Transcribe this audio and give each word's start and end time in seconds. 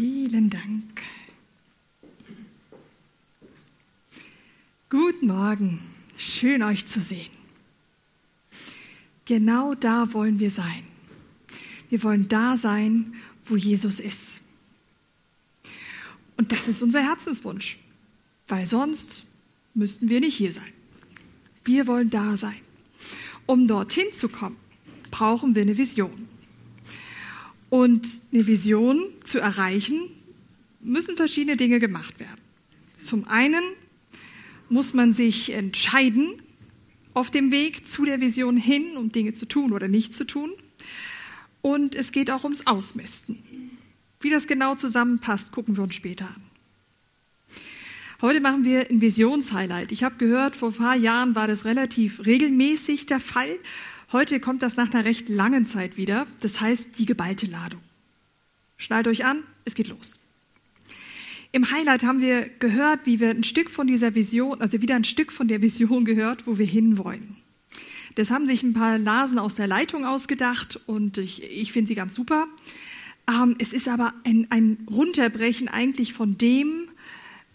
Vielen 0.00 0.48
Dank. 0.48 1.02
Guten 4.90 5.26
Morgen, 5.26 5.80
schön 6.16 6.62
euch 6.62 6.86
zu 6.86 7.00
sehen. 7.00 7.32
Genau 9.24 9.74
da 9.74 10.12
wollen 10.12 10.38
wir 10.38 10.52
sein. 10.52 10.84
Wir 11.90 12.00
wollen 12.04 12.28
da 12.28 12.56
sein, 12.56 13.16
wo 13.46 13.56
Jesus 13.56 13.98
ist. 13.98 14.38
Und 16.36 16.52
das 16.52 16.68
ist 16.68 16.80
unser 16.80 17.02
Herzenswunsch, 17.02 17.76
weil 18.46 18.68
sonst 18.68 19.24
müssten 19.74 20.08
wir 20.08 20.20
nicht 20.20 20.36
hier 20.36 20.52
sein. 20.52 20.72
Wir 21.64 21.88
wollen 21.88 22.10
da 22.10 22.36
sein. 22.36 22.60
Um 23.46 23.66
dorthin 23.66 24.12
zu 24.12 24.28
kommen, 24.28 24.58
brauchen 25.10 25.56
wir 25.56 25.62
eine 25.62 25.76
Vision. 25.76 26.28
Und 27.70 28.08
eine 28.32 28.46
Vision 28.46 29.08
zu 29.24 29.38
erreichen, 29.38 30.10
müssen 30.80 31.16
verschiedene 31.16 31.56
Dinge 31.56 31.80
gemacht 31.80 32.18
werden. 32.18 32.40
Zum 32.98 33.26
einen 33.28 33.62
muss 34.68 34.94
man 34.94 35.12
sich 35.12 35.50
entscheiden 35.50 36.34
auf 37.14 37.30
dem 37.30 37.50
Weg 37.50 37.86
zu 37.88 38.04
der 38.04 38.20
Vision 38.20 38.56
hin, 38.56 38.96
um 38.96 39.12
Dinge 39.12 39.34
zu 39.34 39.46
tun 39.46 39.72
oder 39.72 39.88
nicht 39.88 40.14
zu 40.14 40.24
tun. 40.24 40.52
Und 41.62 41.94
es 41.94 42.12
geht 42.12 42.30
auch 42.30 42.44
ums 42.44 42.66
Ausmisten. 42.66 43.42
Wie 44.20 44.30
das 44.30 44.46
genau 44.46 44.74
zusammenpasst, 44.74 45.52
gucken 45.52 45.76
wir 45.76 45.82
uns 45.82 45.94
später 45.94 46.26
an. 46.26 46.42
Heute 48.20 48.40
machen 48.40 48.64
wir 48.64 48.90
ein 48.90 49.00
Visionshighlight. 49.00 49.92
Ich 49.92 50.02
habe 50.02 50.16
gehört, 50.16 50.56
vor 50.56 50.70
ein 50.70 50.74
paar 50.74 50.96
Jahren 50.96 51.36
war 51.36 51.46
das 51.46 51.64
relativ 51.64 52.26
regelmäßig 52.26 53.06
der 53.06 53.20
Fall. 53.20 53.58
Heute 54.10 54.40
kommt 54.40 54.62
das 54.62 54.76
nach 54.76 54.94
einer 54.94 55.04
recht 55.04 55.28
langen 55.28 55.66
Zeit 55.66 55.98
wieder. 55.98 56.26
Das 56.40 56.62
heißt, 56.62 56.98
die 56.98 57.04
geballte 57.04 57.44
Ladung. 57.44 57.80
Schnallt 58.78 59.06
euch 59.06 59.26
an, 59.26 59.42
es 59.66 59.74
geht 59.74 59.88
los. 59.88 60.18
Im 61.52 61.70
Highlight 61.70 62.04
haben 62.04 62.22
wir 62.22 62.48
gehört, 62.48 63.00
wie 63.04 63.20
wir 63.20 63.28
ein 63.28 63.44
Stück 63.44 63.68
von 63.68 63.86
dieser 63.86 64.14
Vision, 64.14 64.62
also 64.62 64.80
wieder 64.80 64.96
ein 64.96 65.04
Stück 65.04 65.30
von 65.30 65.46
der 65.46 65.60
Vision 65.60 66.06
gehört, 66.06 66.46
wo 66.46 66.56
wir 66.56 66.64
hinwollen. 66.64 67.36
Das 68.14 68.30
haben 68.30 68.46
sich 68.46 68.62
ein 68.62 68.72
paar 68.72 68.96
Nasen 68.96 69.38
aus 69.38 69.56
der 69.56 69.66
Leitung 69.66 70.06
ausgedacht 70.06 70.80
und 70.86 71.18
ich, 71.18 71.42
ich 71.42 71.72
finde 71.72 71.88
sie 71.88 71.94
ganz 71.94 72.14
super. 72.14 72.46
Ähm, 73.28 73.56
es 73.58 73.74
ist 73.74 73.88
aber 73.88 74.14
ein, 74.24 74.46
ein 74.48 74.86
Runterbrechen 74.90 75.68
eigentlich 75.68 76.14
von 76.14 76.38
dem, 76.38 76.88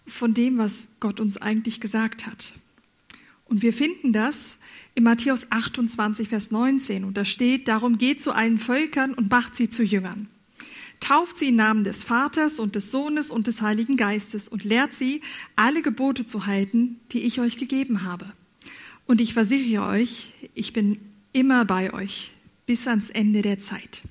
von 0.06 0.34
dem, 0.34 0.58
was 0.58 0.86
Gott 1.00 1.18
uns 1.18 1.36
eigentlich 1.36 1.80
gesagt 1.80 2.26
hat. 2.26 2.52
Und 3.46 3.62
wir 3.62 3.72
finden 3.72 4.12
das 4.12 4.56
in 4.94 5.04
Matthäus 5.04 5.46
28, 5.50 6.28
Vers 6.28 6.50
19. 6.50 7.04
Und 7.04 7.16
da 7.16 7.24
steht, 7.24 7.68
darum 7.68 7.98
geht 7.98 8.22
zu 8.22 8.32
allen 8.32 8.58
Völkern 8.58 9.14
und 9.14 9.30
macht 9.30 9.56
sie 9.56 9.68
zu 9.68 9.82
Jüngern. 9.82 10.28
Tauft 11.00 11.38
sie 11.38 11.48
im 11.48 11.56
Namen 11.56 11.84
des 11.84 12.04
Vaters 12.04 12.58
und 12.58 12.74
des 12.74 12.90
Sohnes 12.90 13.30
und 13.30 13.46
des 13.46 13.60
Heiligen 13.60 13.96
Geistes 13.96 14.48
und 14.48 14.64
lehrt 14.64 14.94
sie, 14.94 15.20
alle 15.56 15.82
Gebote 15.82 16.26
zu 16.26 16.46
halten, 16.46 17.00
die 17.12 17.20
ich 17.20 17.40
euch 17.40 17.58
gegeben 17.58 18.02
habe. 18.04 18.32
Und 19.06 19.20
ich 19.20 19.34
versichere 19.34 19.86
euch, 19.86 20.30
ich 20.54 20.72
bin 20.72 20.98
immer 21.32 21.64
bei 21.64 21.92
euch 21.92 22.30
bis 22.64 22.86
ans 22.86 23.10
Ende 23.10 23.42
der 23.42 23.60
Zeit. 23.60 24.02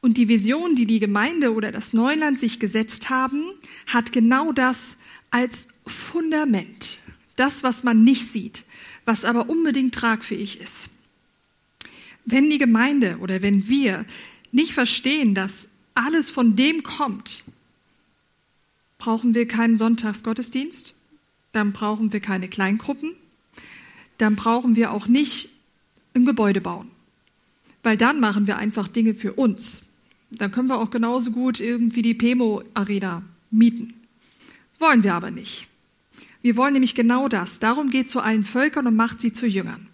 Und 0.00 0.16
die 0.16 0.28
Vision, 0.28 0.74
die 0.74 0.86
die 0.86 1.00
Gemeinde 1.00 1.52
oder 1.52 1.72
das 1.72 1.92
Neuland 1.92 2.40
sich 2.40 2.60
gesetzt 2.60 3.10
haben, 3.10 3.44
hat 3.86 4.12
genau 4.12 4.52
das 4.52 4.96
als 5.30 5.66
Fundament. 5.86 7.00
Das, 7.38 7.62
was 7.62 7.84
man 7.84 8.02
nicht 8.02 8.26
sieht, 8.26 8.64
was 9.04 9.24
aber 9.24 9.48
unbedingt 9.48 9.94
tragfähig 9.94 10.60
ist. 10.60 10.88
Wenn 12.24 12.50
die 12.50 12.58
Gemeinde 12.58 13.18
oder 13.20 13.42
wenn 13.42 13.68
wir 13.68 14.04
nicht 14.50 14.72
verstehen, 14.72 15.36
dass 15.36 15.68
alles 15.94 16.32
von 16.32 16.56
dem 16.56 16.82
kommt, 16.82 17.44
brauchen 18.98 19.34
wir 19.34 19.46
keinen 19.46 19.76
Sonntagsgottesdienst, 19.76 20.94
dann 21.52 21.72
brauchen 21.72 22.12
wir 22.12 22.18
keine 22.18 22.48
Kleingruppen, 22.48 23.14
dann 24.18 24.34
brauchen 24.34 24.74
wir 24.74 24.90
auch 24.90 25.06
nicht 25.06 25.48
ein 26.14 26.26
Gebäude 26.26 26.60
bauen, 26.60 26.90
weil 27.84 27.96
dann 27.96 28.18
machen 28.18 28.48
wir 28.48 28.56
einfach 28.56 28.88
Dinge 28.88 29.14
für 29.14 29.34
uns. 29.34 29.82
Dann 30.32 30.50
können 30.50 30.68
wir 30.68 30.78
auch 30.78 30.90
genauso 30.90 31.30
gut 31.30 31.60
irgendwie 31.60 32.02
die 32.02 32.14
Pemo-Arena 32.14 33.22
mieten. 33.52 33.94
Wollen 34.80 35.04
wir 35.04 35.14
aber 35.14 35.30
nicht. 35.30 35.68
Wir 36.42 36.56
wollen 36.56 36.72
nämlich 36.72 36.94
genau 36.94 37.28
das. 37.28 37.58
Darum 37.58 37.90
geht 37.90 38.10
zu 38.10 38.20
allen 38.20 38.44
Völkern 38.44 38.86
und 38.86 38.96
macht 38.96 39.20
sie 39.20 39.32
zu 39.32 39.46
Jüngern. 39.46 39.88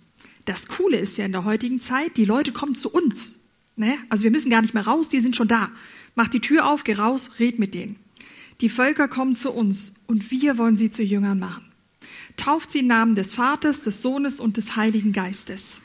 Das 0.44 0.68
Coole 0.68 0.98
ist 0.98 1.16
ja 1.16 1.24
in 1.24 1.32
der 1.32 1.44
heutigen 1.44 1.80
Zeit, 1.80 2.16
die 2.16 2.24
Leute 2.24 2.52
kommen 2.52 2.74
zu 2.74 2.90
uns. 2.90 3.38
Ne? 3.76 3.96
Also 4.10 4.24
wir 4.24 4.30
müssen 4.30 4.50
gar 4.50 4.62
nicht 4.62 4.74
mehr 4.74 4.86
raus, 4.86 5.08
die 5.08 5.20
sind 5.20 5.36
schon 5.36 5.48
da. 5.48 5.70
Mach 6.14 6.28
die 6.28 6.40
Tür 6.40 6.66
auf, 6.66 6.84
geh 6.84 6.94
raus, 6.94 7.30
red 7.38 7.58
mit 7.58 7.74
denen. 7.74 7.96
Die 8.60 8.68
Völker 8.68 9.08
kommen 9.08 9.36
zu 9.36 9.50
uns 9.50 9.94
und 10.06 10.30
wir 10.30 10.58
wollen 10.58 10.76
sie 10.76 10.90
zu 10.90 11.02
Jüngern 11.02 11.38
machen. 11.38 11.72
Tauft 12.36 12.70
sie 12.70 12.80
im 12.80 12.86
Namen 12.86 13.14
des 13.14 13.34
Vaters, 13.34 13.80
des 13.80 14.02
Sohnes 14.02 14.38
und 14.38 14.56
des 14.56 14.76
Heiligen 14.76 15.12
Geistes. 15.12 15.80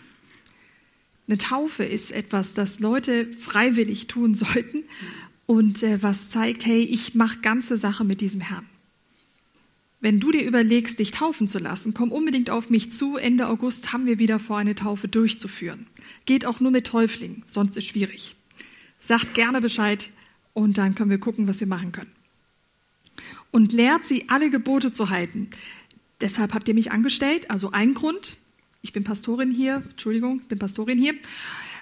Eine 1.28 1.38
Taufe 1.38 1.84
ist 1.84 2.12
etwas, 2.12 2.54
das 2.54 2.80
Leute 2.80 3.28
freiwillig 3.40 4.08
tun 4.08 4.36
sollten 4.36 4.84
und 5.46 5.84
äh, 5.84 6.04
was 6.04 6.30
zeigt, 6.30 6.66
hey, 6.66 6.82
ich 6.82 7.16
mache 7.16 7.40
ganze 7.40 7.78
Sache 7.78 8.04
mit 8.04 8.22
diesem 8.22 8.42
Herrn. 8.42 8.68
Wenn 10.02 10.22
du 10.22 10.32
dir 10.32 10.46
überlegst, 10.46 11.00
dich 11.00 11.12
taufen 11.12 11.50
zu 11.50 11.60
lassen, 11.60 11.94
komm 11.94 12.12
unbedingt 12.12 12.50
auf 12.50 12.70
mich 12.70 12.92
zu. 12.94 13.18
Ende 13.18 13.48
August 13.48 13.92
haben 13.92 14.06
wir 14.06 14.18
wieder 14.18 14.40
vor, 14.40 14.58
eine 14.58 14.76
Taufe 14.76 15.10
durchzuführen. 15.10 15.88
Geht 16.26 16.46
auch 16.46 16.62
nur 16.62 16.72
mit 16.72 16.88
Täuflingen, 16.88 17.44
sonst 17.48 17.76
ist 17.76 17.86
schwierig. 17.86 18.36
Sagt 18.98 19.34
gerne 19.34 19.60
Bescheid 19.60 20.10
und 20.54 20.78
dann 20.78 20.96
können 20.96 21.10
wir 21.10 21.20
gucken, 21.20 21.48
was 21.48 21.60
wir 21.60 21.68
machen 21.68 21.92
können. 21.92 22.12
Und 23.52 23.74
lehrt 23.74 24.06
sie, 24.06 24.30
alle 24.30 24.50
Gebote 24.50 24.94
zu 24.94 25.10
halten. 25.10 25.50
Deshalb 26.22 26.54
habt 26.54 26.68
ihr 26.70 26.74
mich 26.74 26.92
angestellt, 26.92 27.50
also 27.52 27.72
ein 27.72 27.94
Grund, 27.94 28.38
ich 28.82 28.94
bin 28.94 29.04
Pastorin 29.04 29.52
hier, 29.52 29.84
Entschuldigung, 29.90 30.40
ich 30.42 30.48
bin 30.48 30.60
Pastorin 30.60 30.98
hier, 30.98 31.14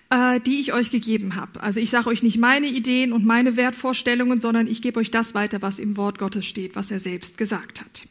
äh, 0.09 0.39
die 0.39 0.59
ich 0.59 0.73
euch 0.73 0.91
gegeben 0.91 1.35
habe. 1.35 1.61
Also 1.61 1.79
ich 1.79 1.89
sage 1.89 2.07
euch 2.07 2.23
nicht 2.23 2.37
meine 2.37 2.67
Ideen 2.67 3.13
und 3.13 3.25
meine 3.25 3.55
Wertvorstellungen, 3.57 4.39
sondern 4.41 4.67
ich 4.67 4.81
gebe 4.81 4.99
euch 4.99 5.11
das 5.11 5.33
weiter, 5.33 5.61
was 5.61 5.79
im 5.79 5.97
Wort 5.97 6.17
Gottes 6.17 6.45
steht, 6.45 6.75
was 6.75 6.91
er 6.91 6.99
selbst 6.99 7.37
gesagt 7.37 7.81
hat. 7.81 8.07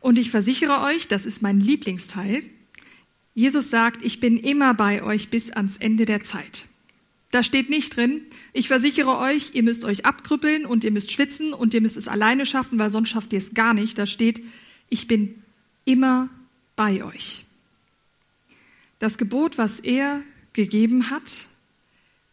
Und 0.00 0.18
ich 0.18 0.30
versichere 0.30 0.82
euch, 0.82 1.08
das 1.08 1.26
ist 1.26 1.42
mein 1.42 1.60
Lieblingsteil, 1.60 2.42
Jesus 3.34 3.70
sagt, 3.70 4.04
ich 4.04 4.18
bin 4.18 4.36
immer 4.36 4.74
bei 4.74 5.00
euch 5.00 5.28
bis 5.28 5.52
ans 5.52 5.76
Ende 5.76 6.06
der 6.06 6.24
Zeit. 6.24 6.66
Da 7.30 7.44
steht 7.44 7.70
nicht 7.70 7.96
drin, 7.96 8.22
ich 8.52 8.66
versichere 8.66 9.16
euch, 9.18 9.50
ihr 9.52 9.62
müsst 9.62 9.84
euch 9.84 10.04
abkrüppeln 10.04 10.66
und 10.66 10.82
ihr 10.82 10.90
müsst 10.90 11.12
schwitzen 11.12 11.52
und 11.52 11.72
ihr 11.72 11.80
müsst 11.80 11.96
es 11.96 12.08
alleine 12.08 12.46
schaffen, 12.46 12.80
weil 12.80 12.90
sonst 12.90 13.10
schafft 13.10 13.32
ihr 13.32 13.38
es 13.38 13.54
gar 13.54 13.74
nicht. 13.74 13.96
Da 13.96 14.06
steht, 14.06 14.42
ich 14.88 15.06
bin 15.06 15.42
immer 15.84 16.30
bei 16.74 17.04
euch. 17.04 17.44
Das 18.98 19.18
Gebot, 19.18 19.56
was 19.56 19.78
er 19.78 20.22
gegeben 20.58 21.08
hat, 21.08 21.46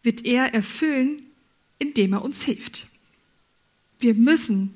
wird 0.02 0.26
er 0.26 0.52
erfüllen, 0.52 1.22
indem 1.78 2.12
er 2.12 2.24
uns 2.24 2.42
hilft. 2.42 2.88
Wir 4.00 4.14
müssen 4.14 4.74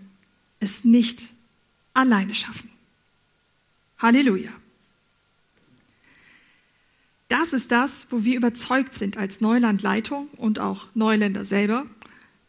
es 0.61 0.85
nicht 0.85 1.35
alleine 1.93 2.33
schaffen. 2.37 2.71
Halleluja. 3.99 4.53
Das 7.27 7.53
ist 7.53 7.73
das, 7.73 8.07
wo 8.11 8.23
wir 8.23 8.37
überzeugt 8.37 8.95
sind 8.95 9.17
als 9.17 9.41
Neulandleitung 9.41 10.29
und 10.37 10.61
auch 10.61 10.87
Neuländer 10.95 11.45
selber. 11.45 11.87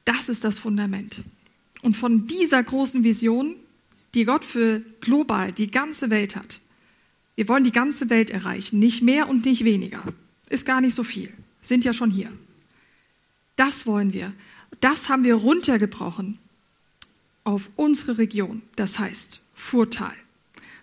Das 0.05 0.29
ist 0.29 0.43
das 0.43 0.59
Fundament. 0.59 1.23
Und 1.81 1.97
von 1.97 2.27
dieser 2.27 2.61
großen 2.61 3.03
Vision, 3.03 3.55
die 4.13 4.25
Gott 4.25 4.45
für 4.45 4.81
global 4.99 5.51
die 5.51 5.71
ganze 5.71 6.11
Welt 6.11 6.35
hat, 6.35 6.61
wir 7.35 7.47
wollen 7.47 7.63
die 7.63 7.71
ganze 7.71 8.11
Welt 8.11 8.29
erreichen, 8.29 8.77
nicht 8.77 9.01
mehr 9.01 9.27
und 9.29 9.45
nicht 9.45 9.63
weniger. 9.63 10.03
Ist 10.51 10.65
gar 10.65 10.81
nicht 10.81 10.95
so 10.95 11.05
viel, 11.05 11.31
sind 11.61 11.85
ja 11.85 11.93
schon 11.93 12.11
hier. 12.11 12.29
Das 13.55 13.87
wollen 13.87 14.11
wir. 14.11 14.33
Das 14.81 15.07
haben 15.07 15.23
wir 15.23 15.35
runtergebrochen 15.35 16.39
auf 17.45 17.69
unsere 17.77 18.17
Region, 18.17 18.61
das 18.75 18.99
heißt 18.99 19.39
Furtal. 19.55 20.13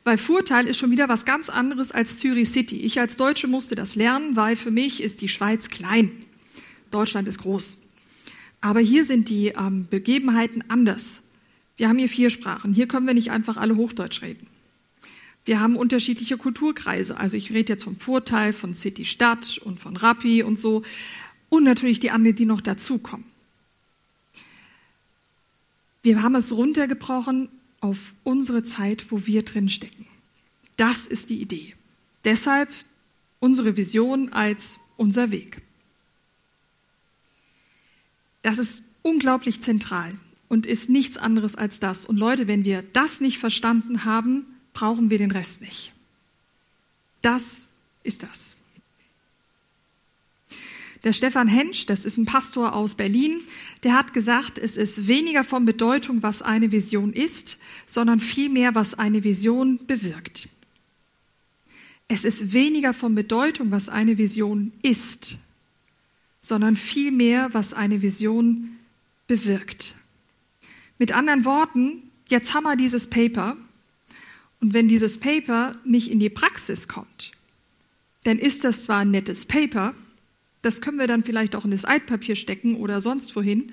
Weil 0.05 0.17
Furtal 0.17 0.67
ist 0.67 0.79
schon 0.79 0.91
wieder 0.91 1.11
was 1.11 1.26
ganz 1.26 1.50
anderes 1.50 1.93
als 1.93 2.19
Zürich 2.19 2.49
City. 2.49 2.81
Ich 2.81 2.99
als 2.99 3.19
Deutsche 3.19 3.47
musste 3.47 3.75
das 3.75 3.94
lernen, 3.94 4.37
weil 4.37 4.56
für 4.56 4.70
mich 4.70 5.03
ist 5.03 5.20
die 5.20 5.29
Schweiz 5.29 5.69
klein. 5.69 6.12
Deutschland 6.91 7.29
ist 7.29 7.41
groß. 7.41 7.76
Aber 8.62 8.81
hier 8.81 9.05
sind 9.05 9.29
die 9.29 9.49
ähm, 9.49 9.87
Begebenheiten 9.91 10.64
anders. 10.69 11.21
Wir 11.76 11.91
haben 11.91 11.99
hier 11.99 12.09
vier 12.09 12.31
Sprachen. 12.31 12.73
Hier 12.73 12.88
können 12.88 13.06
wir 13.06 13.12
nicht 13.12 13.32
einfach 13.32 13.59
alle 13.59 13.76
Hochdeutsch 13.76 14.23
reden. 14.23 14.47
Wir 15.49 15.61
haben 15.61 15.77
unterschiedliche 15.77 16.37
Kulturkreise. 16.37 17.17
Also 17.17 17.39
ich 17.39 17.50
rede 17.50 17.73
jetzt 17.73 17.85
vom 17.85 17.99
Vorteil, 17.99 18.53
von 18.53 18.75
City 18.75 19.06
Stadt 19.06 19.56
und 19.56 19.81
von 19.81 19.97
Rappi 19.97 20.43
und 20.43 20.61
so. 20.61 20.83
Und 21.49 21.65
natürlich 21.65 22.00
die 22.00 22.11
anderen, 22.11 22.37
die 22.37 22.45
noch 22.45 22.61
dazukommen. 22.61 23.25
Wir 26.03 26.23
haben 26.23 26.35
es 26.35 26.53
runtergebrochen 26.53 27.49
auf 27.81 27.97
unsere 28.25 28.62
Zeit, 28.62 29.11
wo 29.11 29.25
wir 29.25 29.43
drin 29.43 29.71
stecken. 29.71 30.05
Das 30.77 31.06
ist 31.06 31.31
die 31.31 31.41
Idee. 31.41 31.75
Deshalb 32.27 32.69
unsere 33.41 33.75
Vision 33.75 34.31
als 34.35 34.79
unser 34.99 35.31
Weg. 35.31 35.62
Das 38.43 38.59
ist 38.59 38.83
unglaublich 39.00 39.62
zentral 39.62 40.12
und 40.50 40.67
ist 40.67 40.91
nichts 40.91 41.17
anderes 41.17 41.55
als 41.55 41.81
das. 41.81 42.05
Und 42.05 42.19
Leute, 42.19 42.47
wenn 42.49 42.67
wir 42.67 42.85
das 42.93 43.23
nicht 43.23 43.39
verstanden 43.39 44.05
haben, 44.05 44.45
brauchen 44.79 45.11
wir 45.11 45.19
den 45.19 45.33
Rest 45.33 45.61
nicht. 45.61 45.93
Das 47.21 47.67
ist 48.05 48.23
das. 48.23 48.55
Der 51.03 51.13
Stefan 51.13 51.49
Hensch, 51.49 51.87
das 51.87 52.05
ist 52.05 52.17
ein 52.17 52.27
Pastor 52.27 52.75
aus 52.75 52.95
Berlin, 52.95 53.41
der 53.83 53.95
hat 53.95 54.13
gesagt, 54.13 54.57
es 54.57 54.77
ist 54.77 55.09
weniger 55.09 55.43
von 55.43 55.65
Bedeutung, 55.65 56.23
was 56.23 56.43
eine 56.43 56.71
Vision 56.71 57.13
ist, 57.13 57.59
sondern 57.87 58.21
vielmehr, 58.21 58.77
was 58.77 58.95
eine 58.95 59.25
Vision 59.25 59.85
bewirkt. 59.87 60.49
Es 62.07 62.23
ist 62.23 62.53
weniger 62.53 62.95
von 62.95 63.17
Bedeutung, 63.17 63.73
was 63.73 63.89
eine 63.89 64.17
Vision 64.17 64.73
ist, 64.83 65.39
sondern 66.41 66.77
vielmehr, 66.77 67.53
was 67.53 67.73
eine 67.73 68.01
Vision 68.01 68.77
bewirkt. 69.27 69.97
Mit 70.99 71.11
anderen 71.11 71.45
Worten, 71.45 72.11
jetzt 72.29 72.55
haben 72.55 72.63
wir 72.63 72.77
dieses 72.77 73.09
Paper 73.09 73.57
und 74.61 74.75
wenn 74.75 74.89
dieses 74.89 75.19
Paper 75.19 75.77
nicht 75.85 76.11
in 76.11 76.19
die 76.19 76.31
Praxis 76.31 76.89
kommt, 76.89 77.33
dann 78.25 78.39
ist 78.39 78.65
das 78.65 78.85
zwar 78.85 78.99
ein 78.99 79.11
nettes 79.11 79.45
Paper, 79.45 79.95
das 80.63 80.81
können 80.81 80.99
wir 80.99 81.07
dann 81.07 81.23
vielleicht 81.23 81.55
auch 81.55 81.65
in 81.65 81.71
das 81.71 81.85
Altpapier 81.85 82.37
stecken 82.37 82.77
oder 82.77 83.01
sonst 83.01 83.35
wohin, 83.37 83.73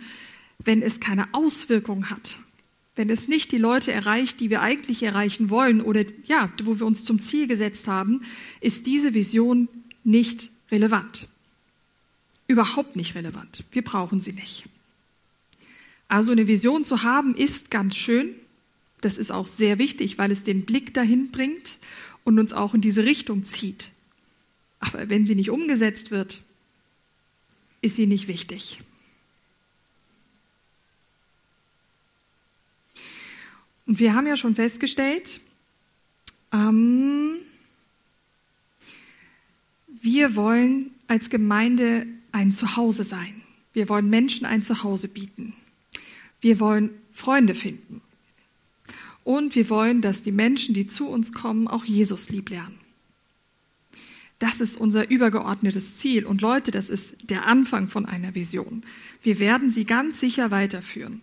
wenn 0.63 0.81
es 0.81 0.99
keine 0.99 1.33
Auswirkung 1.33 2.09
hat. 2.09 2.39
Wenn 2.95 3.09
es 3.09 3.27
nicht 3.27 3.51
die 3.51 3.57
Leute 3.57 3.91
erreicht, 3.91 4.39
die 4.39 4.49
wir 4.49 4.61
eigentlich 4.61 5.03
erreichen 5.03 5.49
wollen 5.49 5.81
oder 5.81 6.05
ja, 6.25 6.49
wo 6.63 6.79
wir 6.79 6.85
uns 6.85 7.03
zum 7.03 7.21
Ziel 7.21 7.47
gesetzt 7.47 7.87
haben, 7.87 8.21
ist 8.61 8.85
diese 8.85 9.13
Vision 9.13 9.67
nicht 10.03 10.51
relevant. 10.71 11.27
Überhaupt 12.47 12.95
nicht 12.95 13.15
relevant. 13.15 13.63
Wir 13.71 13.81
brauchen 13.81 14.21
sie 14.21 14.33
nicht. 14.33 14.65
Also 16.07 16.31
eine 16.31 16.47
Vision 16.47 16.85
zu 16.85 17.03
haben 17.03 17.35
ist 17.35 17.71
ganz 17.71 17.95
schön. 17.95 18.35
Das 19.05 19.17
ist 19.17 19.29
auch 19.29 19.45
sehr 19.45 19.77
wichtig, 19.77 20.17
weil 20.17 20.31
es 20.31 20.41
den 20.41 20.65
Blick 20.65 20.91
dahin 20.95 21.29
bringt 21.29 21.77
und 22.23 22.39
uns 22.39 22.53
auch 22.53 22.73
in 22.73 22.81
diese 22.81 23.03
Richtung 23.03 23.45
zieht. 23.45 23.91
Aber 24.79 25.09
wenn 25.09 25.27
sie 25.27 25.35
nicht 25.35 25.51
umgesetzt 25.51 26.09
wird, 26.09 26.41
ist 27.83 27.97
sie 27.97 28.07
nicht 28.07 28.27
wichtig. 28.27 28.81
Und 33.85 33.99
wir 33.99 34.15
haben 34.15 34.25
ja 34.25 34.37
schon 34.37 34.55
festgestellt, 34.55 35.39
ähm, 36.51 37.37
wir 40.01 40.35
wollen 40.35 40.95
als 41.05 41.29
Gemeinde 41.29 42.07
ein 42.31 42.51
Zuhause 42.51 43.03
sein. 43.03 43.43
Wir 43.71 43.87
wollen 43.87 44.09
Menschen 44.09 44.47
ein 44.47 44.63
Zuhause 44.63 45.07
bieten. 45.07 45.53
Wir 46.41 46.59
wollen 46.59 46.89
Freunde 47.13 47.53
finden. 47.53 48.01
Und 49.25 49.55
wir 49.55 49.69
wollen, 49.69 50.01
dass 50.01 50.21
die 50.21 50.31
Menschen, 50.31 50.75
die 50.75 50.85
zu 50.85 51.07
uns 51.07 51.33
kommen, 51.33 51.67
auch 51.67 51.83
Jesus 51.83 52.29
lieb 52.29 52.51
lernen. 52.51 52.77
Das 54.37 54.61
ist 54.61 54.77
unser 54.77 55.09
übergeordnetes 55.09 55.97
Ziel. 55.97 56.25
Und 56.25 56.41
Leute, 56.41 56.69
das 56.69 56.89
ist 56.89 57.15
der 57.23 57.47
Anfang 57.47 57.89
von 57.89 58.05
einer 58.05 58.35
Vision. 58.35 58.83
Wir 59.23 59.39
werden 59.39 59.71
sie 59.71 59.85
ganz 59.85 60.19
sicher 60.19 60.51
weiterführen. 60.51 61.21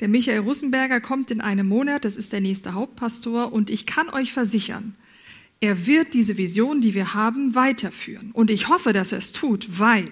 Der 0.00 0.08
Michael 0.08 0.40
Russenberger 0.40 1.02
kommt 1.02 1.30
in 1.30 1.42
einem 1.42 1.68
Monat, 1.68 2.06
das 2.06 2.16
ist 2.16 2.32
der 2.32 2.40
nächste 2.40 2.72
Hauptpastor, 2.72 3.52
und 3.52 3.68
ich 3.68 3.84
kann 3.84 4.08
euch 4.08 4.32
versichern, 4.32 4.94
er 5.60 5.86
wird 5.86 6.14
diese 6.14 6.38
Vision, 6.38 6.80
die 6.80 6.94
wir 6.94 7.12
haben, 7.12 7.54
weiterführen. 7.54 8.30
Und 8.32 8.50
ich 8.50 8.68
hoffe, 8.68 8.94
dass 8.94 9.12
er 9.12 9.18
es 9.18 9.32
tut, 9.32 9.78
weil 9.78 10.06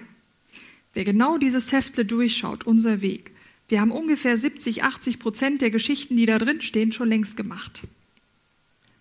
wer 0.93 1.05
genau 1.05 1.39
dieses 1.39 1.71
Heftle 1.71 2.05
durchschaut, 2.05 2.67
unser 2.67 3.01
Weg, 3.01 3.31
wir 3.69 3.81
haben 3.81 3.91
ungefähr 3.91 4.35
70, 4.35 4.83
80 4.83 5.19
Prozent 5.19 5.61
der 5.61 5.69
Geschichten, 5.69 6.17
die 6.17 6.25
da 6.25 6.39
drin 6.39 6.61
stehen, 6.61 6.91
schon 6.91 7.07
längst 7.07 7.37
gemacht. 7.37 7.83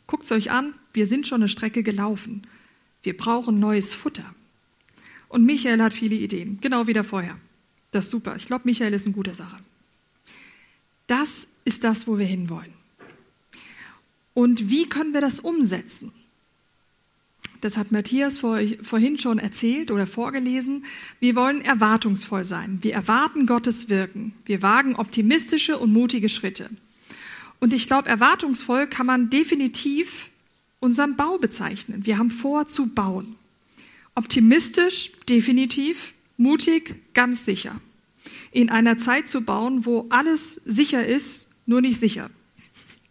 Guckt 0.07 0.25
es 0.25 0.33
euch 0.33 0.51
an, 0.51 0.75
wir 0.93 1.07
sind 1.07 1.27
schon 1.27 1.43
eine 1.43 1.49
Strecke 1.49 1.83
gelaufen. 1.83 2.47
Wir 3.03 3.17
brauchen 3.17 3.59
neues 3.59 3.95
Futter. 3.95 4.35
Und 5.29 5.45
Michael 5.45 5.83
hat 5.83 5.95
viele 5.95 6.15
Ideen, 6.15 6.59
genau 6.61 6.87
wie 6.87 6.93
der 6.93 7.05
vorher. 7.05 7.39
Das 7.91 8.07
ist 8.07 8.11
super. 8.11 8.37
Ich 8.37 8.47
glaube, 8.47 8.63
Michael 8.65 8.93
ist 8.93 9.07
eine 9.07 9.15
gute 9.15 9.35
Sache. 9.35 9.57
Das 11.07 11.49
ist 11.65 11.85
das, 11.85 12.07
wo 12.07 12.19
wir 12.19 12.27
hinwollen. 12.27 12.73
Und 14.35 14.69
wie 14.69 14.89
können 14.89 15.15
wir 15.15 15.21
das 15.21 15.41
umsetzen? 15.41 16.13
Das 17.61 17.77
hat 17.77 17.91
Matthias 17.91 18.39
vor, 18.39 18.61
vorhin 18.83 19.19
schon 19.19 19.39
erzählt 19.39 19.91
oder 19.91 20.07
vorgelesen. 20.07 20.85
Wir 21.19 21.35
wollen 21.35 21.61
erwartungsvoll 21.61 22.45
sein. 22.45 22.79
Wir 22.83 22.95
erwarten 22.95 23.47
Gottes 23.47 23.89
Wirken. 23.89 24.33
Wir 24.45 24.63
wagen 24.63 24.95
optimistische 24.95 25.77
und 25.79 25.93
mutige 25.93 26.29
Schritte. 26.29 26.71
Und 27.59 27.73
ich 27.73 27.89
glaube, 27.89 28.09
erwartungsvoll 28.09 28.87
kann 28.87 29.07
man 29.07 29.31
definitiv 29.31 30.31
unseren 30.79 31.17
Bau 31.17 31.39
bezeichnen. 31.39 32.07
Wir 32.07 32.19
haben 32.19 32.31
vor 32.31 32.69
zu 32.69 32.87
bauen. 32.87 33.35
Optimistisch, 34.15 35.11
definitiv. 35.29 36.13
Mutig, 36.37 36.95
ganz 37.15 37.45
sicher. 37.45 37.81
In 38.53 38.71
einer 38.71 38.99
Zeit 38.99 39.29
zu 39.29 39.41
bauen, 39.41 39.85
wo 39.85 40.07
alles 40.11 40.61
sicher 40.65 41.05
ist, 41.05 41.49
nur 41.67 41.81
nicht 41.81 41.99
sicher. 41.99 42.31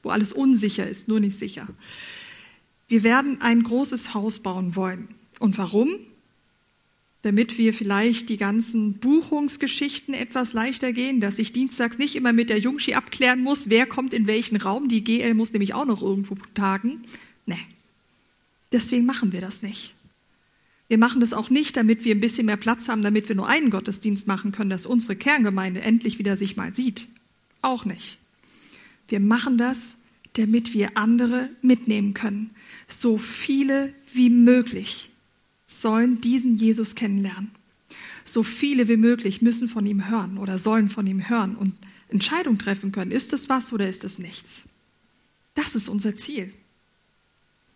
Wo 0.03 0.09
alles 0.09 0.31
unsicher 0.31 0.88
ist, 0.88 1.09
nur 1.09 1.19
nicht 1.19 1.38
sicher. 1.38 1.67
Wir 2.87 3.03
werden 3.03 3.41
ein 3.41 3.63
großes 3.63 4.13
Haus 4.13 4.39
bauen 4.39 4.75
wollen. 4.75 5.09
Und 5.39 5.57
warum? 5.57 5.89
Damit 7.21 7.57
wir 7.57 7.73
vielleicht 7.73 8.29
die 8.29 8.37
ganzen 8.37 8.93
Buchungsgeschichten 8.93 10.13
etwas 10.13 10.53
leichter 10.53 10.93
gehen, 10.93 11.19
dass 11.19 11.39
ich 11.39 11.51
dienstags 11.51 11.97
nicht 11.97 12.15
immer 12.15 12.31
mit 12.31 12.49
der 12.49 12.59
Jungschi 12.59 12.93
abklären 12.93 13.41
muss, 13.41 13.69
wer 13.69 13.85
kommt 13.85 14.13
in 14.13 14.27
welchen 14.27 14.55
Raum. 14.55 14.87
Die 14.87 15.03
GL 15.03 15.33
muss 15.33 15.51
nämlich 15.51 15.73
auch 15.73 15.85
noch 15.85 16.01
irgendwo 16.01 16.35
tagen. 16.53 17.03
Nee. 17.45 17.59
Deswegen 18.71 19.05
machen 19.05 19.33
wir 19.33 19.41
das 19.41 19.61
nicht. 19.61 19.93
Wir 20.87 20.97
machen 20.97 21.19
das 21.19 21.33
auch 21.33 21.49
nicht, 21.49 21.75
damit 21.75 22.05
wir 22.05 22.15
ein 22.15 22.21
bisschen 22.21 22.45
mehr 22.45 22.55
Platz 22.55 22.87
haben, 22.87 23.01
damit 23.01 23.27
wir 23.27 23.35
nur 23.35 23.49
einen 23.49 23.69
Gottesdienst 23.69 24.25
machen 24.25 24.53
können, 24.53 24.69
dass 24.69 24.85
unsere 24.85 25.17
Kerngemeinde 25.17 25.81
endlich 25.81 26.17
wieder 26.19 26.37
sich 26.37 26.55
mal 26.55 26.73
sieht. 26.73 27.09
Auch 27.61 27.83
nicht. 27.83 28.19
Wir 29.09 29.19
machen 29.19 29.57
das, 29.57 29.97
damit 30.33 30.73
wir 30.73 30.95
andere 30.95 31.49
mitnehmen 31.61 32.13
können. 32.13 32.51
So 32.87 33.17
viele 33.17 33.93
wie 34.13 34.29
möglich 34.29 35.09
sollen 35.65 36.21
diesen 36.21 36.55
Jesus 36.55 36.95
kennenlernen. 36.95 37.51
So 38.23 38.43
viele 38.43 38.87
wie 38.87 38.97
möglich 38.97 39.41
müssen 39.41 39.69
von 39.69 39.85
ihm 39.85 40.09
hören 40.09 40.37
oder 40.37 40.59
sollen 40.59 40.89
von 40.89 41.07
ihm 41.07 41.30
hören 41.30 41.56
und 41.56 41.73
Entscheidung 42.09 42.57
treffen 42.57 42.92
können. 42.92 43.11
Ist 43.11 43.33
es 43.33 43.49
was 43.49 43.73
oder 43.73 43.87
ist 43.87 44.03
es 44.03 44.19
nichts? 44.19 44.65
Das 45.56 45.75
ist 45.75 45.89
unser 45.89 46.15
Ziel. 46.15 46.53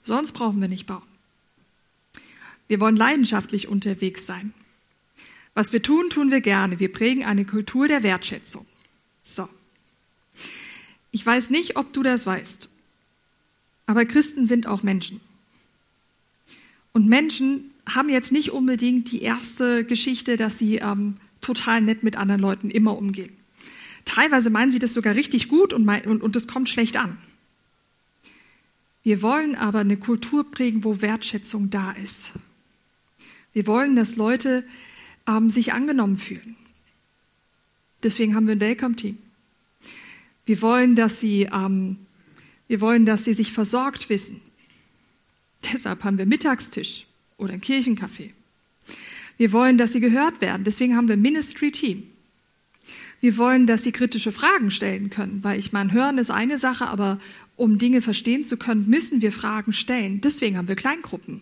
Sonst 0.04 0.32
brauchen 0.32 0.62
wir 0.62 0.68
nicht 0.68 0.88
bauen. 0.88 1.04
Wir 2.68 2.80
wollen 2.80 2.96
leidenschaftlich 2.96 3.68
unterwegs 3.68 4.26
sein. 4.26 4.54
Was 5.54 5.74
wir 5.74 5.82
tun, 5.82 6.10
tun 6.10 6.32
wir 6.32 6.42
gerne. 6.42 6.80
Wir 6.80 6.92
prägen 6.92 7.26
eine 7.26 7.46
Kultur 7.46 7.88
der 7.88 8.04
Wertschätzung. 8.04 8.66
So. 9.24 9.50
Ich 11.12 11.26
weiß 11.26 11.50
nicht, 11.50 11.76
ob 11.76 11.92
du 11.92 12.04
das 12.04 12.26
weißt, 12.26 12.70
aber 13.86 14.06
Christen 14.06 14.46
sind 14.46 14.68
auch 14.68 14.84
Menschen. 14.84 15.20
Und 16.94 17.08
Menschen 17.08 17.72
haben 17.88 18.10
jetzt 18.10 18.32
nicht 18.32 18.52
unbedingt 18.52 19.12
die 19.12 19.22
erste 19.22 19.86
Geschichte, 19.86 20.38
dass 20.38 20.58
sie 20.58 20.78
ähm, 20.78 21.18
total 21.42 21.82
nett 21.82 22.04
mit 22.04 22.16
anderen 22.16 22.42
Leuten 22.42 22.70
immer 22.70 22.98
umgehen. 22.98 23.32
Teilweise 24.06 24.50
meinen 24.50 24.72
sie 24.72 24.80
das 24.80 24.94
sogar 24.94 25.16
richtig 25.16 25.48
gut 25.48 25.74
und, 25.74 25.88
und, 25.88 26.22
und 26.22 26.36
das 26.36 26.48
kommt 26.48 26.70
schlecht 26.70 26.98
an. 26.98 27.18
Wir 29.04 29.22
wollen 29.22 29.56
aber 29.56 29.80
eine 29.80 29.98
Kultur 29.98 30.50
prägen, 30.50 30.84
wo 30.84 31.02
Wertschätzung 31.02 31.70
da 31.70 31.92
ist. 31.92 32.32
Wir 33.54 33.68
wollen, 33.68 33.96
dass 33.96 34.16
Leute 34.16 34.64
ähm, 35.28 35.50
sich 35.50 35.74
angenommen 35.74 36.18
fühlen. 36.18 36.56
Deswegen 38.04 38.36
haben 38.36 38.48
wir 38.48 38.56
ein 38.56 38.62
Welcome-Team. 38.62 39.18
Wir 40.46 40.62
wollen, 40.62 40.96
dass 40.96 41.20
sie, 41.20 41.48
ähm, 41.52 41.98
wir 42.72 42.80
wollen, 42.80 43.06
dass 43.06 43.26
sie 43.26 43.34
sich 43.34 43.52
versorgt 43.52 44.08
wissen. 44.08 44.40
Deshalb 45.74 46.06
haben 46.06 46.18
wir 46.18 46.26
Mittagstisch 46.26 47.06
oder 47.36 47.52
ein 47.52 47.60
Kirchencafé. 47.60 48.30
Wir 49.36 49.52
wollen, 49.52 49.78
dass 49.78 49.92
sie 49.92 50.00
gehört 50.00 50.40
werden. 50.40 50.64
Deswegen 50.64 50.96
haben 50.96 51.10
wir 51.10 51.18
Ministry-Team. 51.18 52.04
Wir 53.20 53.36
wollen, 53.36 53.68
dass 53.68 53.84
sie 53.84 53.92
kritische 53.92 54.32
Fragen 54.32 54.72
stellen 54.72 55.10
können, 55.10 55.44
weil 55.44 55.60
ich 55.60 55.74
meine, 55.74 55.92
hören 55.92 56.18
ist 56.18 56.32
eine 56.32 56.58
Sache, 56.58 56.88
aber 56.88 57.20
um 57.58 57.78
Dinge 57.78 58.02
verstehen 58.02 58.46
zu 58.46 58.56
können, 58.56 58.88
müssen 58.88 59.22
wir 59.22 59.34
Fragen 59.34 59.74
stellen. 59.74 60.22
Deswegen 60.22 60.56
haben 60.56 60.70
wir 60.70 60.78
Kleingruppen. 60.78 61.42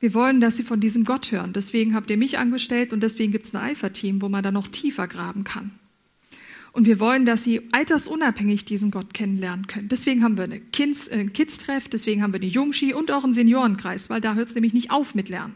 Wir 0.00 0.14
wollen, 0.14 0.40
dass 0.40 0.56
sie 0.56 0.62
von 0.62 0.80
diesem 0.80 1.04
Gott 1.04 1.32
hören. 1.32 1.52
Deswegen 1.52 1.94
habt 1.94 2.08
ihr 2.08 2.16
mich 2.16 2.38
angestellt 2.38 2.94
und 2.94 3.02
deswegen 3.02 3.30
gibt 3.30 3.44
es 3.44 3.52
ein 3.52 3.60
Alpha-Team, 3.60 4.22
wo 4.22 4.30
man 4.30 4.42
da 4.42 4.52
noch 4.52 4.68
tiefer 4.68 5.06
graben 5.06 5.44
kann. 5.44 5.77
Und 6.72 6.84
wir 6.84 7.00
wollen, 7.00 7.26
dass 7.26 7.44
sie 7.44 7.62
altersunabhängig 7.72 8.64
diesen 8.64 8.90
Gott 8.90 9.14
kennenlernen 9.14 9.66
können. 9.66 9.88
Deswegen 9.88 10.22
haben 10.22 10.36
wir 10.36 10.44
eine 10.44 10.56
äh, 10.56 11.24
Kids-Treff, 11.26 11.88
deswegen 11.88 12.22
haben 12.22 12.32
wir 12.32 12.40
eine 12.40 12.50
Jungski 12.50 12.94
und 12.94 13.10
auch 13.10 13.24
einen 13.24 13.34
Seniorenkreis, 13.34 14.10
weil 14.10 14.20
da 14.20 14.34
hört 14.34 14.50
es 14.50 14.54
nämlich 14.54 14.74
nicht 14.74 14.90
auf 14.90 15.14
mit 15.14 15.28
Lernen. 15.28 15.54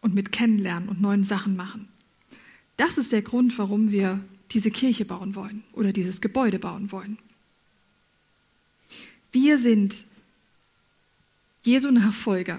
Und 0.00 0.14
mit 0.14 0.32
Kennenlernen 0.32 0.88
und 0.88 1.00
neuen 1.00 1.24
Sachen 1.24 1.56
machen. 1.56 1.88
Das 2.76 2.98
ist 2.98 3.12
der 3.12 3.22
Grund, 3.22 3.56
warum 3.58 3.90
wir 3.90 4.20
diese 4.52 4.70
Kirche 4.70 5.04
bauen 5.04 5.34
wollen 5.34 5.64
oder 5.72 5.92
dieses 5.92 6.20
Gebäude 6.20 6.58
bauen 6.58 6.92
wollen. 6.92 7.18
Wir 9.32 9.58
sind 9.58 10.04
Jesu 11.62 11.90
Nachfolger. 11.90 12.58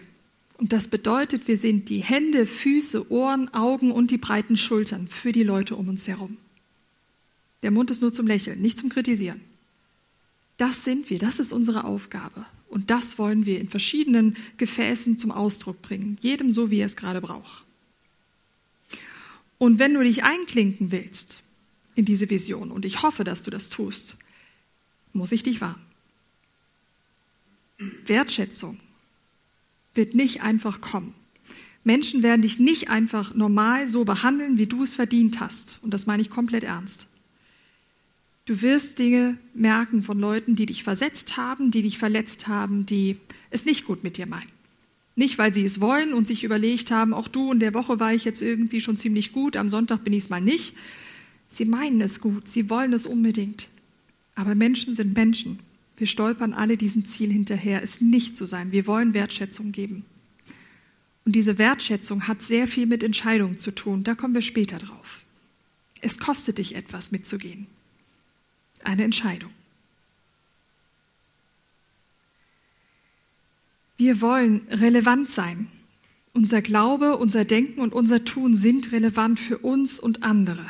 Und 0.57 0.73
das 0.73 0.87
bedeutet, 0.87 1.47
wir 1.47 1.57
sind 1.57 1.89
die 1.89 1.99
Hände, 1.99 2.45
Füße, 2.45 3.11
Ohren, 3.11 3.53
Augen 3.53 3.91
und 3.91 4.11
die 4.11 4.17
breiten 4.17 4.57
Schultern 4.57 5.07
für 5.07 5.31
die 5.31 5.43
Leute 5.43 5.75
um 5.75 5.87
uns 5.87 6.07
herum. 6.07 6.37
Der 7.63 7.71
Mund 7.71 7.91
ist 7.91 8.01
nur 8.01 8.13
zum 8.13 8.27
Lächeln, 8.27 8.61
nicht 8.61 8.79
zum 8.79 8.89
Kritisieren. 8.89 9.41
Das 10.57 10.83
sind 10.83 11.09
wir, 11.09 11.19
das 11.19 11.39
ist 11.39 11.53
unsere 11.53 11.83
Aufgabe. 11.83 12.45
Und 12.69 12.89
das 12.89 13.17
wollen 13.17 13.45
wir 13.45 13.59
in 13.59 13.69
verschiedenen 13.69 14.35
Gefäßen 14.57 15.17
zum 15.17 15.31
Ausdruck 15.31 15.81
bringen, 15.81 16.17
jedem 16.21 16.51
so, 16.51 16.69
wie 16.69 16.79
er 16.79 16.85
es 16.85 16.95
gerade 16.95 17.21
braucht. 17.21 17.65
Und 19.57 19.79
wenn 19.79 19.93
du 19.93 20.03
dich 20.03 20.23
einklinken 20.23 20.91
willst 20.91 21.41
in 21.95 22.05
diese 22.05 22.29
Vision, 22.29 22.71
und 22.71 22.85
ich 22.85 23.01
hoffe, 23.01 23.23
dass 23.23 23.41
du 23.41 23.51
das 23.51 23.69
tust, 23.69 24.17
muss 25.13 25.31
ich 25.31 25.43
dich 25.43 25.61
warnen. 25.61 25.81
Wertschätzung 28.05 28.79
wird 29.93 30.13
nicht 30.13 30.41
einfach 30.41 30.81
kommen. 30.81 31.13
Menschen 31.83 32.21
werden 32.21 32.41
dich 32.41 32.59
nicht 32.59 32.89
einfach 32.89 33.33
normal 33.33 33.87
so 33.87 34.03
behandeln, 34.03 34.57
wie 34.57 34.67
du 34.67 34.83
es 34.83 34.95
verdient 34.95 35.39
hast. 35.39 35.79
Und 35.81 35.91
das 35.91 36.05
meine 36.05 36.21
ich 36.21 36.29
komplett 36.29 36.63
ernst. 36.63 37.07
Du 38.47 38.61
wirst 38.61 38.97
Dinge 38.97 39.37
merken 39.53 40.01
von 40.01 40.17
Leuten, 40.17 40.55
die 40.55 40.67
dich 40.67 40.85
versetzt 40.85 41.35
haben, 41.35 41.69
die 41.69 41.81
dich 41.81 41.97
verletzt 41.97 42.47
haben, 42.47 42.85
die 42.85 43.17
es 43.49 43.65
nicht 43.65 43.83
gut 43.83 44.05
mit 44.05 44.15
dir 44.15 44.25
meinen. 44.25 44.49
Nicht, 45.17 45.37
weil 45.37 45.53
sie 45.53 45.65
es 45.65 45.81
wollen 45.81 46.13
und 46.13 46.29
sich 46.29 46.45
überlegt 46.45 46.89
haben, 46.89 47.13
auch 47.13 47.27
du, 47.27 47.51
in 47.51 47.59
der 47.59 47.73
Woche 47.73 47.99
war 47.99 48.13
ich 48.13 48.23
jetzt 48.23 48.41
irgendwie 48.41 48.79
schon 48.79 48.95
ziemlich 48.95 49.33
gut, 49.33 49.57
am 49.57 49.69
Sonntag 49.69 50.05
bin 50.05 50.13
ich 50.13 50.23
es 50.23 50.29
mal 50.29 50.39
nicht. 50.39 50.75
Sie 51.49 51.65
meinen 51.65 51.99
es 51.99 52.21
gut, 52.21 52.47
sie 52.47 52.69
wollen 52.69 52.93
es 52.93 53.05
unbedingt. 53.05 53.67
Aber 54.33 54.55
Menschen 54.55 54.93
sind 54.93 55.13
Menschen. 55.13 55.59
Wir 55.97 56.07
stolpern 56.07 56.53
alle 56.53 56.77
diesem 56.77 57.03
Ziel 57.03 57.29
hinterher, 57.29 57.83
es 57.83 57.99
nicht 57.99 58.37
zu 58.37 58.45
sein. 58.45 58.71
Wir 58.71 58.87
wollen 58.87 59.13
Wertschätzung 59.13 59.73
geben. 59.73 60.05
Und 61.25 61.35
diese 61.35 61.57
Wertschätzung 61.57 62.29
hat 62.29 62.43
sehr 62.43 62.69
viel 62.69 62.85
mit 62.85 63.03
Entscheidungen 63.03 63.59
zu 63.59 63.71
tun. 63.71 64.05
Da 64.05 64.15
kommen 64.15 64.35
wir 64.35 64.41
später 64.41 64.77
drauf. 64.77 65.25
Es 65.99 66.17
kostet 66.17 66.59
dich 66.59 66.75
etwas 66.75 67.11
mitzugehen 67.11 67.67
eine 68.83 69.03
Entscheidung. 69.03 69.51
Wir 73.97 74.21
wollen 74.21 74.61
relevant 74.69 75.29
sein. 75.29 75.67
Unser 76.33 76.61
Glaube, 76.61 77.17
unser 77.17 77.45
Denken 77.45 77.81
und 77.81 77.93
unser 77.93 78.23
Tun 78.23 78.55
sind 78.55 78.91
relevant 78.91 79.39
für 79.39 79.57
uns 79.57 79.99
und 79.99 80.21
andere. 80.21 80.65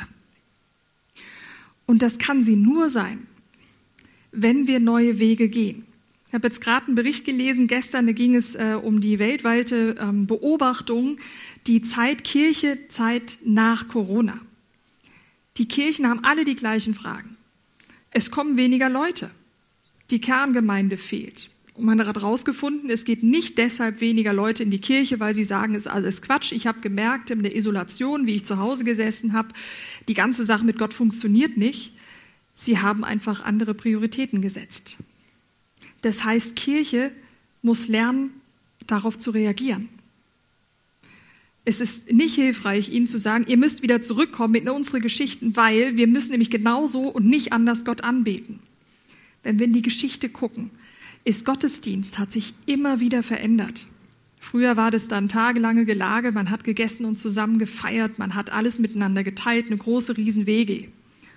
Und 1.84 2.02
das 2.02 2.18
kann 2.18 2.44
sie 2.44 2.56
nur 2.56 2.90
sein, 2.90 3.26
wenn 4.32 4.66
wir 4.66 4.80
neue 4.80 5.18
Wege 5.18 5.48
gehen. 5.48 5.84
Ich 6.28 6.34
habe 6.34 6.46
jetzt 6.46 6.60
gerade 6.60 6.86
einen 6.86 6.94
Bericht 6.94 7.24
gelesen, 7.24 7.68
gestern 7.68 8.06
da 8.06 8.12
ging 8.12 8.34
es 8.34 8.54
äh, 8.54 8.78
um 8.80 9.00
die 9.00 9.18
weltweite 9.18 9.96
ähm, 9.98 10.26
Beobachtung, 10.26 11.18
die 11.66 11.80
Zeit 11.80 12.22
Kirche, 12.22 12.78
Zeit 12.88 13.38
nach 13.42 13.88
Corona. 13.88 14.38
Die 15.56 15.66
Kirchen 15.66 16.06
haben 16.06 16.24
alle 16.24 16.44
die 16.44 16.56
gleichen 16.56 16.94
Fragen. 16.94 17.37
Es 18.18 18.32
kommen 18.32 18.56
weniger 18.56 18.88
Leute. 18.88 19.30
Die 20.10 20.20
Kerngemeinde 20.20 20.96
fehlt. 20.96 21.50
Und 21.74 21.84
man 21.84 22.04
hat 22.04 22.16
herausgefunden, 22.16 22.90
es 22.90 23.04
geht 23.04 23.22
nicht 23.22 23.58
deshalb 23.58 24.00
weniger 24.00 24.32
Leute 24.32 24.64
in 24.64 24.72
die 24.72 24.80
Kirche, 24.80 25.20
weil 25.20 25.36
sie 25.36 25.44
sagen, 25.44 25.76
es 25.76 25.86
ist 25.86 25.92
alles 25.92 26.20
Quatsch. 26.20 26.50
Ich 26.50 26.66
habe 26.66 26.80
gemerkt 26.80 27.30
in 27.30 27.44
der 27.44 27.54
Isolation, 27.54 28.26
wie 28.26 28.34
ich 28.34 28.44
zu 28.44 28.58
Hause 28.58 28.82
gesessen 28.82 29.34
habe, 29.34 29.50
die 30.08 30.14
ganze 30.14 30.44
Sache 30.44 30.64
mit 30.64 30.78
Gott 30.78 30.94
funktioniert 30.94 31.56
nicht. 31.56 31.92
Sie 32.54 32.80
haben 32.80 33.04
einfach 33.04 33.44
andere 33.44 33.72
Prioritäten 33.72 34.42
gesetzt. 34.42 34.96
Das 36.02 36.24
heißt, 36.24 36.56
Kirche 36.56 37.12
muss 37.62 37.86
lernen, 37.86 38.30
darauf 38.88 39.16
zu 39.16 39.30
reagieren. 39.30 39.88
Es 41.68 41.80
ist 41.80 42.10
nicht 42.10 42.34
hilfreich, 42.34 42.88
ihnen 42.88 43.08
zu 43.08 43.20
sagen, 43.20 43.44
ihr 43.46 43.58
müsst 43.58 43.82
wieder 43.82 44.00
zurückkommen 44.00 44.54
in 44.54 44.70
unsere 44.70 45.00
Geschichten, 45.00 45.54
weil 45.54 45.98
wir 45.98 46.06
müssen 46.06 46.30
nämlich 46.30 46.48
genauso 46.48 47.08
und 47.08 47.26
nicht 47.26 47.52
anders 47.52 47.84
Gott 47.84 48.02
anbeten. 48.02 48.60
Wenn 49.42 49.58
wir 49.58 49.66
in 49.66 49.74
die 49.74 49.82
Geschichte 49.82 50.30
gucken, 50.30 50.70
ist 51.24 51.44
Gottesdienst, 51.44 52.18
hat 52.18 52.32
sich 52.32 52.54
immer 52.64 53.00
wieder 53.00 53.22
verändert. 53.22 53.86
Früher 54.40 54.78
war 54.78 54.90
das 54.90 55.08
dann 55.08 55.28
tagelange 55.28 55.84
Gelage, 55.84 56.32
man 56.32 56.48
hat 56.48 56.64
gegessen 56.64 57.04
und 57.04 57.18
zusammen 57.18 57.58
gefeiert, 57.58 58.18
man 58.18 58.34
hat 58.34 58.50
alles 58.50 58.78
miteinander 58.78 59.22
geteilt, 59.22 59.66
eine 59.66 59.76
große 59.76 60.16
Riesen-WG. 60.16 60.88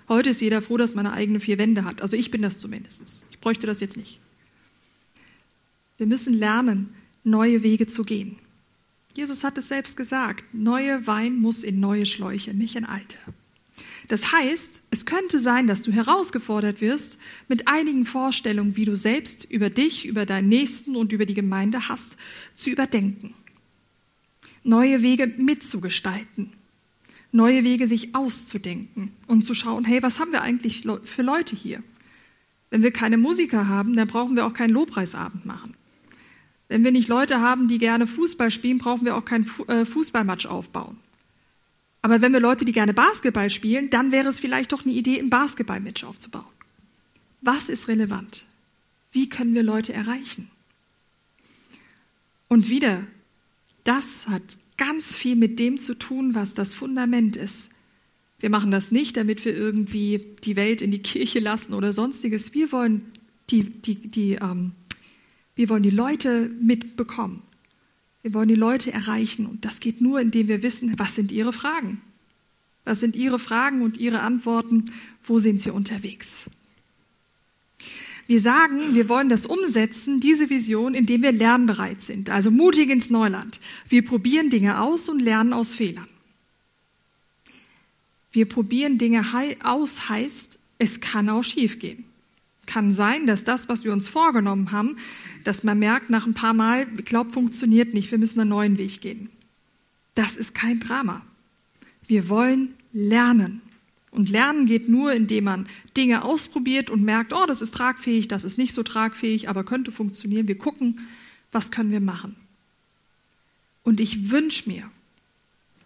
Heute 0.08 0.30
ist 0.30 0.40
jeder 0.40 0.62
froh, 0.62 0.78
dass 0.78 0.94
man 0.94 1.04
eine 1.04 1.14
eigene 1.14 1.40
vier 1.40 1.58
Wände 1.58 1.84
hat. 1.84 2.00
Also 2.00 2.16
ich 2.16 2.30
bin 2.30 2.40
das 2.40 2.56
zumindest. 2.56 3.22
Ich 3.30 3.38
bräuchte 3.38 3.66
das 3.66 3.80
jetzt 3.80 3.98
nicht. 3.98 4.18
Wir 5.98 6.06
müssen 6.06 6.32
lernen, 6.32 6.94
neue 7.22 7.62
Wege 7.62 7.86
zu 7.86 8.02
gehen. 8.02 8.36
Jesus 9.14 9.44
hat 9.44 9.58
es 9.58 9.68
selbst 9.68 9.96
gesagt, 9.96 10.44
neue 10.54 11.06
Wein 11.06 11.36
muss 11.36 11.62
in 11.62 11.80
neue 11.80 12.06
Schläuche, 12.06 12.54
nicht 12.54 12.76
in 12.76 12.84
alte. 12.84 13.16
Das 14.08 14.32
heißt, 14.32 14.82
es 14.90 15.06
könnte 15.06 15.38
sein, 15.38 15.66
dass 15.66 15.82
du 15.82 15.92
herausgefordert 15.92 16.80
wirst 16.80 17.18
mit 17.48 17.68
einigen 17.68 18.04
Vorstellungen, 18.04 18.76
wie 18.76 18.84
du 18.84 18.96
selbst 18.96 19.44
über 19.44 19.70
dich, 19.70 20.06
über 20.06 20.26
deinen 20.26 20.48
Nächsten 20.48 20.96
und 20.96 21.12
über 21.12 21.26
die 21.26 21.34
Gemeinde 21.34 21.88
hast, 21.88 22.16
zu 22.56 22.70
überdenken. 22.70 23.34
Neue 24.64 25.02
Wege 25.02 25.26
mitzugestalten. 25.26 26.52
Neue 27.32 27.64
Wege 27.64 27.88
sich 27.88 28.14
auszudenken 28.14 29.12
und 29.26 29.46
zu 29.46 29.54
schauen, 29.54 29.84
hey, 29.84 30.02
was 30.02 30.20
haben 30.20 30.32
wir 30.32 30.42
eigentlich 30.42 30.84
für 31.04 31.22
Leute 31.22 31.56
hier? 31.56 31.82
Wenn 32.68 32.82
wir 32.82 32.90
keine 32.90 33.16
Musiker 33.16 33.68
haben, 33.68 33.96
dann 33.96 34.08
brauchen 34.08 34.36
wir 34.36 34.46
auch 34.46 34.52
keinen 34.52 34.72
Lobpreisabend 34.72 35.46
machen. 35.46 35.74
Wenn 36.72 36.84
wir 36.84 36.90
nicht 36.90 37.08
Leute 37.08 37.42
haben, 37.42 37.68
die 37.68 37.76
gerne 37.76 38.06
Fußball 38.06 38.50
spielen, 38.50 38.78
brauchen 38.78 39.04
wir 39.04 39.14
auch 39.14 39.26
keinen 39.26 39.46
äh, 39.68 39.84
Fußballmatch 39.84 40.46
aufbauen. 40.46 40.96
Aber 42.00 42.22
wenn 42.22 42.32
wir 42.32 42.40
Leute, 42.40 42.64
die 42.64 42.72
gerne 42.72 42.94
Basketball 42.94 43.50
spielen, 43.50 43.90
dann 43.90 44.10
wäre 44.10 44.30
es 44.30 44.40
vielleicht 44.40 44.72
doch 44.72 44.86
eine 44.86 44.94
Idee, 44.94 45.18
ein 45.18 45.28
Basketballmatch 45.28 46.02
aufzubauen. 46.02 46.46
Was 47.42 47.68
ist 47.68 47.88
relevant? 47.88 48.46
Wie 49.10 49.28
können 49.28 49.54
wir 49.54 49.62
Leute 49.62 49.92
erreichen? 49.92 50.50
Und 52.48 52.70
wieder, 52.70 53.06
das 53.84 54.26
hat 54.26 54.56
ganz 54.78 55.14
viel 55.14 55.36
mit 55.36 55.58
dem 55.58 55.78
zu 55.78 55.92
tun, 55.92 56.34
was 56.34 56.54
das 56.54 56.72
Fundament 56.72 57.36
ist. 57.36 57.68
Wir 58.40 58.48
machen 58.48 58.70
das 58.70 58.90
nicht, 58.90 59.18
damit 59.18 59.44
wir 59.44 59.54
irgendwie 59.54 60.24
die 60.42 60.56
Welt 60.56 60.80
in 60.80 60.90
die 60.90 61.02
Kirche 61.02 61.38
lassen 61.38 61.74
oder 61.74 61.92
sonstiges. 61.92 62.54
Wir 62.54 62.72
wollen 62.72 63.12
die, 63.50 63.64
die, 63.64 63.96
die 63.96 64.38
ähm, 64.40 64.72
wir 65.62 65.68
wollen 65.68 65.84
die 65.84 65.90
Leute 65.90 66.50
mitbekommen. 66.60 67.40
Wir 68.22 68.34
wollen 68.34 68.48
die 68.48 68.56
Leute 68.56 68.92
erreichen. 68.92 69.46
Und 69.46 69.64
das 69.64 69.78
geht 69.78 70.00
nur, 70.00 70.20
indem 70.20 70.48
wir 70.48 70.60
wissen, 70.60 70.98
was 70.98 71.14
sind 71.14 71.30
ihre 71.30 71.52
Fragen? 71.52 72.00
Was 72.82 72.98
sind 72.98 73.14
ihre 73.14 73.38
Fragen 73.38 73.82
und 73.82 73.96
ihre 73.96 74.22
Antworten? 74.22 74.90
Wo 75.22 75.38
sind 75.38 75.62
sie 75.62 75.70
unterwegs? 75.70 76.50
Wir 78.26 78.40
sagen, 78.40 78.96
wir 78.96 79.08
wollen 79.08 79.28
das 79.28 79.46
umsetzen, 79.46 80.18
diese 80.18 80.50
Vision, 80.50 80.94
indem 80.94 81.22
wir 81.22 81.30
lernbereit 81.30 82.02
sind, 82.02 82.28
also 82.28 82.50
mutig 82.50 82.90
ins 82.90 83.08
Neuland. 83.08 83.60
Wir 83.88 84.04
probieren 84.04 84.50
Dinge 84.50 84.80
aus 84.80 85.08
und 85.08 85.22
lernen 85.22 85.52
aus 85.52 85.76
Fehlern. 85.76 86.08
Wir 88.32 88.48
probieren 88.48 88.98
Dinge 88.98 89.24
aus 89.62 90.08
heißt, 90.08 90.58
es 90.78 91.00
kann 91.00 91.28
auch 91.28 91.44
schiefgehen. 91.44 92.04
Kann 92.72 92.94
sein, 92.94 93.26
dass 93.26 93.44
das, 93.44 93.68
was 93.68 93.84
wir 93.84 93.92
uns 93.92 94.08
vorgenommen 94.08 94.72
haben, 94.72 94.96
dass 95.44 95.62
man 95.62 95.78
merkt 95.78 96.08
nach 96.08 96.26
ein 96.26 96.32
paar 96.32 96.54
Mal, 96.54 96.86
ich 96.96 97.04
glaube, 97.04 97.30
funktioniert 97.30 97.92
nicht, 97.92 98.10
wir 98.10 98.16
müssen 98.16 98.40
einen 98.40 98.48
neuen 98.48 98.78
Weg 98.78 99.02
gehen. 99.02 99.28
Das 100.14 100.36
ist 100.36 100.54
kein 100.54 100.80
Drama. 100.80 101.20
Wir 102.06 102.30
wollen 102.30 102.72
lernen. 102.94 103.60
Und 104.10 104.30
lernen 104.30 104.64
geht 104.64 104.88
nur, 104.88 105.12
indem 105.12 105.44
man 105.44 105.66
Dinge 105.98 106.24
ausprobiert 106.24 106.88
und 106.88 107.02
merkt, 107.02 107.34
oh, 107.34 107.44
das 107.46 107.60
ist 107.60 107.74
tragfähig, 107.74 108.26
das 108.26 108.42
ist 108.42 108.56
nicht 108.56 108.72
so 108.72 108.82
tragfähig, 108.82 109.50
aber 109.50 109.64
könnte 109.64 109.92
funktionieren. 109.92 110.48
Wir 110.48 110.56
gucken, 110.56 111.00
was 111.50 111.70
können 111.70 111.90
wir 111.90 112.00
machen. 112.00 112.36
Und 113.82 114.00
ich 114.00 114.30
wünsche 114.30 114.66
mir 114.70 114.90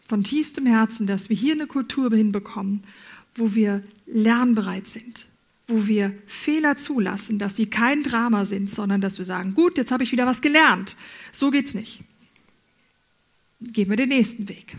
von 0.07 0.23
tiefstem 0.23 0.66
Herzen, 0.66 1.09
dass 1.09 1.31
wir 1.31 1.37
hier 1.37 1.55
eine 1.55 1.66
Kultur 1.66 2.14
hinbekommen, 2.14 2.85
wo 3.35 3.57
wir 3.57 3.83
lernbereit 4.07 4.87
sind, 4.87 5.26
wo 5.68 5.87
wir 5.87 6.14
Fehler 6.26 6.76
zulassen, 6.76 7.38
dass 7.38 7.56
sie 7.56 7.66
kein 7.66 8.02
Drama 8.02 8.44
sind, 8.44 8.70
sondern 8.70 9.00
dass 9.00 9.18
wir 9.18 9.25
sagen, 9.25 9.54
gut, 9.54 9.76
jetzt 9.78 9.90
habe 9.90 10.04
ich 10.04 10.12
wieder 10.12 10.26
was 10.26 10.40
gelernt. 10.40 10.96
So 11.32 11.50
geht's 11.50 11.75
nicht. 11.75 12.02
Gehen 13.61 13.90
wir 13.90 13.96
den 13.96 14.11
nächsten 14.11 14.49
Weg. 14.49 14.76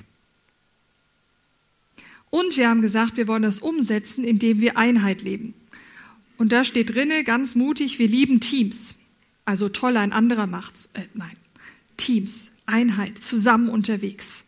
Und 2.30 2.56
wir 2.58 2.70
haben 2.70 2.82
gesagt, 2.82 3.18
wir 3.18 3.28
wollen 3.28 3.44
das 3.44 3.60
umsetzen, 3.60 4.24
indem 4.24 4.60
wir 4.60 4.78
Einheit 4.78 5.22
leben. 5.22 5.54
Und 6.38 6.52
da 6.52 6.64
steht 6.64 6.94
drinne 6.94 7.24
ganz 7.24 7.56
mutig, 7.56 8.00
wir 8.00 8.08
lieben 8.08 8.40
Teams. 8.40 8.96
Also 9.46 9.70
toll, 9.70 9.98
ein 9.98 10.12
anderer 10.12 10.48
macht's. 10.48 10.90
Äh, 10.94 11.04
nein, 11.14 11.36
Teams, 11.96 12.52
Einheit, 12.66 13.24
zusammen 13.24 13.70
unterwegs. 13.70 14.44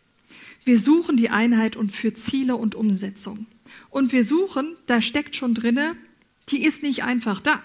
Wir 0.66 0.78
suchen 0.78 1.18
die 1.18 1.30
Einheit 1.30 1.76
und 1.76 1.92
für 1.92 2.14
Ziele 2.14 2.56
und 2.56 2.76
Umsetzung. 2.76 3.48
Und 3.90 4.12
wir 4.12 4.24
suchen, 4.24 4.76
da 4.86 5.02
steckt 5.02 5.36
schon 5.36 5.54
drinne, 5.54 5.96
die 6.52 6.64
ist 6.64 6.84
nicht 6.84 7.04
einfach 7.04 7.42
da. 7.42 7.62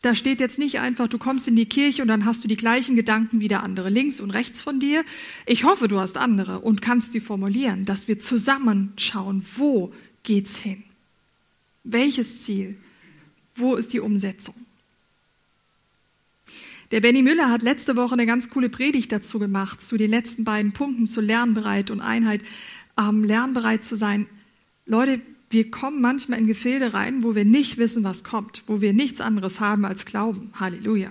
Da 0.00 0.14
steht 0.14 0.38
jetzt 0.38 0.60
nicht 0.60 0.78
einfach, 0.78 1.08
du 1.08 1.18
kommst 1.18 1.48
in 1.48 1.56
die 1.56 1.66
Kirche 1.66 2.02
und 2.02 2.08
dann 2.08 2.24
hast 2.24 2.44
du 2.44 2.48
die 2.48 2.56
gleichen 2.56 2.94
Gedanken 2.94 3.40
wie 3.40 3.48
der 3.48 3.64
andere 3.64 3.90
links 3.90 4.20
und 4.20 4.30
rechts 4.30 4.62
von 4.62 4.78
dir. 4.78 5.04
Ich 5.44 5.64
hoffe, 5.64 5.88
du 5.88 5.98
hast 5.98 6.16
andere 6.16 6.60
und 6.60 6.80
kannst 6.80 7.10
sie 7.10 7.20
formulieren, 7.20 7.84
dass 7.84 8.06
wir 8.06 8.20
zusammen 8.20 8.92
schauen, 8.96 9.44
wo 9.56 9.92
geht's 10.22 10.56
hin? 10.56 10.84
Welches 11.82 12.44
Ziel? 12.44 12.76
Wo 13.56 13.74
ist 13.74 13.92
die 13.92 13.98
Umsetzung? 13.98 14.54
Der 16.92 17.00
Benny 17.00 17.22
Müller 17.22 17.50
hat 17.50 17.62
letzte 17.62 17.96
Woche 17.96 18.12
eine 18.12 18.24
ganz 18.24 18.50
coole 18.50 18.68
Predigt 18.68 19.10
dazu 19.10 19.38
gemacht, 19.38 19.82
zu 19.82 19.96
den 19.96 20.10
letzten 20.10 20.44
beiden 20.44 20.72
Punkten, 20.72 21.06
zu 21.06 21.20
Lernbereit 21.20 21.90
und 21.90 22.00
Einheit. 22.00 22.42
Ähm, 22.96 23.24
lernbereit 23.24 23.84
zu 23.84 23.96
sein. 23.96 24.26
Leute, 24.86 25.20
wir 25.50 25.70
kommen 25.70 26.00
manchmal 26.00 26.38
in 26.38 26.46
Gefilde 26.46 26.92
rein, 26.92 27.22
wo 27.22 27.34
wir 27.34 27.44
nicht 27.44 27.78
wissen, 27.78 28.04
was 28.04 28.22
kommt, 28.22 28.62
wo 28.66 28.80
wir 28.80 28.92
nichts 28.92 29.20
anderes 29.20 29.60
haben 29.60 29.84
als 29.84 30.04
Glauben. 30.04 30.52
Halleluja. 30.54 31.10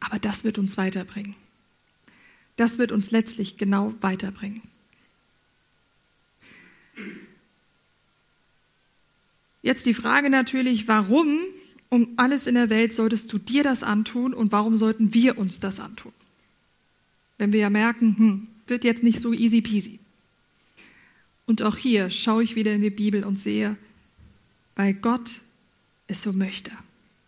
Aber 0.00 0.18
das 0.18 0.42
wird 0.42 0.58
uns 0.58 0.76
weiterbringen. 0.76 1.36
Das 2.56 2.78
wird 2.78 2.90
uns 2.92 3.10
letztlich 3.10 3.56
genau 3.56 3.94
weiterbringen. 4.00 4.62
Jetzt 9.62 9.86
die 9.86 9.94
Frage 9.94 10.28
natürlich, 10.28 10.88
warum 10.88 11.38
um 11.88 12.08
alles 12.16 12.46
in 12.46 12.54
der 12.54 12.70
Welt 12.70 12.94
solltest 12.94 13.32
du 13.32 13.38
dir 13.38 13.62
das 13.62 13.82
antun 13.82 14.34
und 14.34 14.50
warum 14.50 14.76
sollten 14.76 15.14
wir 15.14 15.38
uns 15.38 15.60
das 15.60 15.78
antun? 15.78 16.12
Wenn 17.38 17.52
wir 17.52 17.60
ja 17.60 17.70
merken, 17.70 18.16
hm, 18.16 18.48
wird 18.66 18.82
jetzt 18.82 19.02
nicht 19.02 19.20
so 19.20 19.32
easy 19.32 19.60
peasy. 19.60 20.00
Und 21.46 21.62
auch 21.62 21.76
hier 21.76 22.10
schaue 22.10 22.44
ich 22.44 22.54
wieder 22.54 22.72
in 22.72 22.82
die 22.82 22.90
Bibel 22.90 23.24
und 23.24 23.38
sehe, 23.38 23.76
weil 24.76 24.94
Gott 24.94 25.40
es 26.06 26.22
so 26.22 26.32
möchte. 26.32 26.70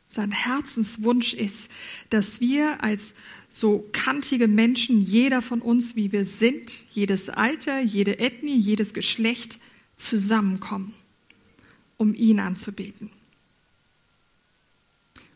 Sein 0.08 0.30
Herzenswunsch 0.30 1.34
ist, 1.34 1.68
dass 2.10 2.40
wir 2.40 2.84
als 2.84 3.14
so 3.48 3.88
kantige 3.92 4.46
Menschen, 4.46 5.00
jeder 5.00 5.42
von 5.42 5.60
uns, 5.60 5.96
wie 5.96 6.12
wir 6.12 6.24
sind, 6.24 6.82
jedes 6.92 7.28
Alter, 7.28 7.80
jede 7.80 8.20
Ethnie, 8.20 8.56
jedes 8.56 8.94
Geschlecht, 8.94 9.58
zusammenkommen, 9.96 10.94
um 11.96 12.14
ihn 12.14 12.38
anzubeten. 12.38 13.10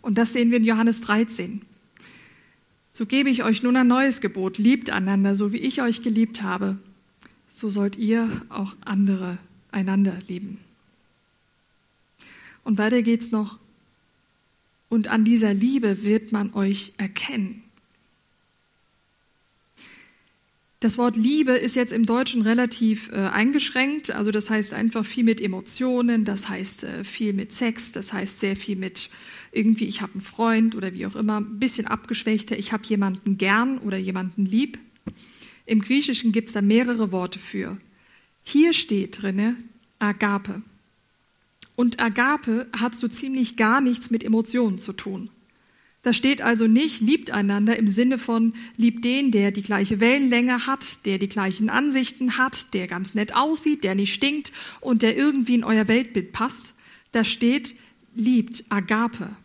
Und 0.00 0.16
das 0.16 0.32
sehen 0.32 0.50
wir 0.50 0.58
in 0.58 0.64
Johannes 0.64 1.00
13. 1.00 1.62
So 2.92 3.06
gebe 3.06 3.30
ich 3.30 3.44
euch 3.44 3.62
nun 3.62 3.76
ein 3.76 3.86
neues 3.86 4.20
Gebot, 4.20 4.58
liebt 4.58 4.90
einander, 4.90 5.36
so 5.36 5.52
wie 5.52 5.58
ich 5.58 5.82
euch 5.82 6.02
geliebt 6.02 6.42
habe 6.42 6.78
so 7.58 7.68
sollt 7.68 7.96
ihr 7.96 8.42
auch 8.50 8.76
andere 8.84 9.38
einander 9.72 10.16
lieben. 10.28 10.58
Und 12.62 12.78
weiter 12.78 13.02
geht's 13.02 13.32
noch. 13.32 13.58
Und 14.88 15.08
an 15.08 15.24
dieser 15.24 15.54
Liebe 15.54 16.02
wird 16.02 16.32
man 16.32 16.54
euch 16.54 16.92
erkennen. 16.98 17.62
Das 20.80 20.96
Wort 20.96 21.16
Liebe 21.16 21.52
ist 21.52 21.74
jetzt 21.74 21.92
im 21.92 22.06
Deutschen 22.06 22.42
relativ 22.42 23.10
äh, 23.10 23.16
eingeschränkt. 23.16 24.12
Also 24.12 24.30
das 24.30 24.48
heißt 24.48 24.72
einfach 24.74 25.04
viel 25.04 25.24
mit 25.24 25.40
Emotionen, 25.40 26.24
das 26.24 26.48
heißt 26.48 26.84
äh, 26.84 27.04
viel 27.04 27.32
mit 27.32 27.52
Sex, 27.52 27.90
das 27.90 28.12
heißt 28.12 28.38
sehr 28.38 28.54
viel 28.54 28.76
mit 28.76 29.10
irgendwie, 29.50 29.86
ich 29.86 30.00
habe 30.00 30.12
einen 30.12 30.22
Freund 30.22 30.76
oder 30.76 30.94
wie 30.94 31.06
auch 31.06 31.16
immer, 31.16 31.40
ein 31.40 31.58
bisschen 31.58 31.88
abgeschwächter, 31.88 32.56
ich 32.56 32.72
habe 32.72 32.84
jemanden 32.86 33.38
gern 33.38 33.78
oder 33.78 33.96
jemanden 33.96 34.46
lieb. 34.46 34.78
Im 35.68 35.82
Griechischen 35.82 36.32
gibt 36.32 36.48
es 36.48 36.54
da 36.54 36.62
mehrere 36.62 37.12
Worte 37.12 37.38
für. 37.38 37.76
Hier 38.42 38.72
steht 38.72 39.20
drinne 39.20 39.56
Agape. 39.98 40.62
Und 41.76 42.00
Agape 42.00 42.66
hat 42.74 42.96
so 42.96 43.06
ziemlich 43.06 43.56
gar 43.56 43.82
nichts 43.82 44.10
mit 44.10 44.24
Emotionen 44.24 44.78
zu 44.78 44.94
tun. 44.94 45.28
Da 46.02 46.14
steht 46.14 46.40
also 46.40 46.66
nicht, 46.66 47.02
liebt 47.02 47.32
einander 47.32 47.76
im 47.76 47.86
Sinne 47.86 48.16
von, 48.16 48.54
liebt 48.78 49.04
den, 49.04 49.30
der 49.30 49.50
die 49.50 49.62
gleiche 49.62 50.00
Wellenlänge 50.00 50.66
hat, 50.66 51.04
der 51.04 51.18
die 51.18 51.28
gleichen 51.28 51.68
Ansichten 51.68 52.38
hat, 52.38 52.72
der 52.72 52.86
ganz 52.86 53.14
nett 53.14 53.36
aussieht, 53.36 53.84
der 53.84 53.94
nicht 53.94 54.14
stinkt 54.14 54.52
und 54.80 55.02
der 55.02 55.18
irgendwie 55.18 55.56
in 55.56 55.64
euer 55.64 55.86
Weltbild 55.86 56.32
passt. 56.32 56.72
Da 57.12 57.26
steht, 57.26 57.74
liebt 58.14 58.64
Agape. 58.70 59.36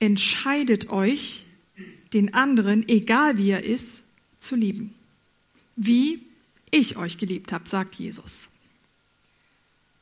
Entscheidet 0.00 0.90
euch, 0.90 1.44
den 2.12 2.34
anderen, 2.34 2.86
egal 2.86 3.38
wie 3.38 3.52
er 3.52 3.64
ist, 3.64 4.01
zu 4.42 4.56
lieben, 4.56 4.94
wie 5.76 6.22
ich 6.70 6.96
euch 6.96 7.18
geliebt 7.18 7.52
habe, 7.52 7.68
sagt 7.68 7.96
Jesus. 7.96 8.48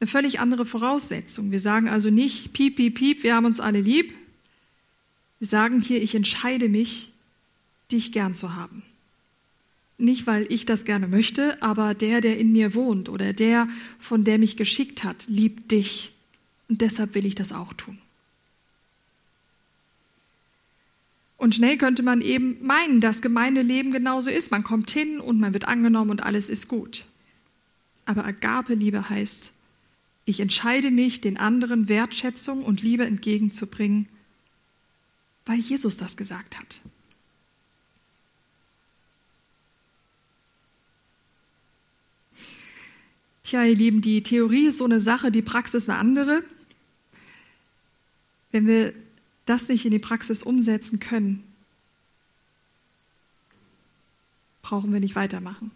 Eine 0.00 0.08
völlig 0.08 0.40
andere 0.40 0.64
Voraussetzung. 0.64 1.50
Wir 1.50 1.60
sagen 1.60 1.88
also 1.88 2.10
nicht, 2.10 2.52
piep, 2.52 2.76
piep, 2.76 2.94
piep, 2.94 3.22
wir 3.22 3.34
haben 3.34 3.44
uns 3.44 3.60
alle 3.60 3.80
lieb. 3.80 4.14
Wir 5.38 5.48
sagen 5.48 5.80
hier, 5.80 6.02
ich 6.02 6.14
entscheide 6.14 6.68
mich, 6.68 7.12
dich 7.92 8.12
gern 8.12 8.34
zu 8.34 8.54
haben. 8.54 8.82
Nicht, 9.98 10.26
weil 10.26 10.50
ich 10.50 10.64
das 10.64 10.84
gerne 10.84 11.08
möchte, 11.08 11.62
aber 11.62 11.94
der, 11.94 12.22
der 12.22 12.38
in 12.38 12.52
mir 12.52 12.74
wohnt 12.74 13.10
oder 13.10 13.34
der, 13.34 13.68
von 13.98 14.24
der 14.24 14.38
mich 14.38 14.56
geschickt 14.56 15.04
hat, 15.04 15.26
liebt 15.28 15.70
dich. 15.70 16.12
Und 16.68 16.80
deshalb 16.80 17.14
will 17.14 17.26
ich 17.26 17.34
das 17.34 17.52
auch 17.52 17.74
tun. 17.74 17.98
Und 21.40 21.54
schnell 21.54 21.78
könnte 21.78 22.02
man 22.02 22.20
eben 22.20 22.58
meinen, 22.60 23.00
dass 23.00 23.22
Gemeindeleben 23.22 23.92
genauso 23.92 24.28
ist. 24.28 24.50
Man 24.50 24.62
kommt 24.62 24.90
hin 24.90 25.20
und 25.20 25.40
man 25.40 25.54
wird 25.54 25.66
angenommen 25.66 26.10
und 26.10 26.22
alles 26.22 26.50
ist 26.50 26.68
gut. 26.68 27.06
Aber 28.04 28.26
Agape-Liebe 28.26 29.08
heißt, 29.08 29.54
ich 30.26 30.38
entscheide 30.38 30.90
mich, 30.90 31.22
den 31.22 31.38
anderen 31.38 31.88
Wertschätzung 31.88 32.62
und 32.62 32.82
Liebe 32.82 33.06
entgegenzubringen, 33.06 34.06
weil 35.46 35.58
Jesus 35.58 35.96
das 35.96 36.18
gesagt 36.18 36.58
hat. 36.58 36.82
Tja, 43.44 43.64
ihr 43.64 43.76
Lieben, 43.76 44.02
die 44.02 44.22
Theorie 44.22 44.66
ist 44.66 44.76
so 44.76 44.84
eine 44.84 45.00
Sache, 45.00 45.32
die 45.32 45.40
Praxis 45.40 45.88
eine 45.88 45.96
andere. 45.96 46.44
Wenn 48.52 48.66
wir 48.66 48.92
das 49.50 49.68
nicht 49.68 49.84
in 49.84 49.90
die 49.90 49.98
Praxis 49.98 50.42
umsetzen 50.42 51.00
können, 51.00 51.44
brauchen 54.62 54.92
wir 54.92 55.00
nicht 55.00 55.16
weitermachen. 55.16 55.72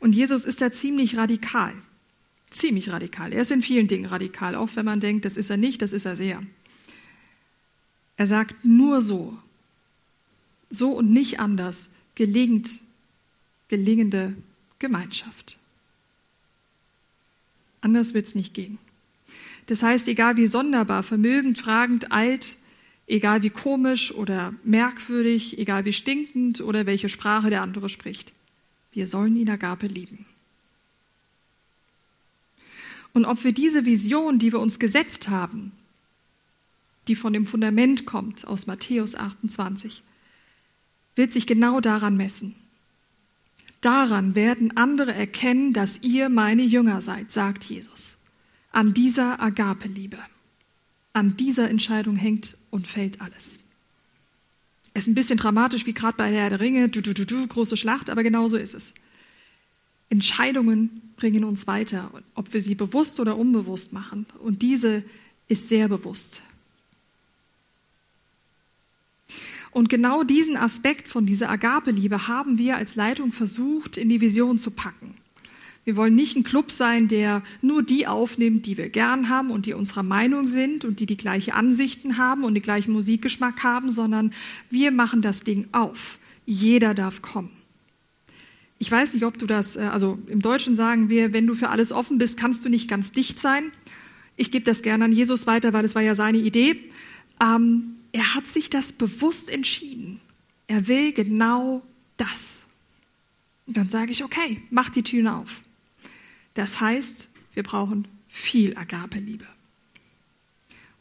Und 0.00 0.14
Jesus 0.14 0.44
ist 0.44 0.60
da 0.60 0.72
ziemlich 0.72 1.16
radikal. 1.16 1.74
Ziemlich 2.50 2.90
radikal. 2.90 3.32
Er 3.32 3.42
ist 3.42 3.50
in 3.50 3.62
vielen 3.62 3.88
Dingen 3.88 4.06
radikal, 4.06 4.54
auch 4.54 4.70
wenn 4.74 4.84
man 4.84 5.00
denkt, 5.00 5.24
das 5.24 5.36
ist 5.36 5.50
er 5.50 5.56
nicht, 5.56 5.82
das 5.82 5.92
ist 5.92 6.04
er 6.04 6.16
sehr. 6.16 6.42
Er 8.16 8.26
sagt, 8.26 8.64
nur 8.64 9.02
so, 9.02 9.36
so 10.70 10.92
und 10.92 11.12
nicht 11.12 11.40
anders 11.40 11.90
gelingt 12.14 12.68
gelingende 13.68 14.34
Gemeinschaft. 14.78 15.58
Anders 17.80 18.14
wird 18.14 18.26
es 18.26 18.34
nicht 18.34 18.54
gehen. 18.54 18.78
Das 19.66 19.82
heißt, 19.82 20.06
egal 20.08 20.36
wie 20.36 20.46
sonderbar, 20.46 21.02
vermögend, 21.02 21.58
fragend, 21.58 22.12
alt, 22.12 22.56
egal 23.06 23.42
wie 23.42 23.50
komisch 23.50 24.12
oder 24.12 24.54
merkwürdig, 24.64 25.58
egal 25.58 25.84
wie 25.84 25.92
stinkend 25.92 26.60
oder 26.60 26.86
welche 26.86 27.08
Sprache 27.08 27.50
der 27.50 27.62
andere 27.62 27.88
spricht, 27.88 28.32
wir 28.92 29.08
sollen 29.08 29.36
ihn 29.36 29.50
Agape 29.50 29.88
lieben. 29.88 30.24
Und 33.12 33.24
ob 33.24 33.42
wir 33.44 33.52
diese 33.52 33.84
Vision, 33.84 34.38
die 34.38 34.52
wir 34.52 34.60
uns 34.60 34.78
gesetzt 34.78 35.28
haben, 35.28 35.72
die 37.08 37.16
von 37.16 37.32
dem 37.32 37.46
Fundament 37.46 38.06
kommt 38.06 38.46
aus 38.46 38.66
Matthäus 38.66 39.14
28, 39.14 40.02
wird 41.14 41.32
sich 41.32 41.46
genau 41.46 41.80
daran 41.80 42.16
messen. 42.16 42.54
Daran 43.80 44.34
werden 44.34 44.76
andere 44.76 45.14
erkennen, 45.14 45.72
dass 45.72 46.02
ihr 46.02 46.28
meine 46.28 46.62
Jünger 46.62 47.00
seid, 47.02 47.32
sagt 47.32 47.64
Jesus 47.64 48.15
an 48.76 48.92
dieser 48.92 49.40
Agape-Liebe. 49.40 50.18
An 51.14 51.34
dieser 51.38 51.70
Entscheidung 51.70 52.14
hängt 52.14 52.58
und 52.68 52.86
fällt 52.86 53.22
alles. 53.22 53.58
Es 54.92 55.04
ist 55.04 55.08
ein 55.08 55.14
bisschen 55.14 55.38
dramatisch, 55.38 55.86
wie 55.86 55.94
gerade 55.94 56.18
bei 56.18 56.30
Herr 56.30 56.50
der 56.50 56.60
Ringe, 56.60 56.90
du, 56.90 57.00
du, 57.00 57.14
du, 57.14 57.24
du, 57.24 57.46
große 57.46 57.78
Schlacht, 57.78 58.10
aber 58.10 58.22
genauso 58.22 58.58
ist 58.58 58.74
es. 58.74 58.92
Entscheidungen 60.10 61.00
bringen 61.16 61.44
uns 61.44 61.66
weiter, 61.66 62.10
ob 62.34 62.52
wir 62.52 62.60
sie 62.60 62.74
bewusst 62.74 63.18
oder 63.18 63.38
unbewusst 63.38 63.94
machen. 63.94 64.26
Und 64.40 64.60
diese 64.60 65.02
ist 65.48 65.70
sehr 65.70 65.88
bewusst. 65.88 66.42
Und 69.70 69.88
genau 69.88 70.22
diesen 70.22 70.58
Aspekt 70.58 71.08
von 71.08 71.24
dieser 71.24 71.48
Agape-Liebe 71.48 72.28
haben 72.28 72.58
wir 72.58 72.76
als 72.76 72.94
Leitung 72.94 73.32
versucht, 73.32 73.96
in 73.96 74.10
die 74.10 74.20
Vision 74.20 74.58
zu 74.58 74.70
packen. 74.70 75.14
Wir 75.86 75.96
wollen 75.96 76.16
nicht 76.16 76.34
ein 76.34 76.42
Club 76.42 76.72
sein, 76.72 77.06
der 77.06 77.44
nur 77.62 77.80
die 77.80 78.08
aufnimmt, 78.08 78.66
die 78.66 78.76
wir 78.76 78.88
gern 78.88 79.28
haben 79.28 79.52
und 79.52 79.66
die 79.66 79.72
unserer 79.72 80.02
Meinung 80.02 80.48
sind 80.48 80.84
und 80.84 80.98
die 80.98 81.06
die 81.06 81.16
gleiche 81.16 81.54
Ansichten 81.54 82.18
haben 82.18 82.42
und 82.42 82.54
den 82.54 82.62
gleichen 82.62 82.92
Musikgeschmack 82.92 83.62
haben, 83.62 83.92
sondern 83.92 84.32
wir 84.68 84.90
machen 84.90 85.22
das 85.22 85.44
Ding 85.44 85.68
auf. 85.70 86.18
Jeder 86.44 86.92
darf 86.92 87.22
kommen. 87.22 87.50
Ich 88.80 88.90
weiß 88.90 89.12
nicht, 89.12 89.24
ob 89.24 89.38
du 89.38 89.46
das, 89.46 89.76
äh, 89.76 89.82
also 89.82 90.18
im 90.26 90.42
Deutschen 90.42 90.74
sagen 90.74 91.08
wir, 91.08 91.32
wenn 91.32 91.46
du 91.46 91.54
für 91.54 91.68
alles 91.68 91.92
offen 91.92 92.18
bist, 92.18 92.36
kannst 92.36 92.64
du 92.64 92.68
nicht 92.68 92.88
ganz 92.88 93.12
dicht 93.12 93.38
sein. 93.38 93.70
Ich 94.34 94.50
gebe 94.50 94.64
das 94.64 94.82
gerne 94.82 95.04
an 95.04 95.12
Jesus 95.12 95.46
weiter, 95.46 95.72
weil 95.72 95.84
es 95.84 95.94
war 95.94 96.02
ja 96.02 96.16
seine 96.16 96.38
Idee. 96.38 96.80
Ähm, 97.40 97.94
er 98.10 98.34
hat 98.34 98.48
sich 98.48 98.70
das 98.70 98.90
bewusst 98.90 99.48
entschieden. 99.48 100.20
Er 100.66 100.88
will 100.88 101.12
genau 101.12 101.82
das. 102.16 102.66
Und 103.68 103.76
dann 103.76 103.88
sage 103.88 104.10
ich, 104.10 104.24
okay, 104.24 104.62
mach 104.70 104.90
die 104.90 105.04
Türen 105.04 105.28
auf. 105.28 105.62
Das 106.56 106.80
heißt, 106.80 107.28
wir 107.52 107.62
brauchen 107.62 108.08
viel 108.28 108.78
Agape-Liebe 108.78 109.46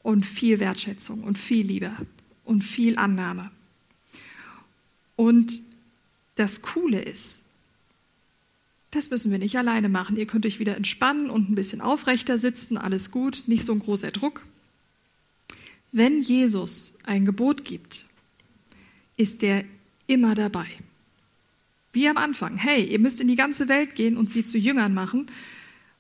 und 0.04 0.26
viel 0.26 0.60
Wertschätzung 0.60 1.24
und 1.24 1.38
viel 1.38 1.66
Liebe 1.66 1.94
und 2.44 2.62
viel 2.62 2.98
Annahme. 2.98 3.52
Und 5.16 5.62
das 6.36 6.62
Coole 6.62 7.02
ist, 7.02 7.42
das 8.92 9.10
müssen 9.10 9.32
wir 9.32 9.40
nicht 9.40 9.58
alleine 9.58 9.88
machen. 9.88 10.18
Ihr 10.18 10.28
könnt 10.28 10.46
euch 10.46 10.60
wieder 10.60 10.76
entspannen 10.76 11.30
und 11.30 11.50
ein 11.50 11.56
bisschen 11.56 11.80
aufrechter 11.80 12.38
sitzen, 12.38 12.78
alles 12.78 13.10
gut, 13.10 13.46
nicht 13.48 13.66
so 13.66 13.72
ein 13.72 13.80
großer 13.80 14.12
Druck. 14.12 14.46
Wenn 15.94 16.22
Jesus 16.22 16.94
ein 17.04 17.24
Gebot 17.24 17.64
gibt, 17.64 18.06
ist 19.16 19.42
er 19.42 19.64
immer 20.06 20.36
dabei. 20.36 20.68
Wie 21.96 22.10
am 22.10 22.18
Anfang. 22.18 22.58
Hey, 22.58 22.84
ihr 22.84 23.00
müsst 23.00 23.22
in 23.22 23.30
die 23.30 23.38
ganze 23.38 23.70
Welt 23.70 23.96
gehen 23.96 24.18
und 24.18 24.30
sie 24.30 24.46
zu 24.46 24.58
Jüngern 24.58 24.94
machen 24.94 25.28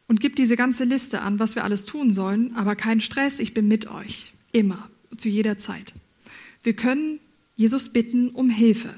und 0.09 0.19
gibt 0.19 0.37
diese 0.37 0.57
ganze 0.57 0.83
Liste 0.83 1.21
an, 1.21 1.39
was 1.39 1.55
wir 1.55 1.63
alles 1.63 1.85
tun 1.85 2.11
sollen, 2.11 2.53
aber 2.53 2.75
kein 2.75 2.99
Stress, 2.99 3.39
ich 3.39 3.53
bin 3.53 3.69
mit 3.69 3.89
euch. 3.89 4.33
Immer, 4.51 4.89
zu 5.15 5.29
jeder 5.29 5.57
Zeit. 5.57 5.93
Wir 6.63 6.73
können 6.73 7.21
Jesus 7.55 7.87
bitten 7.87 8.31
um 8.31 8.49
Hilfe. 8.49 8.93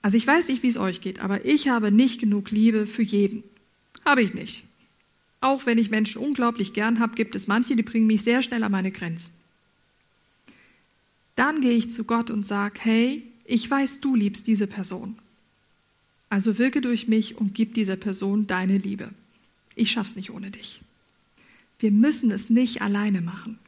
Also 0.00 0.16
ich 0.16 0.26
weiß 0.26 0.48
nicht, 0.48 0.62
wie 0.62 0.68
es 0.68 0.78
euch 0.78 1.02
geht, 1.02 1.20
aber 1.20 1.44
ich 1.44 1.68
habe 1.68 1.92
nicht 1.92 2.18
genug 2.18 2.50
Liebe 2.50 2.86
für 2.86 3.02
jeden. 3.02 3.44
Habe 4.06 4.22
ich 4.22 4.32
nicht. 4.32 4.64
Auch 5.42 5.66
wenn 5.66 5.76
ich 5.76 5.90
Menschen 5.90 6.22
unglaublich 6.22 6.72
gern 6.72 6.98
habe, 6.98 7.14
gibt 7.14 7.34
es 7.34 7.46
manche, 7.46 7.76
die 7.76 7.82
bringen 7.82 8.06
mich 8.06 8.22
sehr 8.22 8.42
schnell 8.42 8.62
an 8.62 8.72
meine 8.72 8.90
Grenzen. 8.90 9.32
Dann 11.36 11.60
gehe 11.60 11.72
ich 11.72 11.90
zu 11.90 12.04
Gott 12.04 12.30
und 12.30 12.46
sage, 12.46 12.80
hey, 12.82 13.26
ich 13.44 13.70
weiß, 13.70 14.00
du 14.00 14.16
liebst 14.16 14.46
diese 14.46 14.66
Person. 14.66 15.18
Also 16.32 16.56
wirke 16.56 16.80
durch 16.80 17.08
mich 17.08 17.36
und 17.36 17.54
gib 17.54 17.74
dieser 17.74 17.96
Person 17.96 18.46
deine 18.46 18.78
Liebe. 18.78 19.10
Ich 19.74 19.90
schaff's 19.90 20.16
nicht 20.16 20.30
ohne 20.30 20.50
dich. 20.50 20.80
Wir 21.78 21.90
müssen 21.90 22.30
es 22.30 22.48
nicht 22.48 22.80
alleine 22.80 23.20
machen. 23.20 23.58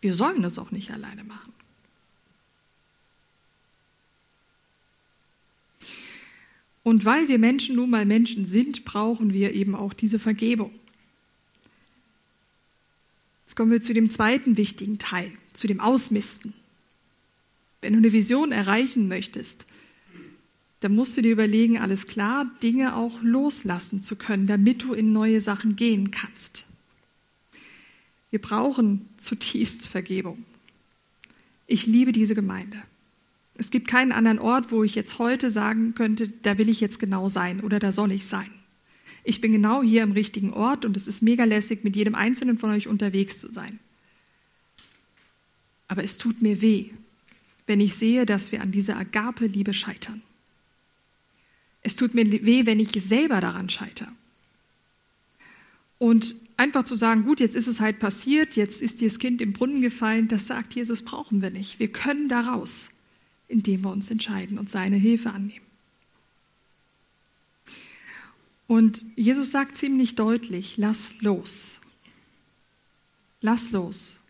Wir 0.00 0.14
sollen 0.14 0.42
es 0.42 0.58
auch 0.58 0.70
nicht 0.70 0.90
alleine 0.90 1.22
machen. 1.22 1.52
Und 6.82 7.04
weil 7.04 7.28
wir 7.28 7.38
Menschen 7.38 7.76
nun 7.76 7.90
mal 7.90 8.06
Menschen 8.06 8.46
sind, 8.46 8.86
brauchen 8.86 9.34
wir 9.34 9.52
eben 9.52 9.74
auch 9.74 9.92
diese 9.92 10.18
Vergebung. 10.18 10.72
Jetzt 13.44 13.54
kommen 13.54 13.70
wir 13.70 13.82
zu 13.82 13.92
dem 13.92 14.10
zweiten 14.10 14.56
wichtigen 14.56 14.98
Teil, 14.98 15.30
zu 15.52 15.66
dem 15.66 15.80
Ausmisten. 15.80 16.54
Wenn 17.82 17.92
du 17.92 17.98
eine 17.98 18.14
Vision 18.14 18.50
erreichen 18.50 19.08
möchtest, 19.08 19.66
dann 20.82 20.96
musst 20.96 21.16
du 21.16 21.22
dir 21.22 21.30
überlegen, 21.30 21.78
alles 21.78 22.08
klar, 22.08 22.44
Dinge 22.60 22.96
auch 22.96 23.22
loslassen 23.22 24.02
zu 24.02 24.16
können, 24.16 24.48
damit 24.48 24.82
du 24.82 24.94
in 24.94 25.12
neue 25.12 25.40
Sachen 25.40 25.76
gehen 25.76 26.10
kannst. 26.10 26.66
Wir 28.30 28.40
brauchen 28.40 29.08
zutiefst 29.20 29.86
Vergebung. 29.86 30.44
Ich 31.68 31.86
liebe 31.86 32.10
diese 32.10 32.34
Gemeinde. 32.34 32.82
Es 33.54 33.70
gibt 33.70 33.86
keinen 33.86 34.10
anderen 34.10 34.40
Ort, 34.40 34.72
wo 34.72 34.82
ich 34.82 34.96
jetzt 34.96 35.20
heute 35.20 35.52
sagen 35.52 35.94
könnte, 35.94 36.28
da 36.28 36.58
will 36.58 36.68
ich 36.68 36.80
jetzt 36.80 36.98
genau 36.98 37.28
sein 37.28 37.60
oder 37.60 37.78
da 37.78 37.92
soll 37.92 38.10
ich 38.10 38.26
sein. 38.26 38.50
Ich 39.22 39.40
bin 39.40 39.52
genau 39.52 39.82
hier 39.84 40.02
im 40.02 40.10
richtigen 40.10 40.52
Ort 40.52 40.84
und 40.84 40.96
es 40.96 41.06
ist 41.06 41.22
mega 41.22 41.44
lässig, 41.44 41.84
mit 41.84 41.94
jedem 41.94 42.16
Einzelnen 42.16 42.58
von 42.58 42.70
euch 42.70 42.88
unterwegs 42.88 43.38
zu 43.38 43.52
sein. 43.52 43.78
Aber 45.86 46.02
es 46.02 46.18
tut 46.18 46.42
mir 46.42 46.60
weh, 46.60 46.86
wenn 47.68 47.80
ich 47.80 47.94
sehe, 47.94 48.26
dass 48.26 48.50
wir 48.50 48.62
an 48.62 48.72
dieser 48.72 48.96
Agape-Liebe 48.96 49.74
scheitern. 49.74 50.22
Es 51.82 51.96
tut 51.96 52.14
mir 52.14 52.30
weh, 52.30 52.66
wenn 52.66 52.80
ich 52.80 52.90
selber 53.02 53.40
daran 53.40 53.68
scheitere. 53.68 54.08
Und 55.98 56.36
einfach 56.56 56.84
zu 56.84 56.96
sagen, 56.96 57.24
gut, 57.24 57.40
jetzt 57.40 57.54
ist 57.54 57.68
es 57.68 57.80
halt 57.80 57.98
passiert, 57.98 58.56
jetzt 58.56 58.80
ist 58.80 59.00
dieses 59.00 59.18
Kind 59.18 59.40
im 59.40 59.52
Brunnen 59.52 59.82
gefallen, 59.82 60.28
das 60.28 60.46
sagt 60.46 60.74
Jesus, 60.74 61.02
brauchen 61.02 61.42
wir 61.42 61.50
nicht. 61.50 61.78
Wir 61.78 61.88
können 61.88 62.28
da 62.28 62.40
raus, 62.40 62.88
indem 63.48 63.82
wir 63.82 63.90
uns 63.90 64.10
entscheiden 64.10 64.58
und 64.58 64.70
seine 64.70 64.96
Hilfe 64.96 65.30
annehmen. 65.30 65.66
Und 68.68 69.04
Jesus 69.16 69.50
sagt 69.50 69.76
ziemlich 69.76 70.14
deutlich, 70.14 70.76
lass 70.76 71.20
los. 71.20 71.80
Lass 73.40 73.70
los. 73.70 74.20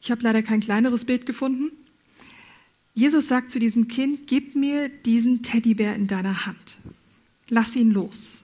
Ich 0.00 0.10
habe 0.10 0.22
leider 0.22 0.42
kein 0.42 0.60
kleineres 0.60 1.04
Bild 1.04 1.26
gefunden. 1.26 1.72
Jesus 2.98 3.28
sagt 3.28 3.52
zu 3.52 3.60
diesem 3.60 3.86
Kind, 3.86 4.26
gib 4.26 4.56
mir 4.56 4.88
diesen 4.88 5.44
Teddybär 5.44 5.94
in 5.94 6.08
deiner 6.08 6.46
Hand. 6.46 6.78
Lass 7.48 7.76
ihn 7.76 7.92
los. 7.92 8.42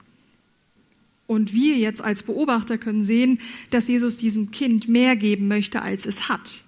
Und 1.26 1.52
wir 1.52 1.76
jetzt 1.76 2.00
als 2.00 2.22
Beobachter 2.22 2.78
können 2.78 3.02
sehen, 3.02 3.40
dass 3.70 3.88
Jesus 3.88 4.16
diesem 4.16 4.52
Kind 4.52 4.86
mehr 4.86 5.16
geben 5.16 5.48
möchte, 5.48 5.82
als 5.82 6.06
es 6.06 6.28
hat. 6.28 6.62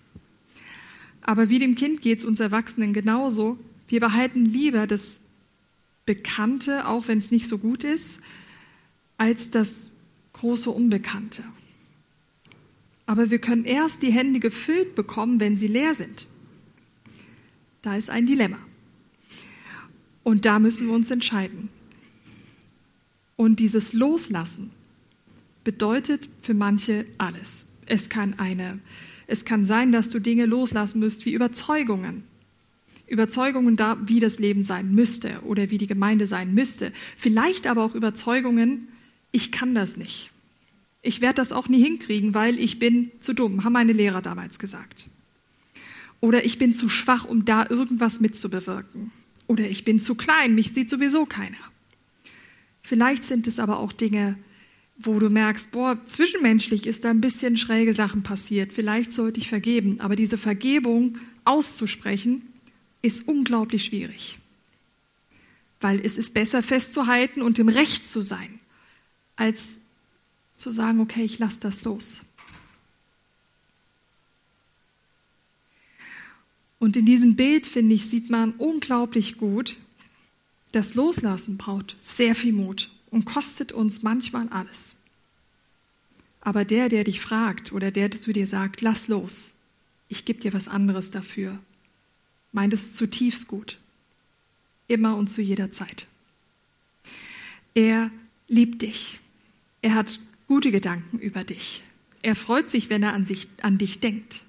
Aber 1.20 1.48
wie 1.48 1.60
dem 1.60 1.76
Kind 1.76 2.02
geht 2.02 2.18
es 2.18 2.24
uns 2.24 2.40
Erwachsenen 2.40 2.92
genauso. 2.92 3.56
Wir 3.86 4.00
behalten 4.00 4.46
lieber 4.46 4.88
das 4.88 5.20
Bekannte, 6.06 6.88
auch 6.88 7.06
wenn 7.06 7.20
es 7.20 7.30
nicht 7.30 7.46
so 7.46 7.56
gut 7.56 7.84
ist, 7.84 8.18
als 9.16 9.50
das 9.50 9.92
große 10.32 10.70
Unbekannte. 10.70 11.44
Aber 13.06 13.30
wir 13.30 13.38
können 13.38 13.64
erst 13.64 14.02
die 14.02 14.10
Hände 14.10 14.40
gefüllt 14.40 14.96
bekommen, 14.96 15.38
wenn 15.38 15.56
sie 15.56 15.68
leer 15.68 15.94
sind. 15.94 16.26
Da 17.86 17.94
ist 17.94 18.10
ein 18.10 18.26
Dilemma. 18.26 18.58
Und 20.24 20.44
da 20.44 20.58
müssen 20.58 20.88
wir 20.88 20.92
uns 20.92 21.08
entscheiden. 21.12 21.68
Und 23.36 23.60
dieses 23.60 23.92
Loslassen 23.92 24.72
bedeutet 25.62 26.28
für 26.42 26.52
manche 26.52 27.06
alles. 27.16 27.64
Es 27.86 28.08
kann 28.08 28.40
eine, 28.40 28.80
es 29.28 29.44
kann 29.44 29.64
sein, 29.64 29.92
dass 29.92 30.08
du 30.08 30.18
Dinge 30.18 30.46
loslassen 30.46 30.98
müsst 30.98 31.26
wie 31.26 31.32
Überzeugungen. 31.32 32.24
Überzeugungen 33.06 33.76
da, 33.76 33.96
wie 34.04 34.18
das 34.18 34.40
Leben 34.40 34.64
sein 34.64 34.92
müsste 34.92 35.42
oder 35.44 35.70
wie 35.70 35.78
die 35.78 35.86
Gemeinde 35.86 36.26
sein 36.26 36.54
müsste. 36.54 36.92
Vielleicht 37.16 37.68
aber 37.68 37.84
auch 37.84 37.94
Überzeugungen, 37.94 38.88
ich 39.30 39.52
kann 39.52 39.76
das 39.76 39.96
nicht. 39.96 40.32
Ich 41.02 41.20
werde 41.20 41.36
das 41.36 41.52
auch 41.52 41.68
nie 41.68 41.84
hinkriegen, 41.84 42.34
weil 42.34 42.58
ich 42.58 42.80
bin 42.80 43.12
zu 43.20 43.32
dumm, 43.32 43.62
haben 43.62 43.74
meine 43.74 43.92
Lehrer 43.92 44.22
damals 44.22 44.58
gesagt. 44.58 45.06
Oder 46.20 46.44
ich 46.44 46.58
bin 46.58 46.74
zu 46.74 46.88
schwach, 46.88 47.24
um 47.24 47.44
da 47.44 47.66
irgendwas 47.68 48.20
mitzubewirken. 48.20 49.12
Oder 49.46 49.68
ich 49.68 49.84
bin 49.84 50.00
zu 50.00 50.14
klein, 50.14 50.54
mich 50.54 50.72
sieht 50.72 50.90
sowieso 50.90 51.26
keiner. 51.26 51.56
Vielleicht 52.82 53.24
sind 53.24 53.46
es 53.46 53.58
aber 53.58 53.78
auch 53.78 53.92
Dinge, 53.92 54.36
wo 54.98 55.18
du 55.18 55.28
merkst, 55.28 55.70
boah, 55.72 55.98
zwischenmenschlich 56.06 56.86
ist 56.86 57.04
da 57.04 57.10
ein 57.10 57.20
bisschen 57.20 57.56
schräge 57.56 57.92
Sachen 57.92 58.22
passiert. 58.22 58.72
Vielleicht 58.72 59.12
sollte 59.12 59.40
ich 59.40 59.48
vergeben. 59.48 60.00
Aber 60.00 60.16
diese 60.16 60.38
Vergebung 60.38 61.18
auszusprechen, 61.44 62.42
ist 63.06 63.26
unglaublich 63.28 63.84
schwierig. 63.84 64.38
Weil 65.80 66.00
es 66.04 66.16
ist 66.16 66.34
besser 66.34 66.62
festzuhalten 66.62 67.40
und 67.40 67.58
im 67.58 67.68
Recht 67.68 68.08
zu 68.08 68.22
sein, 68.22 68.60
als 69.36 69.80
zu 70.56 70.70
sagen, 70.70 71.00
okay, 71.00 71.22
ich 71.22 71.38
lasse 71.38 71.60
das 71.60 71.84
los. 71.84 72.22
Und 76.86 76.96
in 76.96 77.04
diesem 77.04 77.34
Bild, 77.34 77.66
finde 77.66 77.96
ich, 77.96 78.06
sieht 78.06 78.30
man 78.30 78.52
unglaublich 78.52 79.38
gut, 79.38 79.76
das 80.70 80.94
Loslassen 80.94 81.56
braucht 81.56 81.96
sehr 81.98 82.36
viel 82.36 82.52
Mut 82.52 82.92
und 83.10 83.24
kostet 83.24 83.72
uns 83.72 84.04
manchmal 84.04 84.48
alles. 84.50 84.94
Aber 86.40 86.64
der, 86.64 86.88
der 86.88 87.02
dich 87.02 87.20
fragt 87.20 87.72
oder 87.72 87.90
der 87.90 88.12
zu 88.12 88.32
dir 88.32 88.46
sagt, 88.46 88.82
lass 88.82 89.08
los, 89.08 89.50
ich 90.08 90.24
gebe 90.24 90.38
dir 90.38 90.52
was 90.52 90.68
anderes 90.68 91.10
dafür, 91.10 91.58
meint 92.52 92.72
es 92.72 92.94
zutiefst 92.94 93.48
gut. 93.48 93.78
Immer 94.86 95.16
und 95.16 95.28
zu 95.28 95.42
jeder 95.42 95.72
Zeit. 95.72 96.06
Er 97.74 98.12
liebt 98.46 98.82
dich. 98.82 99.18
Er 99.82 99.96
hat 99.96 100.20
gute 100.46 100.70
Gedanken 100.70 101.18
über 101.18 101.42
dich. 101.42 101.82
Er 102.22 102.36
freut 102.36 102.70
sich, 102.70 102.90
wenn 102.90 103.02
er 103.02 103.12
an, 103.12 103.26
sich, 103.26 103.48
an 103.60 103.76
dich 103.76 103.98
denkt. 103.98 104.44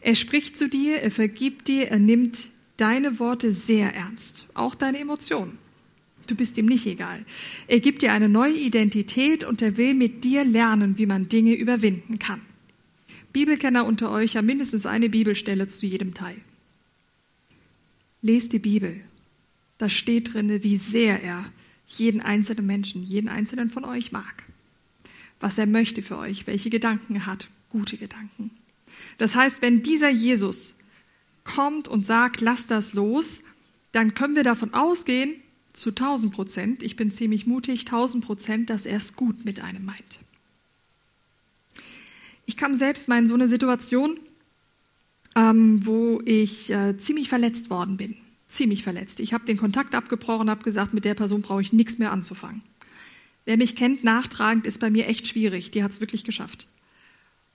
Er 0.00 0.14
spricht 0.14 0.56
zu 0.56 0.68
dir, 0.68 0.96
er 0.96 1.10
vergibt 1.10 1.68
dir, 1.68 1.88
er 1.88 1.98
nimmt 1.98 2.50
deine 2.76 3.18
Worte 3.18 3.52
sehr 3.52 3.94
ernst, 3.94 4.46
auch 4.54 4.74
deine 4.74 4.98
Emotionen. 4.98 5.58
Du 6.26 6.34
bist 6.34 6.56
ihm 6.58 6.66
nicht 6.66 6.86
egal. 6.86 7.24
Er 7.66 7.80
gibt 7.80 8.02
dir 8.02 8.12
eine 8.12 8.28
neue 8.28 8.54
Identität 8.54 9.44
und 9.44 9.60
er 9.62 9.76
will 9.76 9.94
mit 9.94 10.24
dir 10.24 10.44
lernen, 10.44 10.96
wie 10.96 11.06
man 11.06 11.28
Dinge 11.28 11.54
überwinden 11.54 12.18
kann. 12.18 12.40
Bibelkenner 13.32 13.84
unter 13.84 14.10
euch 14.10 14.36
haben 14.36 14.46
mindestens 14.46 14.86
eine 14.86 15.08
Bibelstelle 15.08 15.68
zu 15.68 15.86
jedem 15.86 16.14
Teil. 16.14 16.36
Lest 18.22 18.52
die 18.52 18.58
Bibel. 18.58 19.00
Da 19.78 19.88
steht 19.88 20.34
drin, 20.34 20.62
wie 20.62 20.76
sehr 20.76 21.22
er 21.22 21.44
jeden 21.86 22.20
einzelnen 22.20 22.66
Menschen, 22.66 23.02
jeden 23.02 23.28
einzelnen 23.28 23.70
von 23.70 23.84
euch 23.84 24.12
mag. 24.12 24.44
Was 25.40 25.58
er 25.58 25.66
möchte 25.66 26.02
für 26.02 26.18
euch, 26.18 26.46
welche 26.46 26.70
Gedanken 26.70 27.16
er 27.16 27.26
hat, 27.26 27.48
gute 27.70 27.96
Gedanken. 27.96 28.50
Das 29.18 29.34
heißt, 29.34 29.62
wenn 29.62 29.82
dieser 29.82 30.10
Jesus 30.10 30.74
kommt 31.44 31.88
und 31.88 32.06
sagt, 32.06 32.40
lass 32.40 32.66
das 32.66 32.92
los, 32.92 33.42
dann 33.92 34.14
können 34.14 34.36
wir 34.36 34.44
davon 34.44 34.74
ausgehen, 34.74 35.34
zu 35.72 35.90
1000 35.90 36.32
Prozent, 36.32 36.82
ich 36.82 36.96
bin 36.96 37.10
ziemlich 37.10 37.46
mutig, 37.46 37.80
1000 37.80 38.24
Prozent, 38.24 38.70
dass 38.70 38.86
er 38.86 38.98
es 38.98 39.14
gut 39.14 39.44
mit 39.44 39.60
einem 39.60 39.84
meint. 39.84 40.20
Ich 42.46 42.56
kam 42.56 42.74
selbst 42.74 43.08
mal 43.08 43.18
in 43.18 43.28
so 43.28 43.34
eine 43.34 43.48
Situation, 43.48 44.18
ähm, 45.36 45.86
wo 45.86 46.20
ich 46.24 46.70
äh, 46.70 46.98
ziemlich 46.98 47.28
verletzt 47.28 47.70
worden 47.70 47.96
bin. 47.96 48.16
Ziemlich 48.48 48.82
verletzt. 48.82 49.20
Ich 49.20 49.32
habe 49.32 49.46
den 49.46 49.56
Kontakt 49.56 49.94
abgebrochen, 49.94 50.50
habe 50.50 50.64
gesagt, 50.64 50.92
mit 50.92 51.04
der 51.04 51.14
Person 51.14 51.42
brauche 51.42 51.62
ich 51.62 51.72
nichts 51.72 51.98
mehr 51.98 52.10
anzufangen. 52.10 52.62
Wer 53.44 53.56
mich 53.56 53.76
kennt, 53.76 54.02
nachtragend 54.02 54.66
ist 54.66 54.80
bei 54.80 54.90
mir 54.90 55.06
echt 55.06 55.28
schwierig. 55.28 55.70
Die 55.70 55.84
hat 55.84 55.92
es 55.92 56.00
wirklich 56.00 56.24
geschafft. 56.24 56.66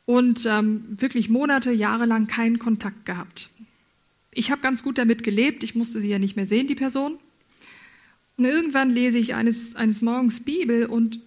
Und 0.06 0.46
ähm, 0.46 0.86
wirklich 0.98 1.30
Monate, 1.30 1.72
Jahre 1.72 2.06
lang 2.06 2.28
keinen 2.28 2.60
Kontakt 2.60 3.06
gehabt. 3.06 3.50
Ich 4.32 4.52
habe 4.52 4.62
ganz 4.62 4.84
gut 4.84 4.98
damit 4.98 5.24
gelebt. 5.24 5.63
Ich 5.63 5.76
musste 5.76 6.02
sie 6.02 6.10
ja 6.10 6.20
nicht 6.20 6.36
mehr 6.36 6.46
sehen, 6.46 6.68
die 6.68 6.76
Person. 6.76 7.18
Und 8.38 8.46
irgendwann 8.46 8.89
lese 8.89 9.18
ich 9.18 9.34
eines, 9.34 9.76
eines 9.76 10.02
Morgens 10.02 10.41
Bibel 10.41 10.86
und 10.86 11.20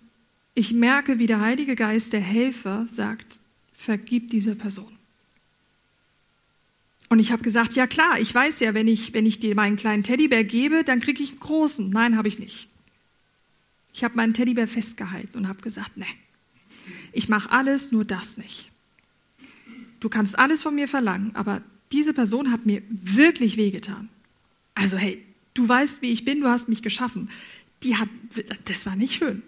ich 0.55 0.73
merke, 0.73 1.19
wie 1.19 1.27
der 1.27 1.41
Heilige 1.41 1.77
Geist, 1.77 2.13
der 2.13 2.21
Helfer, 2.21 2.87
sagt, 2.89 3.41
vergib 3.73 4.31
dieser 4.31 4.55
Person. 4.55 4.93
Und 7.09 7.21
ich 7.21 7.33
habe 7.33 7.43
gesagt, 7.43 7.75
ja 7.75 7.87
klar, 7.87 8.21
ich 8.21 8.35
weiß 8.35 8.61
ja, 8.61 8.75
wenn 8.75 8.89
ich, 8.89 9.15
wenn 9.15 9.25
ich 9.25 9.39
dir 9.39 9.55
meinen 9.55 9.77
kleinen 9.77 10.03
Teddybär 10.03 10.45
gebe, 10.45 10.85
dann 10.85 11.01
kriege 11.01 11.23
ich 11.23 11.31
einen 11.31 11.41
großen. 11.41 11.89
Nein, 11.89 12.17
habe 12.17 12.29
ich 12.29 12.39
nicht. 12.39 12.69
Ich 13.95 14.05
habe 14.05 14.17
meinen 14.17 14.35
Teddybär 14.35 14.69
festgehalten 14.69 15.39
und 15.39 15.49
habe 15.49 15.63
gesagt, 15.63 15.97
nee, 15.97 16.05
ich 17.13 17.29
mache 17.29 17.51
alles, 17.51 17.91
nur 17.91 18.05
das 18.05 18.37
nicht. 18.37 18.68
Du 20.01 20.09
kannst 20.09 20.39
alles 20.39 20.63
von 20.63 20.75
mir 20.75 20.89
verlangen, 20.89 21.35
aber 21.35 21.63
diese 21.93 22.15
Person 22.15 22.51
hat 22.51 22.67
mir 22.67 22.83
wirklich 22.89 23.57
wehgetan. 23.57 24.09
Also 24.75 24.97
hey, 24.97 25.25
du 25.55 25.69
weißt, 25.69 26.03
wie 26.03 26.13
ich 26.13 26.25
bin, 26.25 26.41
du 26.41 26.49
hast 26.49 26.69
mich 26.69 26.83
geschaffen. 26.83 27.31
Die 27.83 27.97
hat, 27.97 28.09
das 28.65 28.87
war 28.87 28.97
nicht 28.97 29.15
schön. 29.15 29.43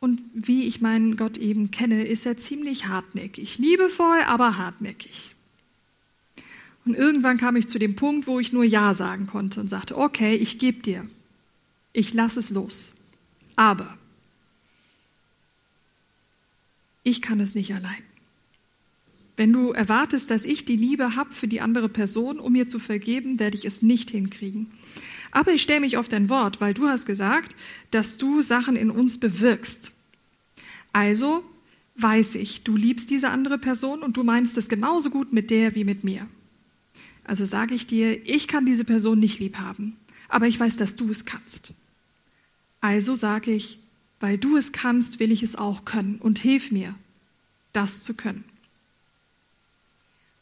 Und 0.00 0.20
wie 0.32 0.66
ich 0.66 0.80
meinen 0.80 1.16
Gott 1.16 1.36
eben 1.36 1.70
kenne, 1.70 2.06
ist 2.06 2.24
er 2.24 2.38
ziemlich 2.38 2.86
hartnäckig. 2.86 3.58
Liebevoll, 3.58 4.20
aber 4.26 4.56
hartnäckig. 4.56 5.34
Und 6.86 6.94
irgendwann 6.94 7.36
kam 7.36 7.56
ich 7.56 7.68
zu 7.68 7.78
dem 7.78 7.96
Punkt, 7.96 8.26
wo 8.26 8.40
ich 8.40 8.52
nur 8.52 8.64
Ja 8.64 8.94
sagen 8.94 9.26
konnte 9.26 9.60
und 9.60 9.68
sagte, 9.68 9.98
okay, 9.98 10.34
ich 10.34 10.58
gebe 10.58 10.80
dir. 10.80 11.06
Ich 11.92 12.14
lasse 12.14 12.40
es 12.40 12.50
los. 12.50 12.94
Aber 13.56 13.98
ich 17.02 17.20
kann 17.20 17.40
es 17.40 17.54
nicht 17.54 17.74
allein. 17.74 18.02
Wenn 19.40 19.54
du 19.54 19.70
erwartest, 19.70 20.30
dass 20.30 20.44
ich 20.44 20.66
die 20.66 20.76
Liebe 20.76 21.16
habe 21.16 21.32
für 21.32 21.48
die 21.48 21.62
andere 21.62 21.88
Person, 21.88 22.38
um 22.38 22.52
mir 22.52 22.68
zu 22.68 22.78
vergeben, 22.78 23.38
werde 23.38 23.56
ich 23.56 23.64
es 23.64 23.80
nicht 23.80 24.10
hinkriegen. 24.10 24.66
Aber 25.30 25.54
ich 25.54 25.62
stelle 25.62 25.80
mich 25.80 25.96
auf 25.96 26.08
dein 26.08 26.28
Wort, 26.28 26.60
weil 26.60 26.74
du 26.74 26.86
hast 26.86 27.06
gesagt, 27.06 27.56
dass 27.90 28.18
du 28.18 28.42
Sachen 28.42 28.76
in 28.76 28.90
uns 28.90 29.16
bewirkst. 29.16 29.92
Also 30.92 31.42
weiß 31.96 32.34
ich, 32.34 32.64
du 32.64 32.76
liebst 32.76 33.08
diese 33.08 33.30
andere 33.30 33.56
Person 33.56 34.02
und 34.02 34.18
du 34.18 34.24
meinst 34.24 34.58
es 34.58 34.68
genauso 34.68 35.08
gut 35.08 35.32
mit 35.32 35.50
der 35.50 35.74
wie 35.74 35.84
mit 35.84 36.04
mir. 36.04 36.26
Also 37.24 37.46
sage 37.46 37.74
ich 37.74 37.86
dir, 37.86 38.20
ich 38.26 38.46
kann 38.46 38.66
diese 38.66 38.84
Person 38.84 39.18
nicht 39.18 39.38
lieb 39.38 39.56
haben, 39.56 39.96
aber 40.28 40.48
ich 40.48 40.60
weiß, 40.60 40.76
dass 40.76 40.96
du 40.96 41.10
es 41.10 41.24
kannst. 41.24 41.72
Also 42.82 43.14
sage 43.14 43.52
ich, 43.52 43.78
weil 44.20 44.36
du 44.36 44.58
es 44.58 44.72
kannst, 44.72 45.18
will 45.18 45.32
ich 45.32 45.42
es 45.42 45.56
auch 45.56 45.86
können 45.86 46.16
und 46.16 46.38
hilf 46.38 46.70
mir, 46.70 46.94
das 47.72 48.02
zu 48.02 48.12
können. 48.12 48.44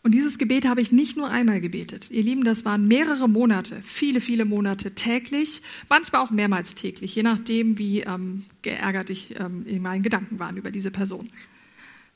Und 0.02 0.12
dieses 0.12 0.38
Gebet 0.38 0.66
habe 0.66 0.80
ich 0.80 0.92
nicht 0.92 1.16
nur 1.16 1.28
einmal 1.28 1.60
gebetet. 1.60 2.08
Ihr 2.10 2.22
Lieben, 2.22 2.44
das 2.44 2.64
waren 2.64 2.86
mehrere 2.86 3.28
Monate, 3.28 3.82
viele, 3.84 4.20
viele 4.20 4.44
Monate 4.44 4.94
täglich, 4.94 5.60
manchmal 5.88 6.22
auch 6.22 6.30
mehrmals 6.30 6.74
täglich, 6.74 7.14
je 7.14 7.24
nachdem, 7.24 7.78
wie 7.78 8.00
ähm, 8.00 8.44
geärgert 8.62 9.10
ich 9.10 9.34
ähm, 9.38 9.66
in 9.66 9.82
meinen 9.82 10.02
Gedanken 10.02 10.38
waren 10.38 10.56
über 10.56 10.70
diese 10.70 10.90
Person. 10.90 11.30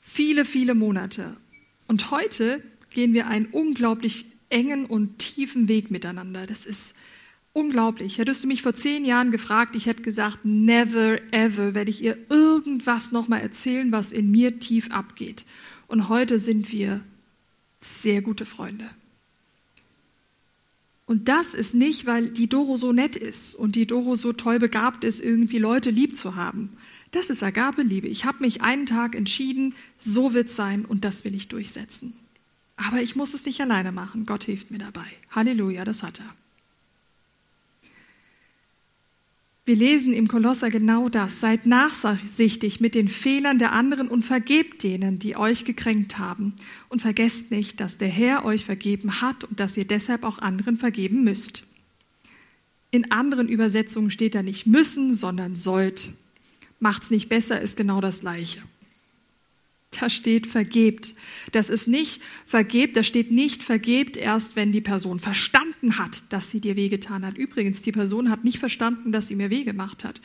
Viele, 0.01 0.45
viele 0.45 0.75
Monate. 0.75 1.35
Und 1.87 2.09
heute 2.09 2.63
gehen 2.89 3.13
wir 3.13 3.27
einen 3.27 3.47
unglaublich 3.47 4.25
engen 4.49 4.85
und 4.85 5.19
tiefen 5.19 5.67
Weg 5.67 5.91
miteinander. 5.91 6.45
Das 6.45 6.65
ist 6.65 6.95
unglaublich. 7.53 8.17
Hättest 8.17 8.43
du 8.43 8.47
mich 8.47 8.61
vor 8.61 8.75
zehn 8.75 9.05
Jahren 9.05 9.31
gefragt, 9.31 9.75
ich 9.75 9.85
hätte 9.85 10.01
gesagt, 10.01 10.39
never 10.43 11.17
ever 11.31 11.73
werde 11.73 11.91
ich 11.91 12.03
ihr 12.03 12.17
irgendwas 12.29 13.11
nochmal 13.11 13.41
erzählen, 13.41 13.91
was 13.91 14.11
in 14.11 14.31
mir 14.31 14.59
tief 14.59 14.89
abgeht. 14.89 15.45
Und 15.87 16.09
heute 16.09 16.39
sind 16.39 16.71
wir 16.71 17.01
sehr 18.01 18.21
gute 18.21 18.45
Freunde. 18.45 18.89
Und 21.05 21.27
das 21.27 21.53
ist 21.53 21.73
nicht, 21.75 22.05
weil 22.05 22.29
die 22.29 22.47
Doro 22.47 22.77
so 22.77 22.93
nett 22.93 23.15
ist 23.15 23.55
und 23.55 23.75
die 23.75 23.85
Doro 23.85 24.15
so 24.15 24.33
toll 24.33 24.59
begabt 24.59 25.03
ist, 25.03 25.19
irgendwie 25.19 25.59
Leute 25.59 25.89
lieb 25.89 26.15
zu 26.15 26.35
haben. 26.35 26.77
Das 27.11 27.29
ist 27.29 27.43
Agabeliebe. 27.43 28.07
Ich 28.07 28.25
habe 28.25 28.39
mich 28.39 28.61
einen 28.61 28.85
Tag 28.85 29.15
entschieden, 29.15 29.75
so 29.99 30.33
wird 30.33 30.49
es 30.49 30.55
sein 30.55 30.85
und 30.85 31.03
das 31.03 31.23
will 31.23 31.35
ich 31.35 31.49
durchsetzen. 31.49 32.13
Aber 32.75 33.01
ich 33.01 33.15
muss 33.15 33.33
es 33.33 33.45
nicht 33.45 33.61
alleine 33.61 33.91
machen. 33.91 34.25
Gott 34.25 34.45
hilft 34.45 34.71
mir 34.71 34.79
dabei. 34.79 35.05
Halleluja, 35.29 35.85
das 35.85 36.01
hat 36.01 36.19
er. 36.19 36.35
Wir 39.65 39.77
lesen 39.77 40.11
im 40.11 40.27
Kolosser 40.27 40.69
genau 40.69 41.07
das. 41.07 41.39
Seid 41.39 41.65
nachsichtig 41.65 42.81
mit 42.81 42.95
den 42.95 43.07
Fehlern 43.07 43.59
der 43.59 43.71
anderen 43.71 44.09
und 44.09 44.23
vergebt 44.23 44.83
denen, 44.83 45.19
die 45.19 45.37
euch 45.37 45.63
gekränkt 45.63 46.17
haben. 46.17 46.53
Und 46.89 47.01
vergesst 47.01 47.49
nicht, 47.49 47.79
dass 47.79 47.97
der 47.97 48.09
Herr 48.09 48.43
euch 48.43 48.65
vergeben 48.65 49.21
hat 49.21 49.45
und 49.45 49.61
dass 49.61 49.77
ihr 49.77 49.85
deshalb 49.85 50.23
auch 50.23 50.39
anderen 50.39 50.77
vergeben 50.77 51.23
müsst. 51.23 51.63
In 52.91 53.11
anderen 53.11 53.47
Übersetzungen 53.47 54.11
steht 54.11 54.35
da 54.35 54.43
nicht 54.43 54.67
müssen, 54.67 55.15
sondern 55.15 55.55
sollt. 55.55 56.11
Macht's 56.79 57.09
nicht 57.09 57.29
besser, 57.29 57.61
ist 57.61 57.77
genau 57.77 58.01
das 58.01 58.19
Gleiche. 58.19 58.61
Da 59.99 60.09
steht 60.09 60.47
vergebt. 60.47 61.13
Das 61.51 61.69
ist 61.69 61.87
nicht 61.87 62.21
vergebt, 62.45 62.97
da 62.97 63.03
steht 63.03 63.31
nicht 63.31 63.63
vergebt 63.63 64.17
erst, 64.17 64.55
wenn 64.55 64.71
die 64.71 64.81
Person 64.81 65.19
verstanden 65.19 65.97
hat, 65.97 66.23
dass 66.29 66.49
sie 66.49 66.59
dir 66.59 66.75
wehgetan 66.75 67.25
hat. 67.25 67.37
Übrigens, 67.37 67.81
die 67.81 67.91
Person 67.91 68.29
hat 68.29 68.43
nicht 68.43 68.59
verstanden, 68.59 69.11
dass 69.11 69.27
sie 69.27 69.35
mir 69.35 69.49
weh 69.49 69.63
gemacht 69.63 70.03
hat. 70.03 70.21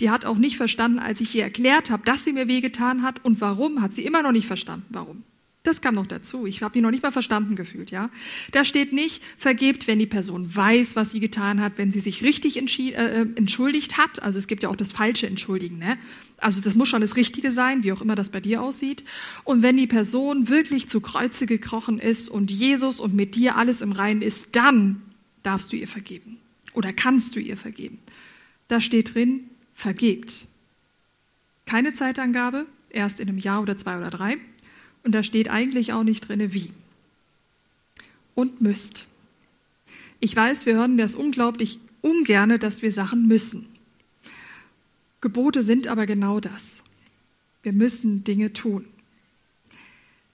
Die 0.00 0.10
hat 0.10 0.24
auch 0.24 0.38
nicht 0.38 0.56
verstanden, 0.56 0.98
als 0.98 1.20
ich 1.20 1.34
ihr 1.34 1.42
erklärt 1.42 1.90
habe, 1.90 2.04
dass 2.04 2.24
sie 2.24 2.32
mir 2.32 2.46
wehgetan 2.48 3.02
hat 3.02 3.24
und 3.24 3.40
warum, 3.40 3.82
hat 3.82 3.94
sie 3.94 4.04
immer 4.04 4.22
noch 4.22 4.32
nicht 4.32 4.46
verstanden, 4.46 4.86
warum. 4.90 5.24
Das 5.64 5.80
kam 5.80 5.96
noch 5.96 6.06
dazu. 6.06 6.46
Ich 6.46 6.62
habe 6.62 6.72
die 6.72 6.80
noch 6.80 6.90
nicht 6.90 7.02
mal 7.02 7.12
verstanden 7.12 7.56
gefühlt, 7.56 7.90
ja. 7.90 8.10
Da 8.52 8.64
steht 8.64 8.92
nicht, 8.92 9.22
vergebt, 9.36 9.86
wenn 9.86 9.98
die 9.98 10.06
Person 10.06 10.54
weiß, 10.54 10.96
was 10.96 11.10
sie 11.10 11.20
getan 11.20 11.60
hat, 11.60 11.74
wenn 11.76 11.92
sie 11.92 12.00
sich 12.00 12.22
richtig 12.22 12.56
äh, 12.56 12.92
äh, 12.92 13.26
entschuldigt 13.34 13.98
hat. 13.98 14.22
Also 14.22 14.38
es 14.38 14.46
gibt 14.46 14.62
ja 14.62 14.68
auch 14.68 14.76
das 14.76 14.92
falsche 14.92 15.26
Entschuldigen, 15.26 15.78
ne? 15.78 15.98
Also 16.38 16.60
das 16.60 16.76
muss 16.76 16.88
schon 16.88 17.00
das 17.00 17.16
Richtige 17.16 17.50
sein, 17.50 17.82
wie 17.82 17.92
auch 17.92 18.00
immer 18.00 18.14
das 18.14 18.30
bei 18.30 18.40
dir 18.40 18.62
aussieht. 18.62 19.02
Und 19.42 19.62
wenn 19.62 19.76
die 19.76 19.88
Person 19.88 20.48
wirklich 20.48 20.88
zu 20.88 21.00
Kreuze 21.00 21.46
gekrochen 21.46 21.98
ist 21.98 22.28
und 22.28 22.50
Jesus 22.50 23.00
und 23.00 23.14
mit 23.14 23.34
dir 23.34 23.56
alles 23.56 23.82
im 23.82 23.90
Reinen 23.90 24.22
ist, 24.22 24.54
dann 24.54 25.02
darfst 25.42 25.72
du 25.72 25.76
ihr 25.76 25.88
vergeben. 25.88 26.38
Oder 26.72 26.92
kannst 26.92 27.34
du 27.34 27.40
ihr 27.40 27.56
vergeben. 27.56 27.98
Da 28.68 28.80
steht 28.80 29.14
drin, 29.14 29.50
vergebt. 29.74 30.46
Keine 31.66 31.92
Zeitangabe, 31.92 32.66
erst 32.90 33.18
in 33.18 33.28
einem 33.28 33.38
Jahr 33.38 33.62
oder 33.62 33.76
zwei 33.76 33.98
oder 33.98 34.10
drei. 34.10 34.36
Und 35.08 35.12
da 35.12 35.22
steht 35.22 35.48
eigentlich 35.48 35.94
auch 35.94 36.02
nicht 36.02 36.28
drin, 36.28 36.52
wie. 36.52 36.70
Und 38.34 38.60
müsst. 38.60 39.06
Ich 40.20 40.36
weiß, 40.36 40.66
wir 40.66 40.74
hören 40.74 40.98
das 40.98 41.14
unglaublich 41.14 41.80
ungerne, 42.02 42.58
dass 42.58 42.82
wir 42.82 42.92
Sachen 42.92 43.26
müssen. 43.26 43.64
Gebote 45.22 45.62
sind 45.62 45.86
aber 45.86 46.04
genau 46.04 46.40
das. 46.40 46.82
Wir 47.62 47.72
müssen 47.72 48.22
Dinge 48.22 48.52
tun. 48.52 48.84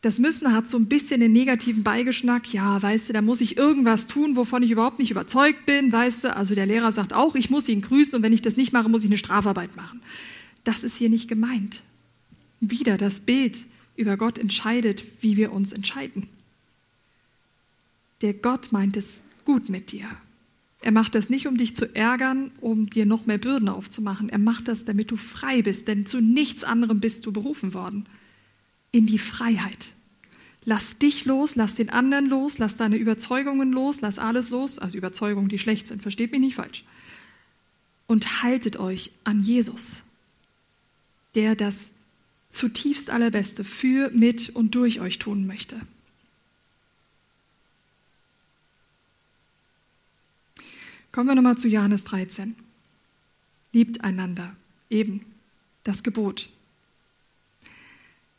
Das 0.02 0.18
Müssen 0.18 0.52
hat 0.52 0.68
so 0.68 0.76
ein 0.76 0.86
bisschen 0.86 1.20
den 1.20 1.30
negativen 1.30 1.84
Beigeschmack. 1.84 2.52
Ja, 2.52 2.82
weißt 2.82 3.10
du, 3.10 3.12
da 3.12 3.22
muss 3.22 3.40
ich 3.40 3.56
irgendwas 3.56 4.08
tun, 4.08 4.34
wovon 4.34 4.64
ich 4.64 4.72
überhaupt 4.72 4.98
nicht 4.98 5.12
überzeugt 5.12 5.66
bin. 5.66 5.92
Weißt 5.92 6.24
du, 6.24 6.34
also 6.34 6.56
der 6.56 6.66
Lehrer 6.66 6.90
sagt 6.90 7.12
auch, 7.12 7.36
ich 7.36 7.48
muss 7.48 7.68
ihn 7.68 7.80
grüßen 7.80 8.16
und 8.16 8.22
wenn 8.24 8.32
ich 8.32 8.42
das 8.42 8.56
nicht 8.56 8.72
mache, 8.72 8.88
muss 8.88 9.04
ich 9.04 9.08
eine 9.08 9.18
Strafarbeit 9.18 9.76
machen. 9.76 10.00
Das 10.64 10.82
ist 10.82 10.96
hier 10.96 11.10
nicht 11.10 11.28
gemeint. 11.28 11.82
Wieder 12.58 12.96
das 12.96 13.20
Bild 13.20 13.66
über 13.96 14.16
Gott 14.16 14.38
entscheidet, 14.38 15.04
wie 15.20 15.36
wir 15.36 15.52
uns 15.52 15.72
entscheiden. 15.72 16.28
Der 18.22 18.34
Gott 18.34 18.72
meint 18.72 18.96
es 18.96 19.24
gut 19.44 19.68
mit 19.68 19.92
dir. 19.92 20.08
Er 20.80 20.92
macht 20.92 21.14
das 21.14 21.30
nicht, 21.30 21.46
um 21.46 21.56
dich 21.56 21.74
zu 21.74 21.94
ärgern, 21.94 22.50
um 22.60 22.90
dir 22.90 23.06
noch 23.06 23.24
mehr 23.24 23.38
Bürden 23.38 23.70
aufzumachen. 23.70 24.28
Er 24.28 24.38
macht 24.38 24.68
das, 24.68 24.84
damit 24.84 25.10
du 25.10 25.16
frei 25.16 25.62
bist, 25.62 25.88
denn 25.88 26.04
zu 26.04 26.20
nichts 26.20 26.62
anderem 26.62 27.00
bist 27.00 27.24
du 27.24 27.32
berufen 27.32 27.72
worden. 27.72 28.06
In 28.92 29.06
die 29.06 29.18
Freiheit. 29.18 29.92
Lass 30.66 30.98
dich 30.98 31.24
los, 31.24 31.56
lass 31.56 31.74
den 31.74 31.90
anderen 31.90 32.26
los, 32.26 32.58
lass 32.58 32.76
deine 32.76 32.96
Überzeugungen 32.96 33.72
los, 33.72 34.00
lass 34.00 34.18
alles 34.18 34.50
los, 34.50 34.78
also 34.78 34.96
Überzeugungen, 34.96 35.48
die 35.48 35.58
schlecht 35.58 35.86
sind, 35.86 36.02
versteht 36.02 36.32
mich 36.32 36.40
nicht 36.40 36.56
falsch. 36.56 36.84
Und 38.06 38.42
haltet 38.42 38.78
euch 38.78 39.10
an 39.24 39.42
Jesus, 39.42 40.02
der 41.34 41.54
das 41.54 41.90
zutiefst 42.54 43.10
Allerbeste 43.10 43.64
für, 43.64 44.10
mit 44.10 44.50
und 44.50 44.74
durch 44.74 45.00
euch 45.00 45.18
tun 45.18 45.46
möchte. 45.46 45.80
Kommen 51.12 51.28
wir 51.28 51.34
nochmal 51.34 51.58
zu 51.58 51.68
Johannes 51.68 52.04
13. 52.04 52.56
Liebt 53.72 54.02
einander, 54.02 54.56
eben 54.90 55.24
das 55.84 56.02
Gebot. 56.02 56.48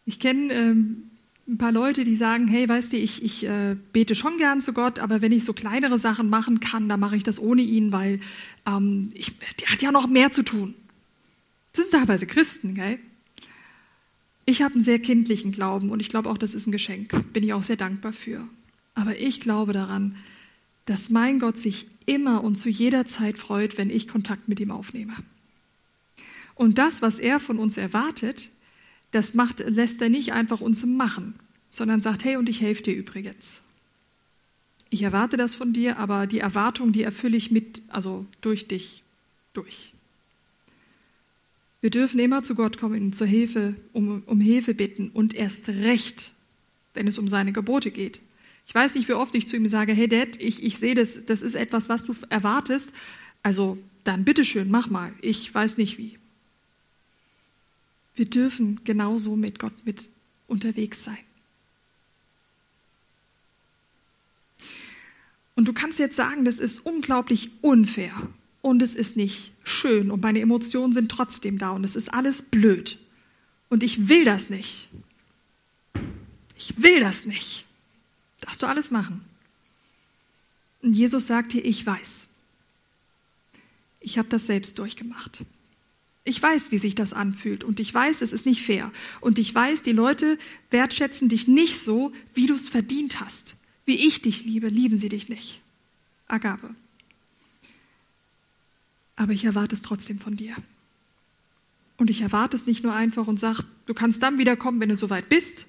Ich 0.06 0.20
kenne 0.20 0.54
ähm, 0.54 1.04
ein 1.48 1.58
paar 1.58 1.72
Leute, 1.72 2.04
die 2.04 2.16
sagen, 2.16 2.48
hey, 2.48 2.68
weißt 2.68 2.94
du, 2.94 2.98
ich, 2.98 3.24
ich 3.24 3.46
äh, 3.46 3.76
bete 3.94 4.16
schon 4.16 4.38
gern 4.38 4.62
zu 4.62 4.74
Gott, 4.74 5.00
aber 5.00 5.22
wenn 5.22 5.32
ich 5.32 5.46
so 5.46 5.54
kleinere 5.54 5.98
Sachen 6.00 6.30
machen 6.30 6.60
kann, 6.60 6.90
dann 6.90 7.00
mache 7.00 7.16
ich 7.16 7.24
das 7.24 7.40
ohne 7.40 7.62
ihn, 7.62 7.92
weil 7.92 8.20
ähm, 8.66 9.12
ich, 9.14 9.34
der 9.60 9.70
hat 9.70 9.82
ja 9.82 9.92
noch 9.92 10.08
mehr 10.08 10.32
zu 10.32 10.44
tun. 10.44 10.74
Das 11.74 11.84
sind 11.84 11.92
teilweise 11.92 12.26
Christen, 12.26 12.76
gell? 12.76 13.00
Ich 14.46 14.62
habe 14.62 14.76
einen 14.76 14.84
sehr 14.84 15.00
kindlichen 15.00 15.52
Glauben 15.52 15.90
und 15.90 16.00
ich 16.00 16.10
glaube 16.10 16.30
auch, 16.30 16.38
das 16.38 16.54
ist 16.54 16.68
ein 16.68 16.72
Geschenk. 16.72 17.34
Bin 17.34 17.44
ich 17.44 17.54
auch 17.54 17.64
sehr 17.64 17.78
dankbar 17.78 18.14
für. 18.14 18.48
Aber 18.94 19.20
ich 19.20 19.40
glaube 19.42 19.74
daran, 19.74 20.16
dass 20.86 21.10
mein 21.10 21.40
Gott 21.40 21.58
sich 21.58 21.88
immer 22.06 22.44
und 22.44 22.58
zu 22.58 22.70
jeder 22.70 23.08
Zeit 23.08 23.40
freut, 23.40 23.78
wenn 23.78 23.90
ich 23.90 24.08
Kontakt 24.08 24.48
mit 24.48 24.60
ihm 24.60 24.72
aufnehme. 24.72 25.16
Und 26.54 26.78
das, 26.78 27.02
was 27.02 27.20
er 27.20 27.40
von 27.40 27.58
uns 27.58 27.76
erwartet, 27.78 28.52
das 29.12 29.34
macht, 29.34 29.60
lässt 29.60 30.02
er 30.02 30.10
nicht 30.10 30.34
einfach 30.34 30.62
uns 30.62 30.86
machen, 30.86 31.36
sondern 31.72 32.02
sagt, 32.02 32.24
hey, 32.24 32.38
und 32.38 32.48
ich 32.48 32.62
helfe 32.62 32.84
dir 32.84 32.96
übrigens. 32.96 33.62
Ich 34.90 35.02
erwarte 35.02 35.36
das 35.36 35.56
von 35.56 35.74
dir, 35.74 35.98
aber 35.98 36.28
die 36.28 36.40
Erwartung, 36.40 36.92
die 36.92 37.04
erfülle 37.04 37.36
ich 37.36 37.50
mit, 37.50 37.82
also 37.88 38.26
durch 38.42 38.68
dich, 38.68 39.02
durch. 39.54 39.95
Wir 41.86 41.92
dürfen 41.92 42.20
immer 42.20 42.44
zu 42.44 42.56
Gott 42.56 42.80
kommen 42.80 43.00
und 43.00 43.16
zur 43.16 43.28
Hilfe, 43.28 43.76
um, 43.94 44.24
um 44.26 44.42
Hilfe 44.42 44.74
bitten 44.74 45.12
und 45.12 45.36
erst 45.36 45.70
recht, 45.70 46.34
wenn 46.96 47.08
es 47.08 47.20
um 47.20 47.28
seine 47.28 47.54
Gebote 47.54 47.92
geht. 47.92 48.22
Ich 48.66 48.74
weiß 48.74 48.96
nicht, 48.96 49.08
wie 49.08 49.14
oft 49.14 49.36
ich 49.36 49.48
zu 49.48 49.56
ihm 49.56 49.70
sage, 49.70 49.94
hey 49.94 50.08
Dad, 50.08 50.30
ich, 50.42 50.64
ich 50.64 50.80
sehe 50.80 50.96
das, 50.96 51.26
das 51.26 51.44
ist 51.44 51.54
etwas, 51.54 51.88
was 51.88 52.04
du 52.04 52.16
erwartest. 52.30 52.92
Also 53.44 53.78
dann 54.04 54.24
bitteschön, 54.24 54.72
mach 54.72 54.90
mal. 54.90 55.14
Ich 55.22 55.54
weiß 55.54 55.78
nicht 55.78 56.00
wie. 56.00 56.18
Wir 58.16 58.26
dürfen 58.26 58.82
genauso 58.84 59.36
mit 59.36 59.60
Gott 59.60 59.86
mit 59.86 60.10
unterwegs 60.48 61.04
sein. 61.04 61.20
Und 65.54 65.68
du 65.68 65.74
kannst 65.74 66.00
jetzt 66.00 66.16
sagen, 66.16 66.46
das 66.46 66.58
ist 66.58 66.80
unglaublich 66.84 67.52
unfair 67.62 68.28
und 68.66 68.82
es 68.82 68.96
ist 68.96 69.16
nicht 69.16 69.52
schön 69.64 70.10
und 70.10 70.24
meine 70.24 70.40
Emotionen 70.40 70.92
sind 70.92 71.12
trotzdem 71.12 71.60
da 71.60 71.70
und 71.70 71.84
es 71.84 71.96
ist 71.96 72.12
alles 72.12 72.42
blöd. 72.42 72.98
Und 73.70 73.84
ich 73.84 74.10
will 74.10 74.26
das 74.26 74.50
nicht. 74.50 74.90
Ich 76.58 76.74
will 76.76 77.00
das 77.00 77.26
nicht. 77.26 77.68
Darfst 78.42 78.64
du 78.64 78.66
alles 78.66 78.90
machen. 78.90 79.22
Und 80.82 80.94
Jesus 80.94 81.28
sagt 81.28 81.52
hier, 81.52 81.64
ich 81.64 81.86
weiß. 81.86 82.26
Ich 84.00 84.18
habe 84.18 84.30
das 84.30 84.48
selbst 84.48 84.80
durchgemacht. 84.80 85.46
Ich 86.24 86.42
weiß, 86.42 86.72
wie 86.72 86.80
sich 86.80 86.96
das 86.96 87.14
anfühlt 87.14 87.64
und 87.64 87.80
ich 87.80 87.94
weiß, 87.94 88.24
es 88.24 88.34
ist 88.34 88.48
nicht 88.48 88.64
fair. 88.64 88.92
Und 89.22 89.38
ich 89.38 89.54
weiß, 89.54 89.84
die 89.84 89.92
Leute 89.92 90.40
wertschätzen 90.72 91.30
dich 91.30 91.48
nicht 91.48 91.80
so, 91.80 92.14
wie 92.34 92.48
du 92.48 92.56
es 92.56 92.68
verdient 92.68 93.20
hast. 93.20 93.58
Wie 93.86 94.08
ich 94.08 94.24
dich 94.24 94.44
liebe, 94.44 94.70
lieben 94.70 94.98
sie 94.98 95.10
dich 95.10 95.30
nicht. 95.30 95.62
Agabe. 96.28 96.74
Aber 99.16 99.32
ich 99.32 99.46
erwarte 99.46 99.76
es 99.76 99.82
trotzdem 99.82 100.20
von 100.20 100.36
dir. 100.36 100.56
Und 101.98 102.10
ich 102.10 102.22
erwarte 102.22 102.58
es 102.58 102.66
nicht 102.66 102.84
nur 102.84 102.94
einfach 102.94 103.28
und 103.28 103.40
sage, 103.40 103.64
du 103.86 103.94
kannst 103.94 104.22
dann 104.22 104.38
wiederkommen, 104.38 104.80
wenn 104.82 104.90
du 104.90 104.98
soweit 104.98 105.30
bist, 105.30 105.66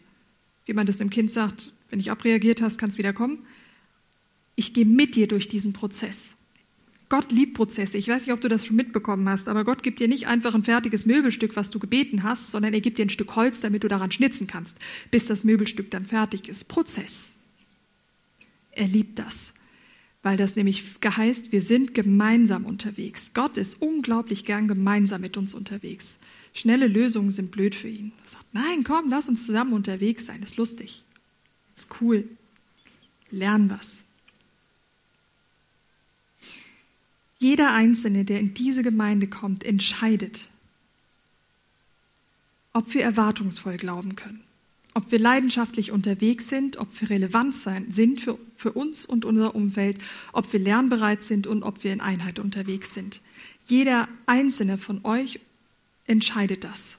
wie 0.65 0.73
man 0.73 0.87
das 0.87 1.01
einem 1.01 1.11
Kind 1.11 1.31
sagt, 1.31 1.73
wenn 1.89 2.01
ich 2.01 2.11
abreagiert 2.11 2.61
hast, 2.61 2.79
kannst 2.79 2.99
wieder 2.99 3.13
kommen. 3.13 3.45
Ich 4.57 4.75
gehe 4.75 4.85
mit 4.85 5.15
dir 5.15 5.29
durch 5.29 5.49
diesen 5.49 5.73
Prozess. 5.73 6.35
Gott 7.09 7.31
liebt 7.31 7.55
Prozesse. 7.55 7.97
Ich 7.99 8.09
weiß 8.09 8.23
nicht, 8.23 8.33
ob 8.33 8.41
du 8.41 8.49
das 8.49 8.67
schon 8.67 8.75
mitbekommen 8.75 9.29
hast, 9.29 9.49
aber 9.49 9.65
Gott 9.65 9.85
gibt 9.85 10.01
dir 10.01 10.09
nicht 10.09 10.27
einfach 10.27 10.55
ein 10.55 10.65
fertiges 10.65 11.07
Möbelstück, 11.07 11.55
was 11.55 11.71
du 11.71 11.79
gebeten 11.79 12.25
hast, 12.25 12.51
sondern 12.51 12.75
er 12.75 12.81
gibt 12.81 12.99
dir 12.99 13.07
ein 13.07 13.11
Stück 13.11 13.37
Holz, 13.37 13.61
damit 13.61 13.85
du 13.85 13.89
daran 13.89 14.11
schnitzen 14.11 14.49
kannst, 14.49 14.77
bis 15.13 15.27
das 15.27 15.45
Möbelstück 15.45 15.91
dann 15.93 16.05
fertig 16.05 16.49
ist. 16.49 16.67
Prozess. 16.67 17.33
Er 18.73 18.89
liebt 18.89 19.21
das, 19.21 19.55
weil 20.27 20.37
das 20.37 20.57
nämlich 20.57 21.01
geheißt, 21.01 21.53
wir 21.53 21.63
sind 21.63 21.95
gemeinsam 21.95 22.65
unterwegs. 22.65 23.31
Gott 23.33 23.57
ist 23.57 23.81
unglaublich 23.81 24.45
gern 24.45 24.67
gemeinsam 24.67 25.21
mit 25.21 25.37
uns 25.37 25.55
unterwegs. 25.55 26.19
Schnelle 26.53 26.89
Lösungen 26.89 27.31
sind 27.31 27.53
blöd 27.53 27.77
für 27.77 27.87
ihn. 27.87 28.11
Er 28.25 28.31
sagt, 28.31 28.47
nein, 28.53 28.83
komm, 28.83 29.09
lass 29.09 29.29
uns 29.29 29.47
zusammen 29.47 29.73
unterwegs 29.73 30.27
sein, 30.27 30.43
ist 30.43 30.57
lustig. 30.57 31.05
Ist 31.77 31.87
cool. 32.01 32.25
Lern 33.31 33.71
was. 33.71 34.03
Jeder 37.39 37.73
Einzelne, 37.73 38.25
der 38.25 38.41
in 38.41 38.53
diese 38.53 38.83
Gemeinde 38.83 39.29
kommt, 39.29 39.63
entscheidet, 39.63 40.49
ob 42.73 42.93
wir 42.95 43.05
erwartungsvoll 43.05 43.77
glauben 43.77 44.17
können, 44.17 44.41
ob 44.93 45.13
wir 45.13 45.21
leidenschaftlich 45.21 45.93
unterwegs 45.93 46.49
sind, 46.49 46.79
ob 46.79 47.01
wir 47.01 47.11
relevant 47.11 47.55
sein, 47.55 47.93
sind 47.93 48.21
für, 48.21 48.37
für 48.57 48.73
uns 48.73 49.05
und 49.05 49.25
unser 49.25 49.55
Umfeld, 49.55 49.99
ob 50.33 50.53
wir 50.53 50.61
lernbereit 50.61 51.23
sind 51.23 51.47
und 51.47 51.63
ob 51.63 51.85
wir 51.85 51.93
in 51.93 52.01
Einheit 52.01 52.39
unterwegs 52.39 52.95
sind. 52.95 53.21
Jeder 53.67 54.09
Einzelne 54.27 54.79
von 54.79 55.05
euch 55.05 55.41
entscheidet 56.07 56.65
das. 56.65 56.99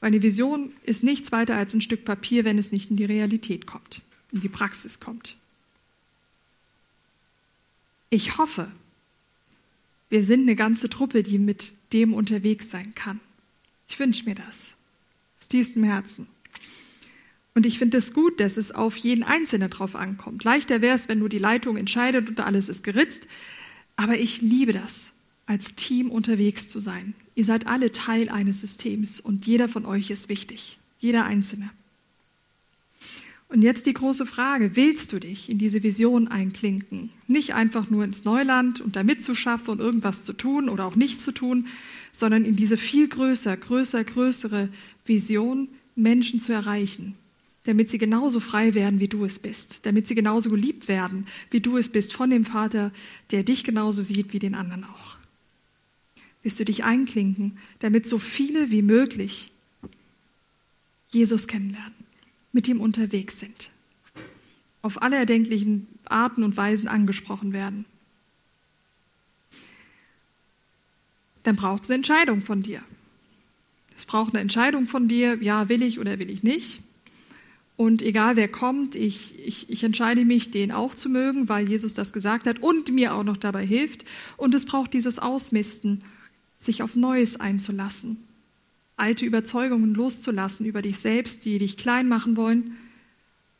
Weil 0.00 0.08
eine 0.08 0.22
Vision 0.22 0.72
ist 0.82 1.02
nichts 1.02 1.32
weiter 1.32 1.56
als 1.56 1.74
ein 1.74 1.80
Stück 1.80 2.04
Papier, 2.04 2.44
wenn 2.44 2.58
es 2.58 2.72
nicht 2.72 2.90
in 2.90 2.96
die 2.96 3.04
Realität 3.04 3.66
kommt, 3.66 4.02
in 4.32 4.40
die 4.40 4.48
Praxis 4.48 5.00
kommt. 5.00 5.36
Ich 8.10 8.38
hoffe, 8.38 8.70
wir 10.08 10.24
sind 10.24 10.42
eine 10.42 10.54
ganze 10.54 10.88
Truppe, 10.88 11.22
die 11.22 11.38
mit 11.38 11.72
dem 11.92 12.14
unterwegs 12.14 12.70
sein 12.70 12.94
kann. 12.94 13.20
Ich 13.88 13.98
wünsche 13.98 14.24
mir 14.24 14.34
das 14.34 14.74
aus 15.38 15.48
tiefstem 15.48 15.84
Herzen. 15.84 16.28
Und 17.56 17.64
ich 17.64 17.78
finde 17.78 17.96
es 17.96 18.12
gut, 18.12 18.38
dass 18.38 18.58
es 18.58 18.70
auf 18.70 18.98
jeden 18.98 19.22
Einzelnen 19.22 19.70
drauf 19.70 19.96
ankommt. 19.96 20.44
Leichter 20.44 20.82
wäre 20.82 20.94
es, 20.94 21.08
wenn 21.08 21.20
nur 21.20 21.30
die 21.30 21.38
Leitung 21.38 21.78
entscheidet 21.78 22.28
und 22.28 22.38
alles 22.38 22.68
ist 22.68 22.84
geritzt. 22.84 23.26
Aber 23.96 24.18
ich 24.18 24.42
liebe 24.42 24.74
das, 24.74 25.12
als 25.46 25.74
Team 25.74 26.10
unterwegs 26.10 26.68
zu 26.68 26.80
sein. 26.80 27.14
Ihr 27.34 27.46
seid 27.46 27.66
alle 27.66 27.92
Teil 27.92 28.28
eines 28.28 28.60
Systems 28.60 29.20
und 29.20 29.46
jeder 29.46 29.70
von 29.70 29.86
euch 29.86 30.10
ist 30.10 30.28
wichtig, 30.28 30.78
jeder 30.98 31.24
Einzelne. 31.24 31.70
Und 33.48 33.62
jetzt 33.62 33.86
die 33.86 33.94
große 33.94 34.26
Frage, 34.26 34.76
willst 34.76 35.14
du 35.14 35.18
dich 35.18 35.48
in 35.48 35.56
diese 35.56 35.82
Vision 35.82 36.28
einklinken? 36.28 37.08
Nicht 37.26 37.54
einfach 37.54 37.88
nur 37.88 38.04
ins 38.04 38.24
Neuland 38.24 38.82
und 38.82 38.96
da 38.96 39.02
mitzuschaffen 39.02 39.68
und 39.68 39.80
irgendwas 39.80 40.24
zu 40.24 40.34
tun 40.34 40.68
oder 40.68 40.84
auch 40.84 40.96
nicht 40.96 41.22
zu 41.22 41.32
tun, 41.32 41.68
sondern 42.12 42.44
in 42.44 42.54
diese 42.54 42.76
viel 42.76 43.08
größer, 43.08 43.56
größer, 43.56 44.04
größere 44.04 44.68
Vision, 45.06 45.68
Menschen 45.94 46.42
zu 46.42 46.52
erreichen, 46.52 47.14
damit 47.66 47.90
sie 47.90 47.98
genauso 47.98 48.40
frei 48.40 48.74
werden, 48.74 49.00
wie 49.00 49.08
du 49.08 49.24
es 49.24 49.38
bist, 49.38 49.80
damit 49.84 50.08
sie 50.08 50.14
genauso 50.14 50.50
geliebt 50.50 50.88
werden, 50.88 51.26
wie 51.50 51.60
du 51.60 51.76
es 51.76 51.88
bist 51.88 52.14
von 52.14 52.30
dem 52.30 52.44
Vater, 52.44 52.92
der 53.30 53.42
dich 53.42 53.64
genauso 53.64 54.02
sieht 54.02 54.32
wie 54.32 54.38
den 54.38 54.54
anderen 54.54 54.84
auch 54.84 55.16
wirst 56.46 56.60
du 56.60 56.64
dich 56.64 56.84
einklinken, 56.84 57.58
damit 57.80 58.06
so 58.06 58.20
viele 58.20 58.70
wie 58.70 58.80
möglich 58.80 59.50
Jesus 61.10 61.48
kennenlernen, 61.48 61.96
mit 62.52 62.68
ihm 62.68 62.80
unterwegs 62.80 63.40
sind, 63.40 63.72
auf 64.80 65.02
alle 65.02 65.16
erdenklichen 65.16 65.88
Arten 66.04 66.44
und 66.44 66.56
Weisen 66.56 66.86
angesprochen 66.86 67.52
werden. 67.52 67.84
Dann 71.42 71.56
braucht 71.56 71.82
es 71.82 71.90
eine 71.90 71.96
Entscheidung 71.96 72.42
von 72.42 72.62
dir. 72.62 72.80
Es 73.96 74.06
braucht 74.06 74.32
eine 74.32 74.40
Entscheidung 74.40 74.86
von 74.86 75.08
dir, 75.08 75.42
ja, 75.42 75.68
will 75.68 75.82
ich 75.82 75.98
oder 75.98 76.20
will 76.20 76.30
ich 76.30 76.44
nicht. 76.44 76.80
Und 77.76 78.00
egal 78.00 78.36
wer 78.36 78.48
kommt, 78.48 78.94
ich, 78.94 79.38
ich, 79.44 79.68
ich 79.68 79.84
entscheide 79.84 80.24
mich, 80.24 80.50
den 80.50 80.72
auch 80.72 80.94
zu 80.94 81.10
mögen, 81.10 81.48
weil 81.48 81.68
Jesus 81.68 81.92
das 81.92 82.12
gesagt 82.12 82.46
hat 82.46 82.60
und 82.62 82.90
mir 82.92 83.14
auch 83.14 83.24
noch 83.24 83.36
dabei 83.36 83.66
hilft. 83.66 84.04
Und 84.38 84.54
es 84.54 84.64
braucht 84.64 84.94
dieses 84.94 85.18
Ausmisten 85.18 86.02
sich 86.58 86.82
auf 86.82 86.96
Neues 86.96 87.38
einzulassen, 87.38 88.16
alte 88.96 89.26
Überzeugungen 89.26 89.94
loszulassen 89.94 90.64
über 90.64 90.80
dich 90.80 90.98
selbst, 90.98 91.44
die 91.44 91.58
dich 91.58 91.76
klein 91.76 92.08
machen 92.08 92.36
wollen, 92.36 92.76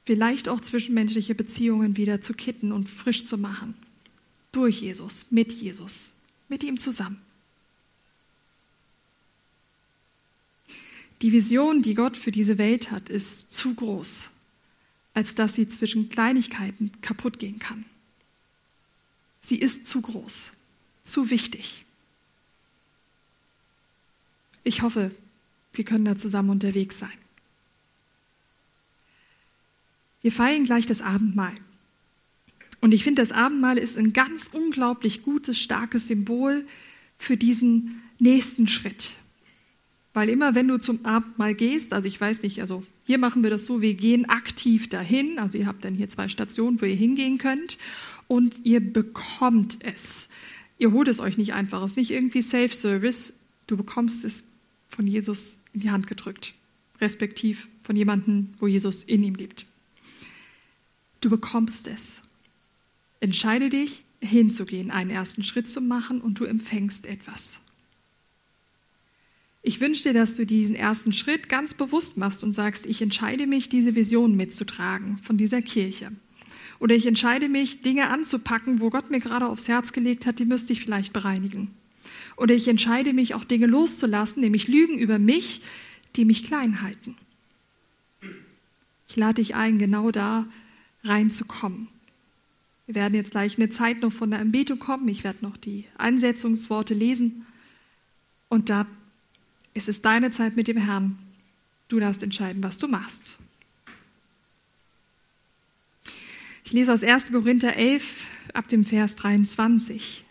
vielleicht 0.07 0.49
auch 0.49 0.61
zwischenmenschliche 0.61 1.35
Beziehungen 1.35 1.99
wieder 1.99 2.23
zu 2.23 2.33
kitten 2.33 2.73
und 2.73 2.89
frisch 2.89 3.27
zu 3.27 3.37
machen. 3.37 3.75
durch 4.53 4.81
Jesus, 4.81 5.27
mit 5.29 5.53
Jesus, 5.53 6.13
mit 6.49 6.65
ihm 6.65 6.81
zusammen. 6.81 7.21
Die 11.23 11.33
Vision, 11.33 11.83
die 11.83 11.95
Gott 11.95 12.17
für 12.17 12.31
diese 12.31 12.59
Welt 12.59 12.91
hat, 12.91 13.09
ist 13.09 13.51
zu 13.51 13.75
groß, 13.75 14.29
als 15.15 15.35
dass 15.35 15.55
sie 15.55 15.69
zwischen 15.69 16.09
Kleinigkeiten 16.09 16.93
kaputt 17.01 17.39
gehen 17.39 17.59
kann. 17.59 17.85
Sie 19.41 19.57
ist 19.59 19.87
zu 19.87 20.01
groß, 20.01 20.53
zu 21.05 21.31
wichtig. 21.31 21.85
Ich 24.65 24.83
hoffe, 24.83 25.13
wir 25.73 25.85
können 25.85 26.05
da 26.05 26.19
zusammen 26.19 26.51
unterwegs 26.51 26.99
sein. 26.99 27.17
Wir 30.21 30.33
feiern 30.33 30.65
gleich 30.65 30.87
das 30.87 31.03
Abendmahl. 31.03 31.55
Und 32.81 32.93
ich 32.93 33.05
finde, 33.05 33.23
das 33.23 33.33
Abendmahl 33.33 33.79
ist 33.79 33.97
ein 33.97 34.13
ganz 34.13 34.49
unglaublich 34.53 35.23
gutes, 35.23 35.59
starkes 35.59 36.09
Symbol 36.09 36.67
für 37.17 37.37
diesen 37.37 38.03
nächsten 38.19 38.69
Schritt. 38.69 39.13
Weil 40.17 40.31
immer 40.31 40.55
wenn 40.55 40.67
du 40.67 40.79
zum 40.79 41.05
Abendmahl 41.05 41.55
gehst, 41.55 41.93
also 41.93 42.09
ich 42.09 42.19
weiß 42.19 42.41
nicht, 42.41 42.63
also 42.63 42.83
hier 43.05 43.19
machen 43.19 43.43
wir 43.43 43.51
das 43.51 43.67
so, 43.67 43.83
wir 43.83 43.93
gehen 43.93 44.25
aktiv 44.25 44.89
dahin, 44.89 45.39
also 45.39 45.59
ihr 45.59 45.67
habt 45.67 45.85
dann 45.85 45.93
hier 45.93 46.09
zwei 46.09 46.31
Stationen, 46.31 46.81
wo 46.81 46.87
ihr 46.87 46.95
hingehen 46.95 47.37
könnt 47.37 47.77
und 48.27 48.61
ihr 48.65 48.81
bekommt 48.81 49.77
es. 49.81 50.31
Ihr 50.79 50.93
holt 50.93 51.09
es 51.09 51.21
euch 51.21 51.37
nicht 51.37 51.53
einfach, 51.53 51.83
es 51.85 51.91
ist 51.91 51.97
nicht 51.99 52.13
irgendwie 52.13 52.41
Self-Service, 52.41 53.35
du 53.67 53.77
bekommst 53.77 54.25
es 54.25 54.43
von 54.89 55.07
Jesus 55.07 55.59
in 55.75 55.81
die 55.81 55.91
Hand 55.91 56.07
gedrückt, 56.07 56.55
respektiv 56.99 57.69
von 57.83 57.95
jemandem, 57.95 58.55
wo 58.59 58.67
Jesus 58.67 59.05
in 59.05 59.23
ihm 59.23 59.35
lebt. 59.35 59.67
Du 61.21 61.29
bekommst 61.29 61.89
es. 61.89 62.23
Entscheide 63.21 63.69
dich, 63.69 64.07
hinzugehen, 64.23 64.91
einen 64.91 65.11
ersten 65.11 65.43
Schritt 65.43 65.69
zu 65.69 65.83
machen 65.83 66.23
und 66.23 66.41
du 66.41 66.47
empfängst 66.47 67.05
etwas. 67.05 67.61
Ich 69.67 69.81
wünsche 69.81 70.05
dir, 70.05 70.13
dass 70.13 70.37
du 70.37 70.47
diesen 70.47 70.77
ersten 70.77 71.13
Schritt 71.13 71.49
ganz 71.49 71.75
bewusst 71.75 72.17
machst 72.17 72.45
und 72.45 72.53
sagst, 72.53 72.87
ich 72.87 73.03
entscheide 73.03 73.49
mich, 73.49 73.69
diese 73.69 73.97
Vision 73.97 74.37
mitzutragen 74.37 75.19
von 75.25 75.39
dieser 75.39 75.61
Kirche. 75.61 76.13
Oder 76.79 76.95
ich 76.95 77.05
entscheide 77.05 77.49
mich, 77.49 77.83
Dinge 77.83 78.09
anzupacken, 78.11 78.81
wo 78.81 78.91
Gott 78.91 79.11
mir 79.11 79.19
gerade 79.19 79.49
aufs 79.49 79.67
Herz 79.67 79.91
gelegt 79.91 80.25
hat, 80.25 80.39
die 80.39 80.45
müsste 80.45 80.73
ich 80.73 80.83
vielleicht 80.83 81.13
bereinigen. 81.13 81.73
Oder 82.37 82.55
ich 82.55 82.69
entscheide 82.69 83.13
mich, 83.13 83.35
auch 83.35 83.43
Dinge 83.43 83.67
loszulassen, 83.67 84.41
nämlich 84.41 84.69
Lügen 84.69 85.01
über 85.01 85.19
mich, 85.19 85.63
die 86.15 86.25
mich 86.25 86.45
klein 86.45 86.81
halten. 86.81 87.17
Ich 89.09 89.17
lade 89.17 89.43
dich 89.43 89.57
ein, 89.57 89.81
genau 89.81 90.13
da 90.13 90.47
reinzukommen. 91.03 91.89
Wir 92.87 92.95
werden 92.95 93.15
jetzt 93.15 93.33
gleich 93.33 93.59
eine 93.59 93.71
Zeit 93.71 94.01
noch 94.03 94.13
von 94.13 94.31
der 94.31 94.39
Anbetung 94.39 94.79
kommen. 94.79 95.09
Ich 95.09 95.25
werde 95.25 95.45
noch 95.45 95.57
die 95.57 95.87
Einsetzungsworte 95.99 96.95
lesen. 96.95 97.47
Und 98.49 98.69
da 98.71 98.87
ist 99.77 99.89
es 99.89 100.01
deine 100.01 100.31
Zeit 100.33 100.57
mit 100.57 100.69
dem 100.69 100.79
Herrn. 100.79 101.19
Du 101.89 102.01
darfst 102.01 102.23
entscheiden, 102.23 102.63
was 102.63 102.79
du 102.79 102.89
machst. 102.89 103.37
Ich 106.65 106.73
lese 106.73 106.93
aus 106.93 107.05
1. 107.05 107.31
Korinther 107.31 107.77
11 107.77 108.03
ab 108.55 108.67
dem 108.69 108.85
Vers 108.85 109.15
23. 109.17 110.25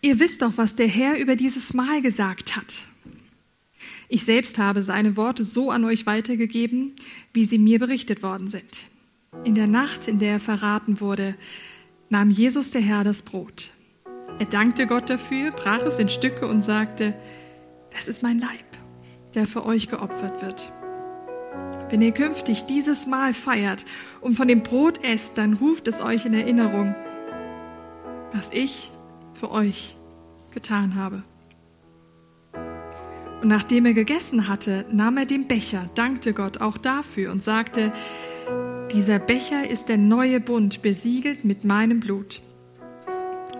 Ihr 0.00 0.18
wisst 0.20 0.42
doch, 0.42 0.52
was 0.56 0.76
der 0.76 0.86
Herr 0.86 1.18
über 1.18 1.34
dieses 1.34 1.74
Mal 1.74 2.00
gesagt 2.00 2.56
hat. 2.56 2.84
Ich 4.08 4.24
selbst 4.24 4.56
habe 4.56 4.82
seine 4.82 5.16
Worte 5.16 5.44
so 5.44 5.70
an 5.70 5.84
euch 5.84 6.06
weitergegeben, 6.06 6.94
wie 7.34 7.44
sie 7.44 7.58
mir 7.58 7.78
berichtet 7.78 8.22
worden 8.22 8.48
sind. 8.48 8.86
In 9.44 9.54
der 9.54 9.66
Nacht, 9.66 10.08
in 10.08 10.20
der 10.20 10.34
er 10.34 10.40
verraten 10.40 11.00
wurde, 11.00 11.36
nahm 12.08 12.30
Jesus 12.30 12.70
der 12.70 12.80
Herr 12.80 13.04
das 13.04 13.22
Brot. 13.22 13.70
Er 14.38 14.46
dankte 14.46 14.86
Gott 14.86 15.10
dafür, 15.10 15.50
brach 15.50 15.80
es 15.80 15.98
in 15.98 16.08
Stücke 16.08 16.46
und 16.46 16.62
sagte, 16.62 17.14
das 17.98 18.06
ist 18.06 18.22
mein 18.22 18.38
Leib, 18.38 18.64
der 19.34 19.48
für 19.48 19.66
euch 19.66 19.88
geopfert 19.88 20.40
wird. 20.40 20.72
Wenn 21.90 22.00
ihr 22.00 22.12
künftig 22.12 22.64
dieses 22.66 23.08
Mal 23.08 23.34
feiert 23.34 23.84
und 24.20 24.36
von 24.36 24.46
dem 24.46 24.62
Brot 24.62 25.02
esst, 25.04 25.36
dann 25.36 25.54
ruft 25.54 25.88
es 25.88 26.00
euch 26.00 26.24
in 26.24 26.32
Erinnerung, 26.32 26.94
was 28.32 28.50
ich 28.52 28.92
für 29.34 29.50
euch 29.50 29.96
getan 30.52 30.94
habe. 30.94 31.24
Und 33.42 33.48
nachdem 33.48 33.84
er 33.84 33.94
gegessen 33.94 34.46
hatte, 34.46 34.84
nahm 34.92 35.16
er 35.16 35.26
den 35.26 35.48
Becher, 35.48 35.90
dankte 35.96 36.34
Gott 36.34 36.60
auch 36.60 36.78
dafür 36.78 37.32
und 37.32 37.42
sagte, 37.42 37.92
dieser 38.92 39.18
Becher 39.18 39.68
ist 39.68 39.88
der 39.88 39.98
neue 39.98 40.38
Bund, 40.38 40.82
besiegelt 40.82 41.44
mit 41.44 41.64
meinem 41.64 41.98
Blut. 41.98 42.42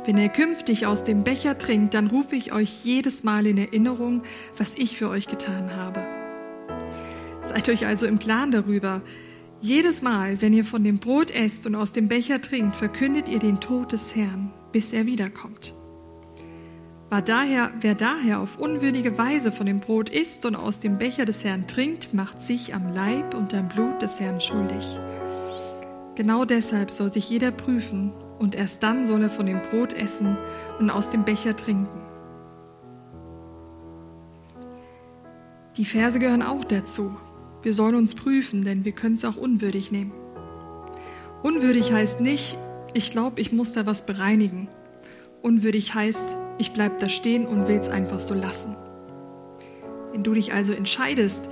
Wenn 0.04 0.16
ihr 0.18 0.28
künftig 0.28 0.86
aus 0.86 1.04
dem 1.04 1.24
Becher 1.24 1.58
trinkt, 1.58 1.94
dann 1.94 2.06
rufe 2.06 2.36
ich 2.36 2.52
euch 2.52 2.80
jedes 2.82 3.24
Mal 3.24 3.46
in 3.46 3.58
Erinnerung, 3.58 4.22
was 4.56 4.74
ich 4.76 4.96
für 4.96 5.08
euch 5.08 5.26
getan 5.26 5.74
habe. 5.76 6.06
Seid 7.42 7.68
euch 7.68 7.86
also 7.86 8.06
im 8.06 8.18
Klaren 8.18 8.50
darüber. 8.50 9.02
Jedes 9.60 10.02
Mal, 10.02 10.40
wenn 10.40 10.52
ihr 10.52 10.64
von 10.64 10.84
dem 10.84 10.98
Brot 10.98 11.30
esst 11.30 11.66
und 11.66 11.74
aus 11.74 11.92
dem 11.92 12.08
Becher 12.08 12.40
trinkt, 12.40 12.76
verkündet 12.76 13.28
ihr 13.28 13.38
den 13.38 13.60
Tod 13.60 13.92
des 13.92 14.14
Herrn, 14.14 14.52
bis 14.72 14.92
er 14.92 15.06
wiederkommt. 15.06 15.74
War 17.10 17.22
daher, 17.22 17.72
wer 17.80 17.94
daher 17.94 18.40
auf 18.40 18.58
unwürdige 18.58 19.16
Weise 19.16 19.50
von 19.50 19.66
dem 19.66 19.80
Brot 19.80 20.10
isst 20.10 20.44
und 20.44 20.54
aus 20.54 20.78
dem 20.78 20.98
Becher 20.98 21.24
des 21.24 21.42
Herrn 21.42 21.66
trinkt, 21.66 22.12
macht 22.12 22.40
sich 22.40 22.74
am 22.74 22.92
Leib 22.92 23.34
und 23.34 23.54
am 23.54 23.68
Blut 23.68 24.02
des 24.02 24.20
Herrn 24.20 24.40
schuldig. 24.40 24.98
Genau 26.16 26.44
deshalb 26.44 26.90
soll 26.90 27.12
sich 27.12 27.30
jeder 27.30 27.50
prüfen, 27.50 28.12
und 28.38 28.54
erst 28.54 28.82
dann 28.82 29.06
soll 29.06 29.22
er 29.22 29.30
von 29.30 29.46
dem 29.46 29.60
Brot 29.62 29.92
essen 29.92 30.36
und 30.78 30.90
aus 30.90 31.10
dem 31.10 31.24
Becher 31.24 31.56
trinken. 31.56 32.00
Die 35.76 35.84
Verse 35.84 36.18
gehören 36.18 36.42
auch 36.42 36.64
dazu. 36.64 37.16
Wir 37.62 37.74
sollen 37.74 37.94
uns 37.94 38.14
prüfen, 38.14 38.64
denn 38.64 38.84
wir 38.84 38.92
können 38.92 39.14
es 39.14 39.24
auch 39.24 39.36
unwürdig 39.36 39.92
nehmen. 39.92 40.12
Unwürdig 41.42 41.92
heißt 41.92 42.20
nicht, 42.20 42.58
ich 42.94 43.10
glaube, 43.10 43.40
ich 43.40 43.52
muss 43.52 43.72
da 43.72 43.86
was 43.86 44.04
bereinigen. 44.04 44.68
Unwürdig 45.42 45.94
heißt, 45.94 46.36
ich 46.58 46.72
bleibe 46.72 46.96
da 46.98 47.08
stehen 47.08 47.46
und 47.46 47.68
will 47.68 47.76
es 47.76 47.88
einfach 47.88 48.20
so 48.20 48.34
lassen. 48.34 48.76
Wenn 50.12 50.24
du 50.24 50.34
dich 50.34 50.52
also 50.52 50.72
entscheidest, 50.72 51.48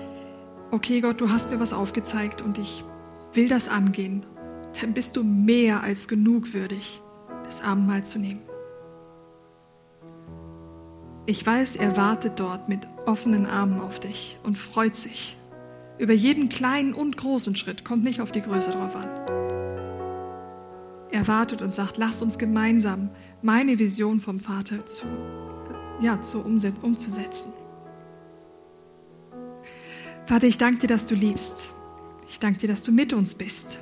okay 0.73 1.01
Gott, 1.01 1.21
du 1.21 1.31
hast 1.31 1.51
mir 1.51 1.61
was 1.61 1.73
aufgezeigt 1.73 2.43
und 2.43 2.59
ich 2.59 2.83
will 3.33 3.49
das 3.49 3.69
angehen, 3.69 4.27
dann 4.81 4.95
bist 4.95 5.17
du 5.17 5.25
mehr 5.25 5.83
als 5.83 6.09
genug 6.09 6.53
würdig, 6.53 7.01
das 7.45 7.61
Abendmahl 7.61 8.05
zu 8.05 8.19
nehmen. 8.19 8.43
Ich 11.27 11.45
weiß, 11.45 11.77
er 11.77 11.97
wartet 11.97 12.39
dort 12.39 12.69
mit 12.69 12.87
offenen 13.07 13.47
Armen 13.47 13.81
auf 13.81 13.99
dich 13.99 14.39
und 14.45 14.57
freut 14.57 14.95
sich 14.95 15.37
über 15.99 16.13
jeden 16.13 16.49
kleinen 16.49 16.95
und 16.95 17.17
großen 17.17 17.57
Schritt, 17.57 17.85
kommt 17.85 18.05
nicht 18.05 18.21
auf 18.21 18.31
die 18.31 18.43
Größe 18.43 18.71
drauf 18.71 18.95
an. 18.95 19.09
Er 21.11 21.27
wartet 21.27 21.63
und 21.63 21.75
sagt, 21.75 21.97
lass 21.97 22.21
uns 22.21 22.39
gemeinsam 22.39 23.11
meine 23.43 23.79
Vision 23.79 24.21
vom 24.21 24.39
Vater 24.39 24.85
zu, 24.87 25.07
ja, 26.01 26.21
zu 26.21 26.41
umzusetzen. 26.45 27.53
Vater, 30.27 30.47
ich 30.47 30.59
danke 30.59 30.81
dir, 30.81 30.89
dass 30.89 31.07
du 31.07 31.15
liebst. 31.15 31.73
Ich 32.29 32.41
danke 32.41 32.59
dir, 32.59 32.69
dass 32.69 32.83
du 32.83 32.93
mit 32.93 33.13
uns 33.13 33.35
bist. 33.35 33.79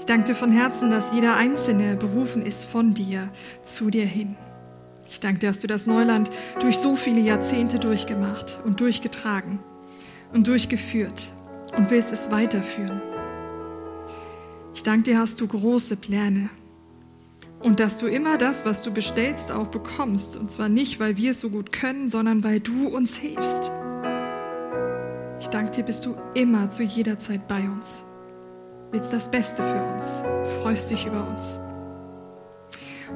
Ich 0.00 0.06
danke 0.06 0.28
dir 0.28 0.34
von 0.34 0.50
Herzen, 0.50 0.90
dass 0.90 1.12
jeder 1.12 1.36
Einzelne 1.36 1.94
berufen 1.94 2.40
ist 2.40 2.64
von 2.64 2.94
dir 2.94 3.28
zu 3.62 3.90
dir 3.90 4.06
hin. 4.06 4.34
Ich 5.10 5.20
danke 5.20 5.40
dir, 5.40 5.48
dass 5.48 5.58
du 5.58 5.66
das 5.66 5.84
Neuland 5.84 6.30
durch 6.58 6.78
so 6.78 6.96
viele 6.96 7.20
Jahrzehnte 7.20 7.78
durchgemacht 7.78 8.60
und 8.64 8.80
durchgetragen 8.80 9.58
und 10.32 10.46
durchgeführt 10.46 11.30
und 11.76 11.90
willst 11.90 12.12
es 12.12 12.30
weiterführen. 12.30 13.02
Ich 14.74 14.82
danke 14.82 15.02
dir, 15.02 15.18
hast 15.18 15.38
du 15.38 15.46
große 15.46 15.96
Pläne 15.96 16.48
und 17.62 17.78
dass 17.78 17.98
du 17.98 18.06
immer 18.06 18.38
das, 18.38 18.64
was 18.64 18.80
du 18.80 18.92
bestellst, 18.92 19.52
auch 19.52 19.66
bekommst. 19.66 20.34
Und 20.34 20.50
zwar 20.50 20.70
nicht, 20.70 20.98
weil 20.98 21.18
wir 21.18 21.32
es 21.32 21.40
so 21.40 21.50
gut 21.50 21.72
können, 21.72 22.08
sondern 22.08 22.42
weil 22.42 22.60
du 22.60 22.88
uns 22.88 23.18
hilfst. 23.18 23.70
Ich 25.40 25.48
danke 25.48 25.72
dir, 25.72 25.84
bist 25.84 26.06
du 26.06 26.16
immer 26.34 26.70
zu 26.70 26.84
jeder 26.84 27.18
Zeit 27.18 27.46
bei 27.46 27.68
uns. 27.68 28.06
Willst 28.92 29.12
das 29.12 29.30
Beste 29.30 29.62
für 29.62 29.94
uns, 29.94 30.22
freust 30.62 30.90
dich 30.90 31.06
über 31.06 31.28
uns. 31.28 31.60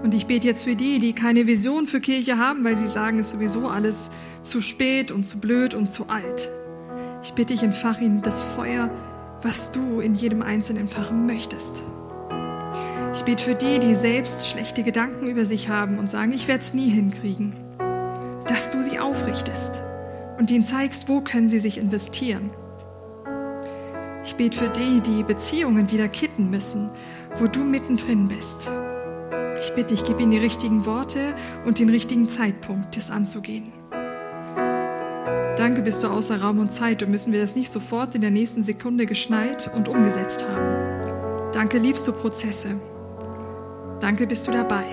Und 0.03 0.15
ich 0.15 0.27
bete 0.27 0.47
jetzt 0.47 0.63
für 0.63 0.77
die, 0.77 1.01
die 1.01 1.15
keine 1.15 1.47
Vision 1.47 1.87
für 1.87 2.01
Kirche 2.01 2.39
haben, 2.39 2.63
weil 2.63 2.77
sie 2.77 2.87
sagen, 2.87 3.19
es 3.19 3.27
ist 3.27 3.33
sowieso 3.33 3.67
alles 3.67 4.11
zu 4.43 4.61
spät 4.61 5.11
und 5.11 5.25
zu 5.25 5.41
blöd 5.41 5.75
und 5.75 5.91
zu 5.91 6.07
alt. 6.07 6.49
Ich 7.25 7.33
bitte 7.33 7.55
dich, 7.55 7.63
entfach 7.63 8.01
ihnen 8.01 8.23
das 8.23 8.43
Feuer, 8.43 8.91
was 9.43 9.73
du 9.73 10.01
in 10.01 10.15
jedem 10.15 10.43
Einzelnen 10.43 10.83
entfachen 10.83 11.27
möchtest. 11.27 11.83
Ich 13.15 13.23
bete 13.23 13.43
für 13.43 13.55
die, 13.55 13.79
die 13.81 13.95
selbst 13.95 14.49
schlechte 14.49 14.83
Gedanken 14.85 15.27
über 15.27 15.45
sich 15.45 15.69
haben 15.69 15.99
und 15.99 16.11
sagen, 16.11 16.33
ich 16.33 16.47
werde 16.47 16.61
es 16.61 16.75
nie 16.75 16.91
hinkriegen, 16.91 17.53
dass 18.47 18.71
du 18.71 18.83
sie 18.83 19.01
aufrichtest 19.01 19.83
und 20.39 20.51
ihnen 20.51 20.67
zeigst, 20.67 21.09
wo 21.09 21.21
können 21.21 21.49
sie 21.49 21.61
sich 21.61 21.79
investieren. 21.79 22.51
Ich 24.25 24.37
bete 24.37 24.57
für 24.57 24.71
die, 24.71 25.03
die 25.03 25.23
Beziehungen 25.23 25.91
wieder 25.91 26.09
kitten 26.09 26.49
müssen, 26.49 26.91
wo 27.39 27.47
du 27.47 27.63
mittendrin 27.63 28.27
bist. 28.27 28.71
Ich 29.61 29.75
bitte, 29.75 29.93
ich 29.93 30.03
gebe 30.03 30.23
ihnen 30.23 30.31
die 30.31 30.39
richtigen 30.39 30.87
Worte 30.87 31.35
und 31.67 31.79
den 31.79 31.91
richtigen 31.91 32.29
Zeitpunkt, 32.29 32.97
das 32.97 33.11
anzugehen. 33.11 33.73
Danke 35.57 35.83
bist 35.83 36.03
du 36.03 36.09
außer 36.09 36.41
Raum 36.41 36.59
und 36.59 36.73
Zeit 36.73 37.03
und 37.03 37.11
müssen 37.11 37.33
wir 37.33 37.41
das 37.41 37.55
nicht 37.55 37.71
sofort 37.71 38.15
in 38.15 38.23
der 38.23 38.31
nächsten 38.31 38.63
Sekunde 38.63 39.07
geschnallt 39.07 39.71
und 39.75 39.89
umgesetzt 39.89 40.43
haben. 40.43 41.53
Danke 41.53 41.79
liebst 41.79 42.07
du 42.07 42.13
Prozesse. 42.13 42.81
Danke 44.01 44.27
bist 44.27 44.47
du 44.47 44.53
dabei. 44.53 44.85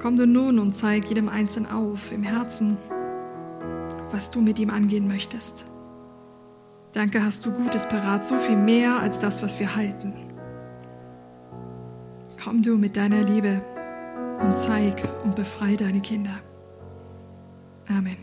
Komm 0.00 0.16
du 0.16 0.26
nun 0.26 0.58
und 0.58 0.76
zeig 0.76 1.08
jedem 1.08 1.28
Einzelnen 1.28 1.70
auf 1.70 2.12
im 2.12 2.22
Herzen, 2.22 2.76
was 4.12 4.30
du 4.30 4.40
mit 4.40 4.58
ihm 4.58 4.70
angehen 4.70 5.08
möchtest. 5.08 5.64
Danke 6.92 7.22
hast 7.22 7.44
du 7.44 7.52
Gutes 7.52 7.86
parat, 7.86 8.26
so 8.26 8.38
viel 8.38 8.56
mehr 8.56 8.98
als 9.00 9.18
das, 9.18 9.42
was 9.42 9.58
wir 9.60 9.74
halten. 9.74 10.14
Komm 12.42 12.62
du 12.62 12.76
mit 12.76 12.96
deiner 12.96 13.22
Liebe 13.22 13.60
und 14.40 14.56
zeig 14.56 15.06
und 15.24 15.34
befreie 15.34 15.76
deine 15.76 16.00
Kinder. 16.00 16.40
Amen. 17.88 18.16